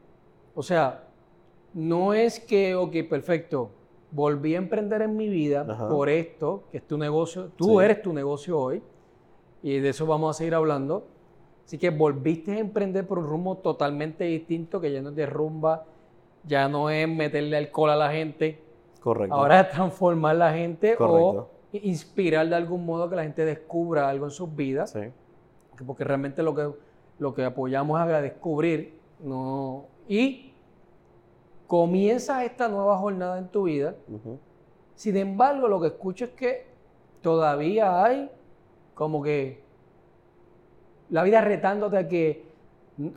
O 0.55 0.63
sea, 0.63 1.03
no 1.76 2.13
es 2.13 2.39
que, 2.39 2.73
ok, 2.73 2.93
perfecto, 3.09 3.69
volví 4.11 4.55
a 4.55 4.59
emprender 4.59 5.01
en 5.01 5.15
mi 5.17 5.28
vida 5.28 5.65
Ajá. 5.69 5.89
por 5.89 6.07
esto, 6.09 6.63
que 6.71 6.78
es 6.78 6.88
tu 6.88 6.97
negocio, 6.97 7.49
tú 7.57 7.80
Sí. 7.80 7.86
eres 7.86 8.01
tu 8.01 8.13
negocio 8.13 8.57
hoy, 8.59 8.82
y 9.61 9.80
de 9.80 9.89
eso 9.89 10.05
vamos 10.05 10.36
a 10.36 10.38
seguir 10.38 10.55
hablando. 10.55 11.05
Así 11.65 11.78
que 11.78 11.89
volviste 11.89 12.53
a 12.53 12.59
emprender 12.59 13.05
por 13.05 13.19
un 13.19 13.26
rumbo 13.28 13.57
totalmente 13.57 14.23
distinto, 14.23 14.80
que 14.80 14.91
ya 14.91 15.01
no 15.01 15.09
es 15.09 15.15
de 15.15 15.26
rumba, 15.26 15.84
ya 16.45 16.69
no 16.69 16.89
es 16.89 17.09
meterle 17.09 17.57
alcohol 17.57 17.89
a 17.89 17.95
la 17.95 18.11
gente, 18.11 18.61
Correcto. 19.01 19.36
ahora 19.36 19.59
es 19.61 19.69
transformar 19.71 20.36
la 20.38 20.53
gente 20.53 20.95
Correcto. 20.95 21.28
o 21.28 21.49
inspirar 21.73 22.47
de 22.47 22.55
algún 22.55 22.86
modo 22.86 23.09
que 23.09 23.15
la 23.17 23.23
gente 23.23 23.43
descubra 23.43 24.07
algo 24.07 24.26
en 24.26 24.32
sus 24.32 24.55
vidas 24.55 24.91
Sí. 24.91 24.99
que- 25.78 25.84
porque 25.84 26.05
realmente 26.05 26.41
lo 26.41 26.55
que, 26.55 26.71
lo 27.19 27.34
que 27.34 27.43
apoyamos 27.43 27.99
es 27.99 28.13
a 28.13 28.21
descubrir, 28.21 28.97
no, 29.19 29.88
y 30.07 30.53
comienzas 31.68 32.43
esta 32.43 32.68
nueva 32.68 32.97
jornada 32.97 33.38
en 33.38 33.47
tu 33.47 33.63
vida, 33.63 33.95
sin 34.95 35.18
embargo 35.18 35.68
lo 35.68 35.82
que 35.82 35.88
escucho 35.88 36.26
es 36.26 36.32
que 36.32 36.66
todavía 37.22 38.03
hay 38.03 38.30
como 38.93 39.22
que 39.22 39.63
la 41.09 41.24
vida 41.24 41.41
retándote 41.41 41.97
a 41.97 42.07
que, 42.07 42.45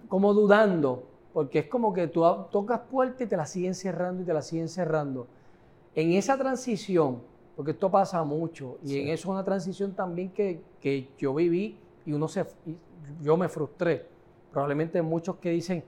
como 0.08 0.34
dudando, 0.34 1.04
porque 1.32 1.60
es 1.60 1.66
como 1.66 1.92
que 1.92 2.08
tú 2.08 2.22
tocas 2.50 2.80
puertas 2.90 3.22
y 3.22 3.26
te 3.26 3.36
la 3.36 3.46
siguen 3.46 3.74
cerrando 3.74 4.22
y 4.22 4.26
te 4.26 4.34
la 4.34 4.42
siguen 4.42 4.68
cerrando. 4.68 5.26
En 5.94 6.12
esa 6.12 6.36
transición, 6.36 7.20
porque 7.56 7.72
esto 7.72 7.90
pasa 7.90 8.22
mucho, 8.24 8.78
y 8.82 8.88
Sí. 8.88 9.00
en 9.00 9.08
eso 9.08 9.28
es 9.28 9.32
una 9.32 9.44
transición 9.44 9.92
también 9.92 10.30
que, 10.30 10.60
que 10.80 11.08
yo 11.18 11.34
viví 11.34 11.78
y 12.04 12.12
uno 12.12 12.28
se, 12.28 12.44
y 12.66 12.76
yo 13.22 13.36
me 13.36 13.48
frustré. 13.48 14.06
Probablemente 14.50 15.00
muchos 15.02 15.36
que 15.36 15.50
dicen, 15.50 15.84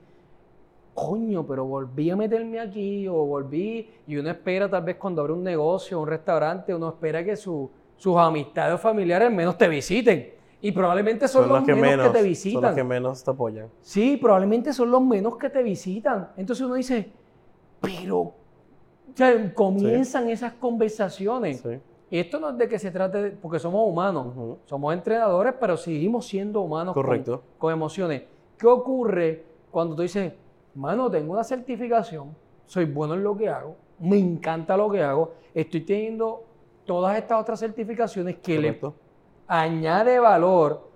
coño, 0.93 1.45
pero 1.45 1.65
volví 1.65 2.09
a 2.09 2.15
meterme 2.15 2.59
aquí 2.59 3.07
o 3.07 3.13
volví, 3.25 3.89
y 4.07 4.17
uno 4.17 4.29
espera 4.29 4.69
tal 4.69 4.83
vez 4.83 4.97
cuando 4.97 5.21
abre 5.21 5.33
un 5.33 5.43
negocio, 5.43 5.99
un 5.99 6.07
restaurante, 6.07 6.73
uno 6.75 6.89
espera 6.89 7.23
que 7.23 7.35
su- 7.35 7.69
sus 7.97 8.17
amistades 8.17 8.75
o 8.75 8.77
familiares 8.77 9.31
menos 9.31 9.57
te 9.57 9.67
visiten. 9.67 10.33
Y 10.63 10.71
probablemente 10.71 11.27
son, 11.27 11.49
los, 11.49 11.65
menos, 11.65 12.07
que 12.11 12.17
te 12.19 12.23
visitan. 12.23 12.53
Son 12.53 12.61
los 12.69 12.75
que 12.75 12.83
menos 12.83 13.23
te 13.23 13.31
apoyan. 13.31 13.67
Sí, 13.81 14.17
probablemente 14.17 14.73
son 14.73 14.91
los 14.91 15.01
menos 15.01 15.37
que 15.37 15.49
te 15.49 15.63
visitan. 15.63 16.29
Entonces 16.37 16.63
uno 16.65 16.75
dice, 16.75 17.11
pero 17.79 18.17
o 18.19 18.33
sea, 19.15 19.53
comienzan 19.53 20.29
esas 20.29 20.53
conversaciones. 20.53 21.61
Sí. 21.61 21.79
Y 22.11 22.19
esto 22.19 22.39
no 22.39 22.49
es 22.49 22.57
de 22.57 22.67
que 22.67 22.77
se 22.77 22.91
trate, 22.91 23.21
de- 23.21 23.31
porque 23.31 23.57
somos 23.57 23.87
humanos, 23.89 24.59
somos 24.65 24.93
entrenadores, 24.93 25.53
pero 25.59 25.77
seguimos 25.77 26.27
siendo 26.27 26.61
humanos 26.61 26.93
con-. 26.93 27.41
Con, 27.57 27.71
emociones. 27.73 28.23
¿Qué 28.57 28.67
ocurre 28.67 29.43
cuando 29.71 29.95
tú 29.95 30.01
dices, 30.03 30.33
mano, 30.75 31.09
tengo 31.09 31.33
una 31.33 31.43
certificación, 31.43 32.35
soy 32.65 32.85
bueno 32.85 33.13
en 33.15 33.23
lo 33.23 33.35
que 33.35 33.49
hago, 33.49 33.75
me 33.99 34.17
encanta 34.17 34.77
lo 34.77 34.89
que 34.89 35.01
hago, 35.03 35.33
estoy 35.53 35.81
teniendo 35.81 36.43
todas 36.85 37.17
estas 37.17 37.39
otras 37.41 37.59
certificaciones 37.59 38.37
que 38.37 38.59
le 38.59 38.79
añade 39.47 40.19
valor, 40.19 40.89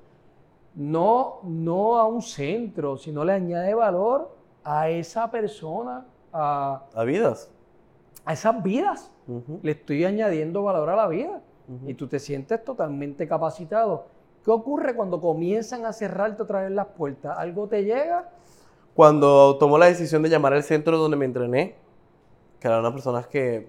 no, 0.76 1.40
no 1.44 1.98
a 1.98 2.08
un 2.08 2.22
centro, 2.22 2.98
sino 2.98 3.24
le 3.24 3.34
añade 3.34 3.74
valor 3.74 4.36
a 4.64 4.90
esa 4.90 5.30
persona, 5.30 6.06
a, 6.34 6.86
A 6.94 7.04
vidas. 7.04 7.52
a 8.26 8.34
esas 8.34 8.62
vidas. 8.64 9.12
Le 9.62 9.72
estoy 9.72 10.06
añadiendo 10.06 10.64
valor 10.64 10.90
a 10.90 10.96
la 10.96 11.08
vida 11.08 11.42
y 11.88 11.94
tú 11.96 12.08
te 12.08 12.20
sientes 12.20 12.64
totalmente 12.64 13.28
capacitado. 13.28 14.06
¿Qué 14.44 14.52
ocurre 14.52 14.96
cuando 14.96 15.20
comienzan 15.20 15.86
a 15.86 15.94
cerrarte 15.94 16.44
otra 16.44 16.62
vez 16.62 16.72
las 16.72 16.88
puertas? 16.88 17.38
¿Algo 17.38 17.68
te 17.68 17.84
llega? 17.84 18.30
Cuando 18.96 19.58
tomó 19.60 19.78
la 19.78 19.86
decisión 19.88 20.24
de 20.24 20.30
llamar 20.30 20.54
al 20.54 20.64
centro 20.64 20.98
donde 20.98 21.18
me 21.18 21.26
entrené, 21.26 21.76
que 22.60 22.68
eran 22.68 22.80
unas 22.80 22.94
personas 22.94 23.28
que, 23.28 23.68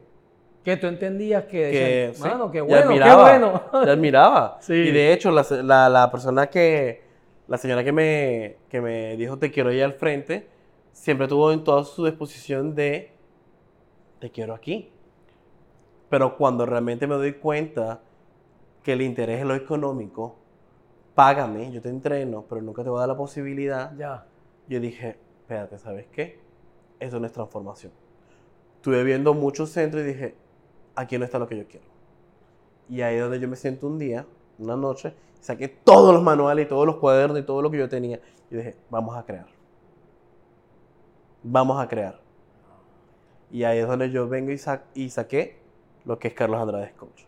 Que 0.65 0.77
tú 0.77 0.87
entendías 0.87 1.45
que, 1.45 1.51
que 1.51 1.67
decían, 2.07 2.15
sí, 2.15 2.23
mano, 2.23 2.51
qué 2.51 2.61
bueno, 2.61 2.77
qué 2.79 2.85
admiraba, 2.87 3.23
bueno. 3.23 3.63
ya 3.85 3.93
admiraba. 3.93 4.59
Sí. 4.63 4.73
Y 4.73 4.91
de 4.93 5.13
hecho, 5.13 5.31
la, 5.33 5.45
la- 5.63 5.89
la 5.89 6.11
persona 6.11 6.47
que, 6.49 7.03
la 7.49 7.59
señora 7.59 7.83
que 7.85 7.93
me, 7.93 8.57
que 8.69 8.81
me 8.81 9.17
dijo 9.17 9.37
te 9.39 9.51
quiero 9.51 9.73
ir 9.73 9.83
al 9.85 9.93
frente, 9.95 10.49
siempre 10.93 11.29
tuvo 11.29 11.53
en 11.53 11.63
toda 11.65 11.85
su 11.85 12.05
disposición 12.05 12.75
de 12.75 13.13
te 14.21 14.31
quiero 14.31 14.55
aquí. 14.55 14.91
Pero 16.09 16.37
cuando 16.37 16.65
realmente 16.67 17.07
me 17.09 17.17
doy 17.17 17.33
cuenta 17.35 18.01
que 18.85 18.93
el 18.93 19.03
interés 19.03 19.41
es 19.41 19.47
lo 19.47 19.57
económico, 19.57 20.37
págame, 21.17 21.73
yo 21.73 21.83
te 21.83 21.89
entreno, 21.89 22.45
pero 22.49 22.63
nunca 22.63 22.85
te 22.85 22.91
voy 22.91 22.99
a 22.99 23.01
dar 23.01 23.09
la 23.09 23.17
posibilidad, 23.17 23.93
ya. 23.97 24.25
Yo 24.69 24.81
dije, 24.81 25.19
espérate, 25.43 25.79
¿sabes 25.79 26.07
qué? 26.13 26.41
Eso 27.01 27.21
no 27.21 27.27
es 27.27 27.33
transformación. 27.33 27.93
Estuve 28.77 29.03
viendo 29.05 29.35
muchos 29.35 29.71
centros 29.71 30.03
y 30.03 30.07
dije, 30.07 30.35
aquí 30.95 31.19
no 31.19 31.25
está 31.25 31.39
lo 31.39 31.47
que 31.47 31.57
yo 31.57 31.67
quiero. 31.67 31.87
Y 32.89 33.01
ahí 33.03 33.17
es 33.17 33.23
donde 33.23 33.41
yo 33.41 33.49
me 33.49 33.57
siento 33.57 33.87
un 33.87 33.99
día, 33.99 34.27
una 34.59 34.77
noche, 34.77 35.15
saqué 35.41 35.69
todos 35.69 36.15
los 36.15 36.23
manuales 36.23 36.67
y 36.67 36.69
todos 36.69 36.87
los 36.87 36.97
cuadernos 36.97 37.39
y 37.39 37.43
todo 37.43 37.63
lo 37.63 37.71
que 37.71 37.79
yo 37.79 37.89
tenía. 37.89 38.21
Y 38.51 38.57
dije, 38.57 38.77
vamos 38.91 39.17
a 39.17 39.25
crear. 39.25 39.47
Vamos 41.43 41.81
a 41.81 41.89
crear. 41.89 42.21
Y 43.51 43.65
ahí 43.65 43.79
es 43.79 43.87
donde 43.87 44.11
yo 44.11 44.29
vengo 44.29 44.51
y, 44.51 44.59
sa- 44.59 44.85
y 44.95 45.11
saqué 45.11 45.59
lo 46.05 46.19
que 46.19 46.29
es 46.29 46.35
Carlos 46.35 46.61
Andrade 46.61 46.93
Coach. 46.97 47.23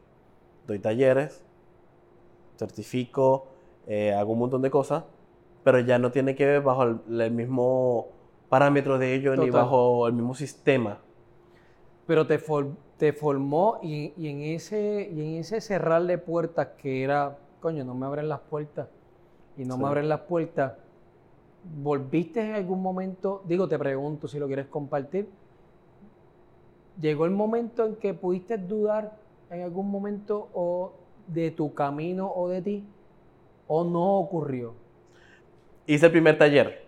Doy 0.66 0.78
talleres, 0.78 1.42
certifico, 2.56 3.46
eh, 3.86 4.12
hago 4.12 4.32
un 4.32 4.40
montón 4.40 4.62
de 4.62 4.70
cosas, 4.70 5.04
pero 5.64 5.80
ya 5.80 5.98
no 5.98 6.10
tiene 6.10 6.34
que 6.34 6.46
ver 6.46 6.62
bajo 6.62 6.82
el, 6.84 7.20
el 7.20 7.30
mismo 7.32 8.06
parámetro 8.48 8.98
de 8.98 9.14
ellos 9.14 9.38
ni 9.38 9.50
bajo 9.50 10.06
el 10.06 10.14
mismo 10.14 10.34
sistema. 10.34 10.98
Pero 12.06 12.26
te, 12.26 12.38
for- 12.38 12.76
te 12.96 13.12
formó 13.12 13.78
y, 13.82 14.12
y 14.16 14.28
en 14.28 14.40
ese, 14.42 15.10
y 15.12 15.20
en 15.20 15.40
ese 15.40 15.60
cerrar 15.60 16.04
de 16.04 16.18
puertas 16.18 16.68
que 16.78 17.02
era, 17.04 17.38
coño, 17.60 17.84
no 17.84 17.94
me 17.94 18.06
abren 18.06 18.28
las 18.28 18.40
puertas 18.40 18.88
y 19.56 19.64
no 19.64 19.76
Sí. 19.76 19.82
me 19.82 19.88
abren 19.88 20.08
las 20.08 20.20
puertas, 20.20 20.74
¿volviste 21.82 22.40
en 22.40 22.54
algún 22.54 22.82
momento? 22.82 23.42
Digo, 23.46 23.68
te 23.68 23.78
pregunto 23.78 24.28
si 24.28 24.38
lo 24.38 24.46
quieres 24.46 24.66
compartir. 24.68 25.28
¿Llegó 27.00 27.24
el 27.24 27.30
momento 27.30 27.86
en 27.86 27.96
que 27.96 28.12
pudiste 28.12 28.58
dudar 28.58 29.16
en 29.50 29.62
algún 29.62 29.90
momento 29.90 30.50
o 30.52 30.92
de 31.26 31.50
tu 31.50 31.72
camino 31.74 32.30
o 32.34 32.48
de 32.48 32.60
ti? 32.62 32.84
¿O 33.66 33.84
no 33.84 34.18
ocurrió? 34.18 34.74
Hice 35.88 36.04
el 36.04 36.12
primer 36.12 36.36
taller. 36.36 36.84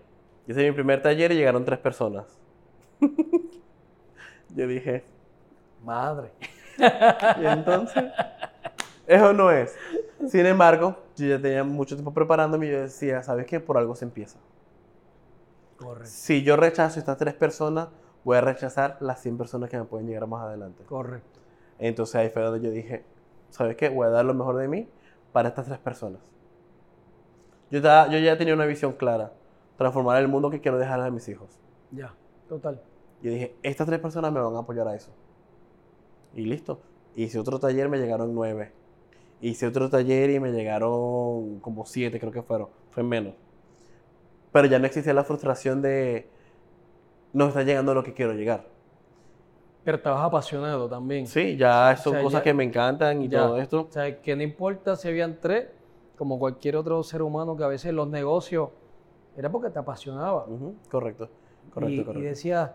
Hice 0.47 0.63
mi 0.63 0.73
primer 0.73 1.01
taller 1.01 1.33
y 1.33 1.37
llegaron 1.37 1.65
tres 1.65 1.79
personas. 1.79 2.27
yo 4.55 4.67
dije, 4.67 5.05
Madre. 5.83 6.33
y 7.41 7.47
entonces, 7.47 8.05
eso 9.07 9.33
no 9.33 9.51
es. 9.51 9.75
Sin 10.29 10.45
embargo, 10.45 10.97
yo 11.17 11.29
ya 11.29 11.41
tenía 11.41 11.65
mucho 11.65 11.97
tiempo 11.97 12.13
preparándome 12.13 12.67
y 12.67 12.73
yo 12.73 12.83
decía, 12.83 13.23
¿sabes 13.23 13.47
qué? 13.47 13.59
Por 13.59 13.79
algo 13.79 13.95
se 13.95 14.05
empieza. 14.05 14.39
Correcto. 15.79 16.11
Si 16.11 16.43
yo 16.43 16.57
rechazo 16.57 16.99
estas 16.99 17.17
tres 17.17 17.33
personas, 17.33 17.89
voy 18.23 18.37
a 18.37 18.43
rechazar 18.43 18.99
las 19.01 19.23
100 19.23 19.39
personas 19.39 19.71
que 19.71 19.79
me 19.79 19.85
pueden 19.85 20.09
llegar 20.09 20.27
más 20.27 20.43
adelante. 20.43 20.85
Correcto. 20.85 21.41
Entonces 21.79 22.17
ahí 22.17 22.29
fue 22.29 22.43
donde 22.43 22.61
yo 22.61 22.71
dije, 22.71 23.03
¿sabes 23.49 23.77
qué? 23.77 23.89
Voy 23.89 24.07
a 24.07 24.11
dar 24.11 24.27
lo 24.27 24.35
mejor 24.35 24.57
de 24.57 24.69
mí 24.69 24.91
para 25.33 25.49
estas 25.49 25.65
tres 25.65 25.79
personas. 25.79 26.21
Yo, 27.71 27.79
estaba- 27.79 28.09
yo 28.09 28.19
ya 28.19 28.37
tenía 28.37 28.55
una 28.55 28.67
visión 28.67 28.93
clara, 28.93 29.33
transformar 29.77 30.21
el 30.21 30.29
mundo 30.29 30.51
que 30.51 30.61
quiero 30.61 30.79
dejar 30.79 31.01
a 31.01 31.11
mis 31.11 31.29
hijos. 31.29 31.49
Ya, 31.91 32.15
total. 32.49 32.81
Yo 33.23 33.31
dije, 33.31 33.55
estas 33.63 33.87
tres 33.87 34.01
personas 34.01 34.33
me 34.33 34.41
van 34.41 34.55
a 34.57 34.61
apoyar 34.61 34.89
a 34.89 34.95
eso. 34.95 35.11
Y 36.35 36.43
listo. 36.47 36.81
Hice 37.17 37.39
otro 37.39 37.59
taller, 37.59 37.89
me 37.89 37.99
llegaron 37.99 38.35
nueve. 38.35 38.73
Hice 39.41 39.67
otro 39.67 39.89
taller 39.91 40.31
y 40.31 40.41
me 40.41 40.53
llegaron 40.53 41.61
como 41.61 41.85
siete, 41.87 42.19
creo 42.21 42.33
que 42.33 42.43
fueron. 42.43 42.69
Fue 42.91 43.03
menos. 43.03 43.35
Pero 44.53 44.67
ya 44.67 44.79
no 44.79 44.87
existía 44.87 45.15
la 45.15 45.25
frustración 45.25 45.81
de 45.83 46.29
no 47.33 47.49
está 47.49 47.63
llegando 47.63 47.93
a 47.93 47.95
lo 47.95 48.03
que 48.03 48.13
quiero 48.15 48.33
llegar. 48.33 48.65
Pero 49.85 49.97
estabas 49.97 50.25
apasionado 50.25 50.89
también. 50.89 51.27
Sí, 51.27 51.57
ya 51.57 51.97
son 51.97 52.15
sea, 52.15 52.23
cosas 52.23 52.41
ya- 52.41 52.45
que 52.45 52.55
me 52.55 52.65
encantan 52.65 53.23
y 53.23 53.29
ya. 53.29 53.39
todo 53.47 53.59
esto. 53.59 53.87
O 53.89 53.93
sea, 53.93 54.21
que 54.21 54.37
no 54.37 54.43
importa 54.43 54.95
si 54.97 55.09
habían 55.09 55.39
tres, 55.41 55.69
como 56.21 56.39
cualquier 56.39 56.77
otro 56.77 57.03
ser 57.03 57.23
humano 57.23 57.57
que 57.57 57.65
a 57.65 57.67
veces 57.67 57.95
los 57.95 58.07
negocios 58.07 58.69
era 59.39 59.51
porque 59.51 59.71
te 59.71 59.79
apasionaba. 59.79 60.45
Correcto, 60.91 61.31
correcto, 61.73 61.95
y, 61.95 61.95
y 61.95 62.05
correcto. 62.05 62.21
decías, 62.21 62.73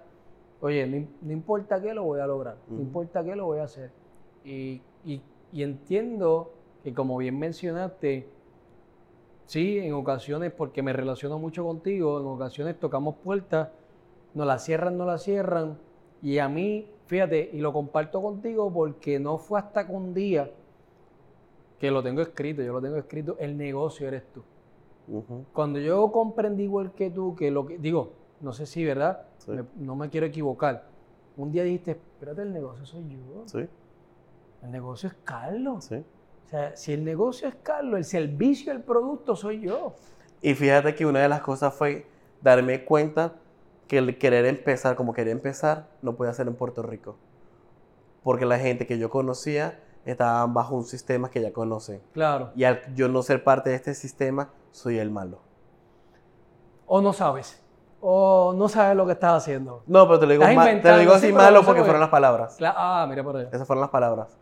oye, 0.62 0.88
no, 0.88 1.08
no 1.22 1.32
importa 1.32 1.80
qué, 1.80 1.94
lo 1.94 2.06
voy 2.06 2.20
a 2.22 2.26
lograr. 2.26 2.58
No 2.68 2.82
importa 2.82 3.24
qué, 3.24 3.36
lo 3.36 3.46
voy 3.46 3.60
a 3.60 3.66
hacer. 3.66 3.92
Y, 4.44 4.82
y- 5.06 5.22
y 5.54 5.62
entiendo 5.62 6.50
que, 6.84 6.92
como 6.92 7.18
bien 7.18 7.38
mencionaste, 7.38 8.28
sí, 9.46 9.78
en 9.78 9.94
ocasiones, 9.94 10.52
porque 10.52 10.82
me 10.82 10.94
relaciono 10.94 11.38
mucho 11.38 11.64
contigo, 11.64 12.20
en 12.20 12.26
ocasiones 12.26 12.80
tocamos 12.80 13.16
puertas, 13.24 13.70
nos 14.34 14.48
la 14.48 14.58
cierran, 14.60 14.98
no 14.98 15.06
la 15.06 15.18
cierran, 15.18 15.78
Y 16.24 16.40
a 16.40 16.50
mí, 16.50 16.88
fíjate, 17.06 17.52
y 17.54 17.60
lo 17.60 17.72
comparto 17.74 18.22
contigo 18.22 18.74
porque 18.74 19.20
no 19.20 19.38
fue 19.38 19.60
hasta 19.60 19.86
que 19.86 19.94
un 19.94 20.14
día 20.16 20.50
que 21.86 21.92
lo 21.92 22.04
tengo 22.04 22.22
escrito, 22.22 22.62
yo 22.64 22.74
lo 22.74 22.82
tengo 22.82 22.98
escrito, 22.98 23.36
el 23.40 23.58
negocio 23.58 24.08
eres 24.08 24.24
tú. 24.34 24.44
Cuando 25.54 25.80
yo 25.80 26.12
comprendí 26.12 26.64
igual 26.64 26.92
que 26.94 27.12
tú, 27.12 27.36
que 27.36 27.52
lo 27.52 27.66
que, 27.68 27.78
digo, 27.78 28.14
no 28.42 28.54
sé 28.54 28.66
si, 28.66 28.84
¿verdad? 28.84 29.22
Sí. 29.38 29.52
Me- 29.52 29.66
no 29.76 29.96
me 29.96 30.10
quiero 30.10 30.26
equivocar. 30.26 30.86
Un 31.38 31.52
día 31.52 31.64
dijiste, 31.64 31.92
espérate, 31.92 32.42
el 32.42 32.52
negocio 32.54 32.86
soy 32.86 33.04
yo. 33.10 33.44
Sí, 33.46 33.68
El 34.64 34.72
negocio 34.72 35.10
es 35.10 35.16
Carlos. 35.24 35.86
sí. 35.86 35.96
O 36.46 36.48
sea, 36.48 36.76
si 36.76 36.94
el 36.94 37.04
negocio 37.04 37.48
es 37.48 37.56
Carlos, 37.64 37.98
el 37.98 38.04
servicio, 38.06 38.72
el 38.72 38.82
producto 38.82 39.36
soy 39.36 39.62
yo. 39.62 39.94
Y 40.42 40.54
fíjate 40.54 40.94
que 40.96 41.06
una 41.06 41.20
de 41.20 41.30
las 41.30 41.42
cosas 41.42 41.74
fue 41.74 42.06
darme 42.42 42.84
cuenta 42.86 43.34
que 43.88 43.98
el 44.00 44.18
querer 44.18 44.46
empezar, 44.46 44.96
como 44.96 45.14
quería 45.14 45.34
empezar, 45.34 45.88
no 46.02 46.16
podía 46.16 46.34
ser 46.34 46.48
en 46.48 46.56
Puerto 46.56 46.82
Rico. 46.84 47.16
Porque 48.24 48.46
la 48.46 48.58
gente 48.60 48.86
que 48.88 48.98
yo 48.98 49.10
conocía 49.10 49.80
estaban 50.06 50.54
bajo 50.54 50.76
un 50.76 50.84
sistema 50.86 51.30
que 51.30 51.42
ya 51.42 51.52
conocen. 51.52 52.02
Claro. 52.14 52.52
Y 52.56 52.64
al 52.64 52.82
yo 52.96 53.08
no 53.10 53.22
ser 53.24 53.44
parte 53.44 53.72
de 53.72 53.76
este 53.76 53.94
sistema, 53.96 54.50
soy 54.72 55.00
el 55.00 55.10
malo. 55.12 55.40
O 56.86 57.02
no 57.02 57.12
sabes. 57.14 57.62
O 58.02 58.54
no 58.56 58.70
sabes 58.70 58.96
lo 58.96 59.06
que 59.08 59.14
estás 59.14 59.34
haciendo. 59.44 59.82
No, 59.88 60.06
pero 60.06 60.20
te 60.20 60.26
lo 60.28 60.32
digo, 60.34 60.44
Estás 60.44 60.56
ma- 60.56 60.82
te 60.82 60.92
lo 60.92 60.98
digo 61.00 61.12
sí, 61.14 61.18
así 61.28 61.34
malo 61.34 61.64
porque 61.66 61.82
fueron 61.82 62.00
las 62.00 62.10
palabras. 62.10 62.58
Ah, 62.62 63.06
mira 63.10 63.24
por 63.24 63.38
ahí. 63.38 63.48
Esas 63.52 63.66
fueron 63.66 63.82
las 63.82 63.90
palabras. 63.90 64.38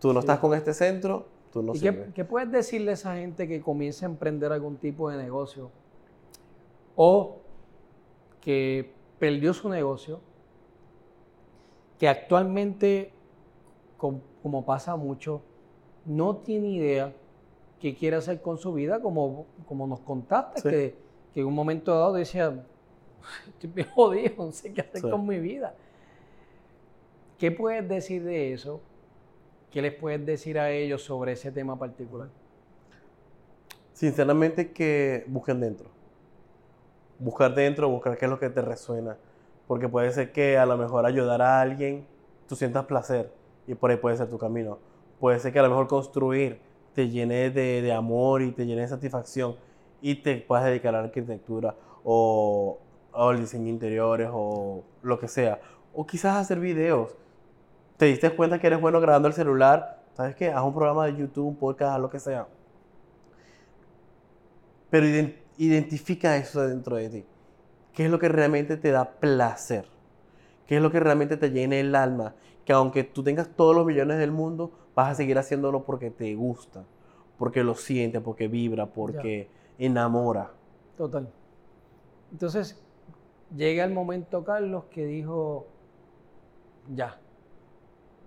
Tú 0.00 0.08
no 0.12 0.20
Sí. 0.20 0.24
estás 0.24 0.38
con 0.40 0.54
este 0.54 0.74
centro, 0.74 1.26
tú 1.52 1.62
no 1.62 1.72
¿Y 1.74 1.80
qué 2.14 2.24
puedes 2.24 2.50
decirle 2.50 2.90
a 2.90 2.94
esa 2.94 3.14
gente 3.14 3.46
que 3.46 3.60
comienza 3.60 4.06
a 4.06 4.08
emprender 4.08 4.50
algún 4.50 4.76
tipo 4.76 5.08
de 5.10 5.18
negocio 5.18 5.70
o 6.96 7.36
que 8.40 8.92
perdió 9.20 9.52
su 9.54 9.68
negocio, 9.68 10.20
que 11.98 12.08
actualmente, 12.08 13.12
com- 14.00 14.20
como 14.42 14.64
pasa 14.64 14.96
mucho, 14.96 15.42
no 16.06 16.36
tiene 16.38 16.68
idea 16.70 17.12
qué 17.78 17.94
quiere 17.94 18.16
hacer 18.16 18.40
con 18.40 18.56
su 18.58 18.72
vida, 18.72 19.00
como, 19.00 19.46
como 19.68 19.86
nos 19.86 20.00
contaste, 20.00 20.60
Sí. 20.60 20.68
que, 20.70 20.94
que 21.34 21.40
en 21.40 21.46
un 21.46 21.54
momento 21.54 21.92
dado 21.94 22.14
decía, 22.14 22.64
estoy 23.48 23.70
bien 23.70 23.88
jodido, 23.94 24.46
no 24.46 24.52
sé 24.52 24.72
qué 24.72 24.80
hacer 24.80 25.02
Sí. 25.02 25.10
con 25.10 25.26
mi 25.26 25.38
vida. 25.38 25.74
¿Qué 27.38 27.50
puedes 27.50 27.86
decir 27.88 28.24
de 28.24 28.52
eso? 28.52 28.80
¿Qué 29.70 29.80
les 29.82 29.94
puedes 29.94 30.24
decir 30.26 30.58
a 30.58 30.70
ellos 30.70 31.02
sobre 31.04 31.32
ese 31.32 31.52
tema 31.52 31.78
particular? 31.78 32.28
Sinceramente 33.92 34.72
que 34.72 35.24
busquen 35.28 35.60
dentro. 35.60 35.88
Buscar 37.18 37.54
dentro, 37.54 37.88
buscar 37.88 38.16
qué 38.16 38.24
es 38.24 38.30
lo 38.30 38.38
que 38.38 38.48
te 38.50 38.62
resuena. 38.62 39.16
Porque 39.66 39.88
puede 39.88 40.10
ser 40.10 40.32
que 40.32 40.58
a 40.58 40.66
lo 40.66 40.76
mejor 40.76 41.06
ayudar 41.06 41.40
a 41.42 41.60
alguien, 41.60 42.06
tú 42.48 42.56
sientas 42.56 42.86
placer 42.86 43.30
y 43.70 43.74
por 43.76 43.90
ahí 43.90 43.96
puede 43.96 44.16
ser 44.16 44.28
tu 44.28 44.36
camino. 44.38 44.78
Puede 45.20 45.38
ser 45.38 45.52
que 45.52 45.58
a 45.58 45.62
lo 45.62 45.68
mejor 45.68 45.86
construir 45.86 46.58
te 46.94 47.08
llene 47.08 47.50
de, 47.50 47.82
de 47.82 47.92
amor 47.92 48.42
y 48.42 48.50
te 48.52 48.66
llene 48.66 48.80
de 48.82 48.88
satisfacción 48.88 49.54
y 50.02 50.16
te 50.16 50.36
puedas 50.38 50.64
dedicar 50.64 50.94
a 50.94 50.98
la 50.98 51.04
arquitectura 51.04 51.76
o, 52.02 52.78
al 53.12 53.38
diseño 53.38 53.68
interiores 53.68 54.28
o 54.32 54.82
lo 55.02 55.18
que 55.18 55.28
sea. 55.28 55.60
O 55.94 56.06
quizás 56.06 56.36
hacer 56.36 56.58
videos. 56.58 57.14
Te 57.96 58.06
diste 58.06 58.30
cuenta 58.30 58.58
que 58.58 58.66
eres 58.66 58.80
bueno 58.80 59.00
grabando 59.00 59.28
el 59.28 59.34
celular, 59.34 60.02
¿sabes 60.14 60.34
qué? 60.34 60.48
Haz 60.50 60.62
un 60.64 60.74
programa 60.74 61.06
de 61.06 61.16
YouTube, 61.16 61.46
un 61.46 61.56
podcast, 61.56 62.00
lo 62.00 62.10
que 62.10 62.18
sea. 62.18 62.48
Pero 64.90 65.06
iden- 65.06 65.36
identifica 65.58 66.36
eso 66.36 66.66
dentro 66.66 66.96
de 66.96 67.08
ti. 67.08 67.24
¿Qué 67.92 68.06
es 68.06 68.10
lo 68.10 68.18
que 68.18 68.28
realmente 68.28 68.76
te 68.76 68.90
da 68.90 69.04
placer? 69.20 69.86
¿Qué 70.66 70.76
es 70.76 70.82
lo 70.82 70.90
que 70.90 71.00
realmente 71.00 71.36
te 71.36 71.50
llena 71.50 71.76
el 71.76 71.94
alma? 71.94 72.34
Que 72.70 72.74
aunque 72.74 73.02
tú 73.02 73.24
tengas 73.24 73.48
todos 73.48 73.74
los 73.74 73.84
millones 73.84 74.18
del 74.18 74.30
mundo, 74.30 74.70
vas 74.94 75.10
a 75.10 75.14
seguir 75.16 75.36
haciéndolo 75.36 75.82
porque 75.82 76.08
te 76.08 76.32
gusta, 76.36 76.84
porque 77.36 77.64
lo 77.64 77.74
sientes, 77.74 78.22
porque 78.22 78.46
vibra, 78.46 78.86
porque 78.86 79.50
enamora. 79.76 80.52
Total. 80.96 81.28
Entonces, 82.30 82.80
llega 83.56 83.82
el 83.82 83.92
momento, 83.92 84.44
Carlos, 84.44 84.84
que 84.84 85.04
dijo, 85.04 85.66
ya, 86.94 87.18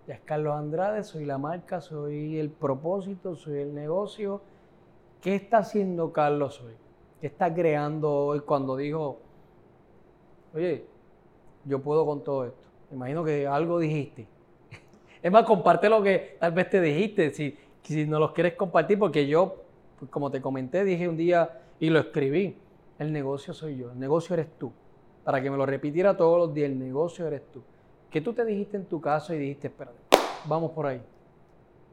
ya 0.07 0.15
es 0.15 0.19
Carlos 0.25 0.55
Andrade, 0.55 1.05
soy 1.05 1.23
la 1.23 1.37
marca, 1.37 1.79
soy 1.79 2.37
el 2.37 2.49
propósito, 2.49 3.37
soy 3.37 3.59
el 3.59 3.73
negocio. 3.73 4.41
¿Qué 5.21 5.35
está 5.35 5.59
haciendo 5.59 6.11
Carlos 6.11 6.61
hoy? 6.61 6.73
¿Qué 7.21 7.27
está 7.27 7.53
creando 7.53 8.11
hoy 8.25 8.41
cuando 8.41 8.75
dijo, 8.75 9.19
oye, 10.53 10.85
yo 11.63 11.81
puedo 11.81 12.05
con 12.05 12.25
todo 12.25 12.43
esto? 12.43 12.67
Me 12.89 12.97
imagino 12.97 13.23
que 13.23 13.47
algo 13.47 13.79
dijiste. 13.79 14.32
Es 15.23 15.31
más, 15.31 15.45
comparte 15.45 15.89
lo 15.89 16.03
que 16.03 16.35
tal 16.37 16.51
vez 16.51 16.69
te 16.69 16.81
dijiste, 16.81 17.31
si, 17.31 17.57
si 17.81 18.05
no 18.05 18.19
los 18.19 18.33
quieres 18.33 18.55
compartir, 18.55 18.99
porque 18.99 19.25
yo, 19.25 19.63
pues, 19.97 20.11
como 20.11 20.29
te 20.29 20.41
comenté, 20.41 20.83
dije 20.83 21.07
un 21.07 21.15
día 21.15 21.61
y 21.79 21.89
lo 21.89 21.99
escribí, 21.99 22.57
el 22.99 23.13
negocio 23.13 23.53
soy 23.53 23.77
yo, 23.77 23.91
el 23.91 23.99
negocio 23.99 24.33
eres 24.33 24.47
tú. 24.59 24.73
Para 25.23 25.41
que 25.41 25.49
me 25.49 25.55
lo 25.55 25.65
repitiera 25.65 26.17
todos 26.17 26.37
los 26.37 26.53
días, 26.53 26.69
el 26.69 26.77
negocio 26.77 27.25
eres 27.25 27.41
tú. 27.53 27.63
¿Qué 28.11 28.19
tú 28.19 28.33
te 28.33 28.43
dijiste 28.43 28.75
en 28.75 28.83
tu 28.85 28.99
caso 28.99 29.33
y 29.33 29.37
dijiste, 29.37 29.67
espérate, 29.67 29.97
vamos 30.45 30.71
por 30.71 30.87
ahí? 30.87 31.01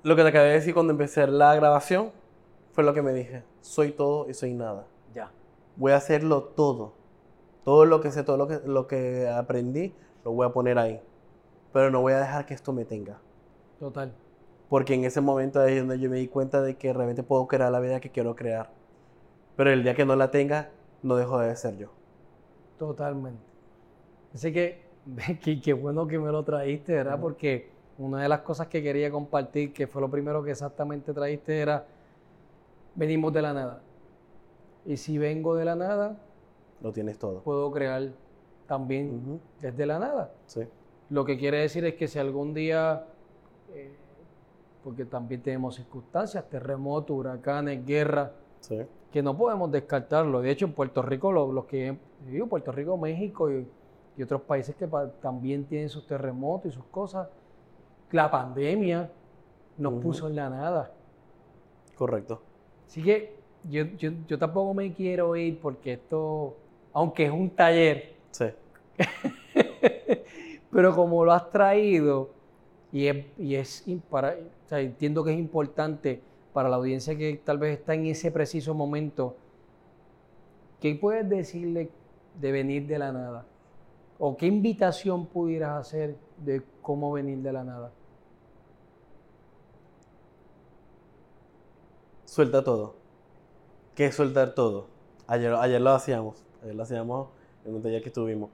Lo 0.02 0.16
que 0.16 0.22
te 0.22 0.28
acabé 0.28 0.48
de 0.48 0.54
decir 0.54 0.74
cuando 0.74 0.92
empecé 0.92 1.24
la 1.28 1.54
grabación 1.54 2.10
fue 2.72 2.82
lo 2.82 2.92
que 2.92 3.00
me 3.00 3.12
dije. 3.12 3.44
Soy 3.60 3.92
todo 3.92 4.28
y 4.28 4.34
soy 4.34 4.54
nada. 4.54 4.86
Ya. 5.14 5.30
Voy 5.76 5.92
a 5.92 5.96
hacerlo 5.96 6.42
todo. 6.42 6.94
Todo 7.64 7.84
lo 7.84 8.00
que 8.00 8.10
sé, 8.10 8.24
todo 8.24 8.36
lo 8.36 8.48
que, 8.48 8.60
lo 8.66 8.88
que 8.88 9.28
aprendí, 9.28 9.94
lo 10.24 10.32
voy 10.32 10.46
a 10.46 10.50
poner 10.50 10.78
ahí. 10.78 11.00
Pero 11.72 11.90
no 11.90 12.00
voy 12.00 12.12
a 12.14 12.18
dejar 12.20 12.46
que 12.46 12.54
esto 12.54 12.72
me 12.72 12.84
tenga. 12.84 13.18
Total. 13.78 14.12
Porque 14.68 14.94
en 14.94 15.04
ese 15.04 15.20
momento 15.20 15.62
es 15.64 15.80
donde 15.80 15.98
yo 15.98 16.10
me 16.10 16.18
di 16.18 16.28
cuenta 16.28 16.62
de 16.62 16.76
que 16.76 16.92
realmente 16.92 17.22
puedo 17.22 17.46
crear 17.48 17.72
la 17.72 17.80
vida 17.80 18.00
que 18.00 18.10
quiero 18.10 18.36
crear. 18.36 18.70
Pero 19.56 19.70
el 19.70 19.82
día 19.82 19.94
que 19.94 20.04
no 20.04 20.16
la 20.16 20.30
tenga, 20.30 20.70
no 21.02 21.16
dejo 21.16 21.38
de 21.40 21.54
ser 21.56 21.76
yo. 21.76 21.88
Totalmente. 22.78 23.42
Así 24.34 24.52
que, 24.52 24.84
qué, 25.62 25.72
bueno 25.72 26.06
que 26.06 26.18
me 26.18 26.30
lo 26.30 26.44
trajiste, 26.44 26.94
¿verdad? 26.94 27.20
Porque 27.20 27.70
una 27.98 28.22
de 28.22 28.28
las 28.28 28.40
cosas 28.40 28.68
que 28.68 28.82
quería 28.82 29.10
compartir, 29.10 29.72
que 29.72 29.86
fue 29.86 30.00
lo 30.00 30.10
primero 30.10 30.42
que 30.42 30.52
exactamente 30.52 31.12
trajiste, 31.12 31.60
era, 31.60 31.86
venimos 32.94 33.32
de 33.32 33.42
la 33.42 33.52
nada. 33.52 33.82
Y 34.84 34.96
si 34.96 35.18
vengo 35.18 35.54
de 35.54 35.64
la 35.64 35.74
nada, 35.76 36.16
Lo 36.80 36.92
tienes 36.92 37.18
todo. 37.18 37.42
puedo 37.42 37.70
crear 37.70 38.10
también 38.66 39.40
desde 39.60 39.84
la 39.86 39.98
nada. 39.98 40.32
Sí. 40.46 40.62
Lo 41.10 41.24
que 41.24 41.36
quiere 41.38 41.58
decir 41.58 41.84
es 41.84 41.94
que 41.94 42.08
si 42.08 42.18
algún 42.18 42.54
día, 42.54 43.04
eh, 43.74 43.92
porque 44.84 45.04
también 45.04 45.42
tenemos 45.42 45.74
circunstancias, 45.74 46.48
terremotos, 46.48 47.16
huracanes, 47.16 47.84
guerra, 47.84 48.32
Sí. 48.60 48.78
que 49.12 49.22
no 49.22 49.36
podemos 49.36 49.70
descartarlo. 49.72 50.40
De 50.40 50.50
hecho, 50.50 50.66
en 50.66 50.72
Puerto 50.72 51.02
Rico, 51.02 51.32
lo- 51.32 51.50
los 51.52 51.64
que 51.66 51.96
digo, 52.26 52.46
Puerto 52.46 52.70
Rico, 52.72 52.96
México 52.96 53.50
y, 53.50 53.66
y 54.16 54.22
otros 54.22 54.42
países 54.42 54.74
que 54.76 54.86
pa- 54.86 55.10
también 55.10 55.64
tienen 55.64 55.88
sus 55.88 56.06
terremotos 56.06 56.72
y 56.72 56.74
sus 56.74 56.84
cosas, 56.86 57.28
la 58.12 58.30
pandemia 58.30 59.10
nos 59.78 59.94
puso 60.02 60.28
en 60.28 60.36
la 60.36 60.48
nada. 60.50 60.92
Correcto. 61.96 62.40
Así 62.86 63.02
que 63.02 63.34
yo, 63.68 63.84
yo, 63.98 64.10
yo 64.28 64.38
tampoco 64.38 64.74
me 64.74 64.92
quiero 64.92 65.34
ir 65.36 65.58
porque 65.60 65.94
esto, 65.94 66.56
aunque 66.92 67.26
es 67.26 67.32
un 67.32 67.50
taller, 67.50 68.14
Sí. 68.30 68.46
pero 70.70 70.94
como 70.94 71.24
lo 71.24 71.32
has 71.32 71.50
traído 71.50 72.30
y 72.92 73.06
es, 73.06 73.26
y 73.38 73.54
es 73.54 73.84
para, 74.08 74.30
o 74.30 74.68
sea, 74.68 74.80
entiendo 74.80 75.24
que 75.24 75.32
es 75.32 75.38
importante 75.38 76.20
para 76.52 76.68
la 76.68 76.76
audiencia 76.76 77.16
que 77.16 77.40
tal 77.44 77.58
vez 77.58 77.78
está 77.78 77.94
en 77.94 78.06
ese 78.06 78.30
preciso 78.30 78.74
momento, 78.74 79.36
¿qué 80.80 80.94
puedes 80.94 81.28
decirle 81.28 81.90
de 82.40 82.52
venir 82.52 82.86
de 82.86 82.98
la 82.98 83.12
nada? 83.12 83.46
¿O 84.18 84.36
qué 84.36 84.46
invitación 84.46 85.26
pudieras 85.26 85.80
hacer 85.80 86.16
de 86.38 86.62
cómo 86.82 87.12
venir 87.12 87.38
de 87.38 87.52
la 87.52 87.64
nada? 87.64 87.92
Suelta 92.26 92.62
todo. 92.62 92.94
¿Qué 93.94 94.06
es 94.06 94.14
soltar 94.14 94.54
todo? 94.54 94.86
Ayer, 95.26 95.52
ayer 95.54 95.80
lo 95.80 95.90
hacíamos. 95.90 96.44
Ayer 96.62 96.74
lo 96.74 96.82
hacíamos 96.82 97.28
en 97.64 97.74
un 97.74 97.82
taller 97.82 98.02
que 98.02 98.10
tuvimos. 98.10 98.50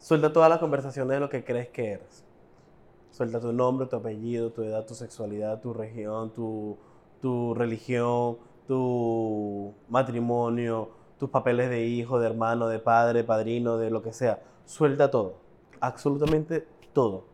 Suelta 0.00 0.32
todas 0.32 0.48
las 0.48 0.58
conversaciones 0.58 1.14
de 1.14 1.20
lo 1.20 1.28
que 1.28 1.44
crees 1.44 1.68
que 1.68 1.92
eres. 1.92 2.24
Suelta 3.10 3.38
tu 3.38 3.52
nombre, 3.52 3.86
tu 3.86 3.96
apellido, 3.96 4.50
tu 4.50 4.62
edad, 4.62 4.86
tu 4.86 4.94
sexualidad, 4.94 5.60
tu 5.60 5.74
región, 5.74 6.30
tu, 6.30 6.78
tu 7.20 7.52
religión, 7.52 8.38
tu 8.66 9.74
matrimonio, 9.90 10.88
tus 11.18 11.28
papeles 11.28 11.68
de 11.68 11.84
hijo, 11.84 12.18
de 12.18 12.28
hermano, 12.28 12.68
de 12.68 12.78
padre, 12.78 13.24
padrino, 13.24 13.76
de 13.76 13.90
lo 13.90 14.02
que 14.02 14.14
sea. 14.14 14.42
Suelta 14.64 15.10
todo. 15.10 15.34
Absolutamente 15.80 16.66
todo. 16.94 17.24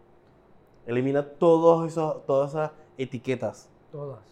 Elimina 0.86 1.24
todos 1.24 1.86
esos, 1.86 2.26
todas 2.26 2.50
esas 2.50 2.72
etiquetas. 2.98 3.70
Todas. 3.92 4.24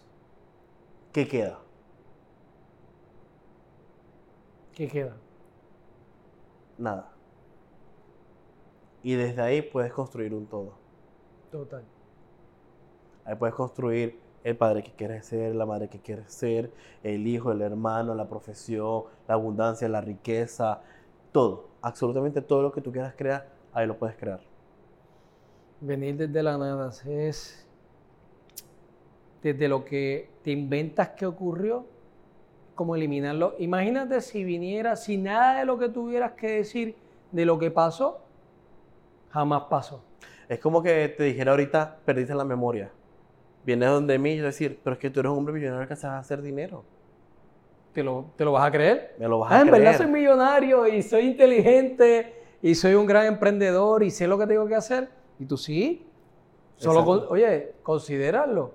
¿Qué 1.13 1.25
queda? 1.25 1.57
¿Qué 4.73 4.89
queda? 4.89 5.15
Nada. 6.77 7.14
Y 9.05 9.13
desde 9.13 9.39
ahí 9.39 9.61
puedes 9.61 9.93
construir 9.93 10.33
un 10.33 10.47
todo. 10.47 10.73
Total. 11.51 11.83
Ahí 13.23 13.35
puedes 13.35 13.53
construir 13.53 14.17
el 14.43 14.57
padre 14.57 14.81
que 14.81 14.93
quieres 14.93 15.27
ser, 15.27 15.53
la 15.53 15.67
madre 15.67 15.87
que 15.89 15.99
quieres 15.99 16.33
ser, 16.33 16.71
el 17.03 17.27
hijo, 17.27 17.51
el 17.51 17.61
hermano, 17.61 18.15
la 18.15 18.27
profesión, 18.27 19.03
la 19.27 19.35
abundancia, 19.35 19.87
la 19.87 20.01
riqueza, 20.01 20.81
todo. 21.31 21.67
Absolutamente 21.83 22.41
todo 22.41 22.63
lo 22.63 22.71
que 22.71 22.81
tú 22.81 22.91
quieras 22.91 23.13
crear, 23.15 23.47
ahí 23.73 23.85
lo 23.85 23.95
puedes 23.95 24.15
crear. 24.15 24.39
Venir 25.81 26.17
desde 26.17 26.41
la 26.41 26.57
nada 26.57 26.91
es 27.05 27.63
desde 29.43 29.67
lo 29.67 29.85
que 29.85 30.31
te 30.41 30.49
inventas 30.49 31.09
que 31.09 31.27
ocurrió, 31.27 31.85
como 32.73 32.95
eliminarlo. 32.95 33.53
Imagínate 33.59 34.19
si 34.21 34.43
viniera, 34.43 34.95
si 34.95 35.17
nada 35.17 35.59
de 35.59 35.65
lo 35.65 35.77
que 35.77 35.89
tuvieras 35.89 36.31
que 36.31 36.53
decir 36.53 36.95
de 37.31 37.45
lo 37.45 37.59
que 37.59 37.69
pasó, 37.69 38.24
jamás 39.35 39.63
pasó. 39.69 40.01
Es 40.47 40.59
como 40.59 40.81
que 40.81 41.09
te 41.09 41.23
dijera 41.25 41.51
ahorita, 41.51 41.97
perdiste 42.05 42.33
la 42.33 42.45
memoria. 42.45 42.89
Vienes 43.65 43.89
donde 43.89 44.17
mí 44.17 44.31
y 44.31 44.37
yo 44.37 44.45
decir, 44.45 44.79
pero 44.83 44.93
es 44.93 44.99
que 44.99 45.09
tú 45.09 45.19
eres 45.19 45.31
un 45.31 45.39
hombre 45.39 45.53
millonario 45.53 45.87
que 45.87 45.95
sabes 45.97 46.19
hacer 46.21 46.41
dinero. 46.41 46.83
¿Te 47.93 48.01
lo, 48.03 48.27
¿Te 48.37 48.45
lo 48.45 48.51
vas 48.53 48.65
a 48.67 48.71
creer? 48.71 49.15
Me 49.19 49.27
lo 49.27 49.39
vas 49.39 49.51
Ah, 49.51 49.57
a 49.57 49.61
en 49.61 49.67
creer. 49.67 49.83
verdad 49.83 49.97
soy 49.97 50.07
millonario 50.11 50.87
y 50.87 51.01
soy 51.01 51.23
inteligente 51.27 52.33
y 52.61 52.75
soy 52.75 52.93
un 52.93 53.05
gran 53.05 53.25
emprendedor 53.25 54.03
y 54.03 54.11
sé 54.11 54.27
lo 54.27 54.37
que 54.37 54.47
tengo 54.47 54.65
que 54.67 54.75
hacer. 54.75 55.09
Y 55.39 55.45
tú 55.45 55.57
sí. 55.57 56.05
Solo, 56.77 57.03
con- 57.05 57.25
oye, 57.29 57.73
considéralo. 57.83 58.71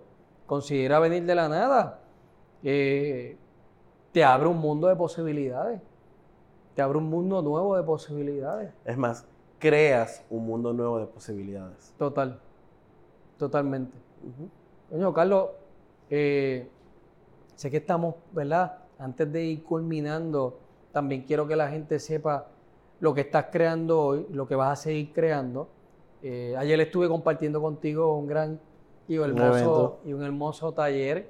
Considera 0.47 0.99
venir 0.99 1.25
de 1.25 1.35
la 1.35 1.49
nada. 1.49 2.01
Eh, 2.63 3.37
te 4.13 4.25
abre 4.25 4.49
un 4.49 4.59
mundo 4.59 4.89
de 4.89 4.97
posibilidades. 4.97 5.81
Te 6.75 6.83
abre 6.83 6.99
un 6.99 7.09
mundo 7.09 7.41
nuevo 7.43 7.77
de 7.77 7.83
posibilidades. 7.83 8.73
Es 8.85 8.97
más, 8.97 9.27
creas 9.61 10.25
un 10.29 10.45
mundo 10.47 10.73
nuevo 10.73 10.99
de 10.99 11.07
posibilidades. 11.07 11.95
Total. 11.97 12.41
Totalmente. 13.39 13.97
Coño, 14.91 15.13
Carlos, 15.15 15.51
eh, 16.11 16.69
sé 17.55 17.71
que 17.71 17.77
estamos, 17.77 18.17
¿verdad? 18.33 18.79
Antes 18.99 19.33
de 19.33 19.45
ir 19.45 19.63
culminando, 19.63 20.59
también 20.93 21.23
quiero 21.23 21.47
que 21.47 21.55
la 21.55 21.69
gente 21.69 22.01
sepa 22.01 22.49
lo 22.99 23.15
que 23.15 23.21
estás 23.23 23.47
creando 23.53 24.01
hoy, 24.01 24.27
lo 24.31 24.47
que 24.47 24.57
vas 24.57 24.79
a 24.79 24.83
seguir 24.83 25.13
creando. 25.13 25.69
Eh, 26.23 26.55
ayer 26.59 26.81
estuve 26.81 27.09
compartiendo 27.09 27.63
contigo 27.63 28.17
un 28.17 28.27
gran 28.27 28.61
y 29.09 29.19
un 29.19 29.31
hermoso, 29.31 29.53
evento. 29.53 30.01
y 30.05 30.13
un 30.13 30.23
hermoso 30.23 30.73
taller 30.73 31.29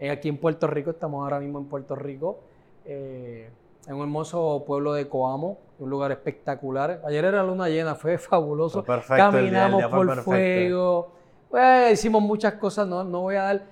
eh, 0.00 0.10
aquí 0.10 0.28
en 0.28 0.38
Puerto 0.38 0.66
Rico. 0.66 0.90
Estamos 0.90 1.22
ahora 1.22 1.40
mismo 1.40 1.58
en 1.58 1.66
Puerto 1.66 1.94
Rico, 1.94 2.40
eh, 2.84 3.50
en 3.86 3.94
un 3.94 4.02
hermoso 4.02 4.64
pueblo 4.66 4.92
de 4.92 5.08
Coamo, 5.08 5.58
un 5.78 5.90
lugar 5.90 6.12
espectacular. 6.12 7.02
Ayer 7.06 7.24
era 7.24 7.42
luna 7.42 7.68
llena, 7.68 7.94
fue 7.94 8.18
fabuloso. 8.18 8.82
Fue 8.82 8.96
perfecto 8.96 9.38
el 9.38 9.50
día, 9.50 9.66
el 9.66 9.70
Caminamos 9.70 9.78
día 9.78 9.88
fue 9.88 9.98
por 9.98 10.06
perfecto. 10.06 10.30
fuego. 10.30 11.12
Pues, 11.50 11.92
hicimos 11.92 12.22
muchas 12.22 12.54
cosas, 12.54 12.86
no, 12.86 13.04
no 13.04 13.22
voy 13.22 13.36
a 13.36 13.42
dar. 13.42 13.62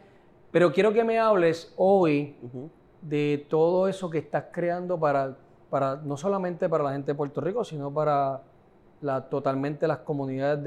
Pero 0.50 0.72
quiero 0.72 0.92
que 0.92 1.02
me 1.02 1.18
hables 1.18 1.72
hoy 1.76 2.36
de 3.00 3.46
todo 3.48 3.88
eso 3.88 4.10
que 4.10 4.18
estás 4.18 4.44
creando 4.52 5.00
para, 5.00 5.36
para 5.70 5.96
no 5.96 6.16
solamente 6.16 6.68
para 6.68 6.84
la 6.84 6.92
gente 6.92 7.12
de 7.12 7.14
Puerto 7.14 7.40
Rico, 7.40 7.64
sino 7.64 7.92
para 7.92 8.42
la, 9.00 9.28
totalmente 9.28 9.88
las 9.88 9.98
comunidades 9.98 10.60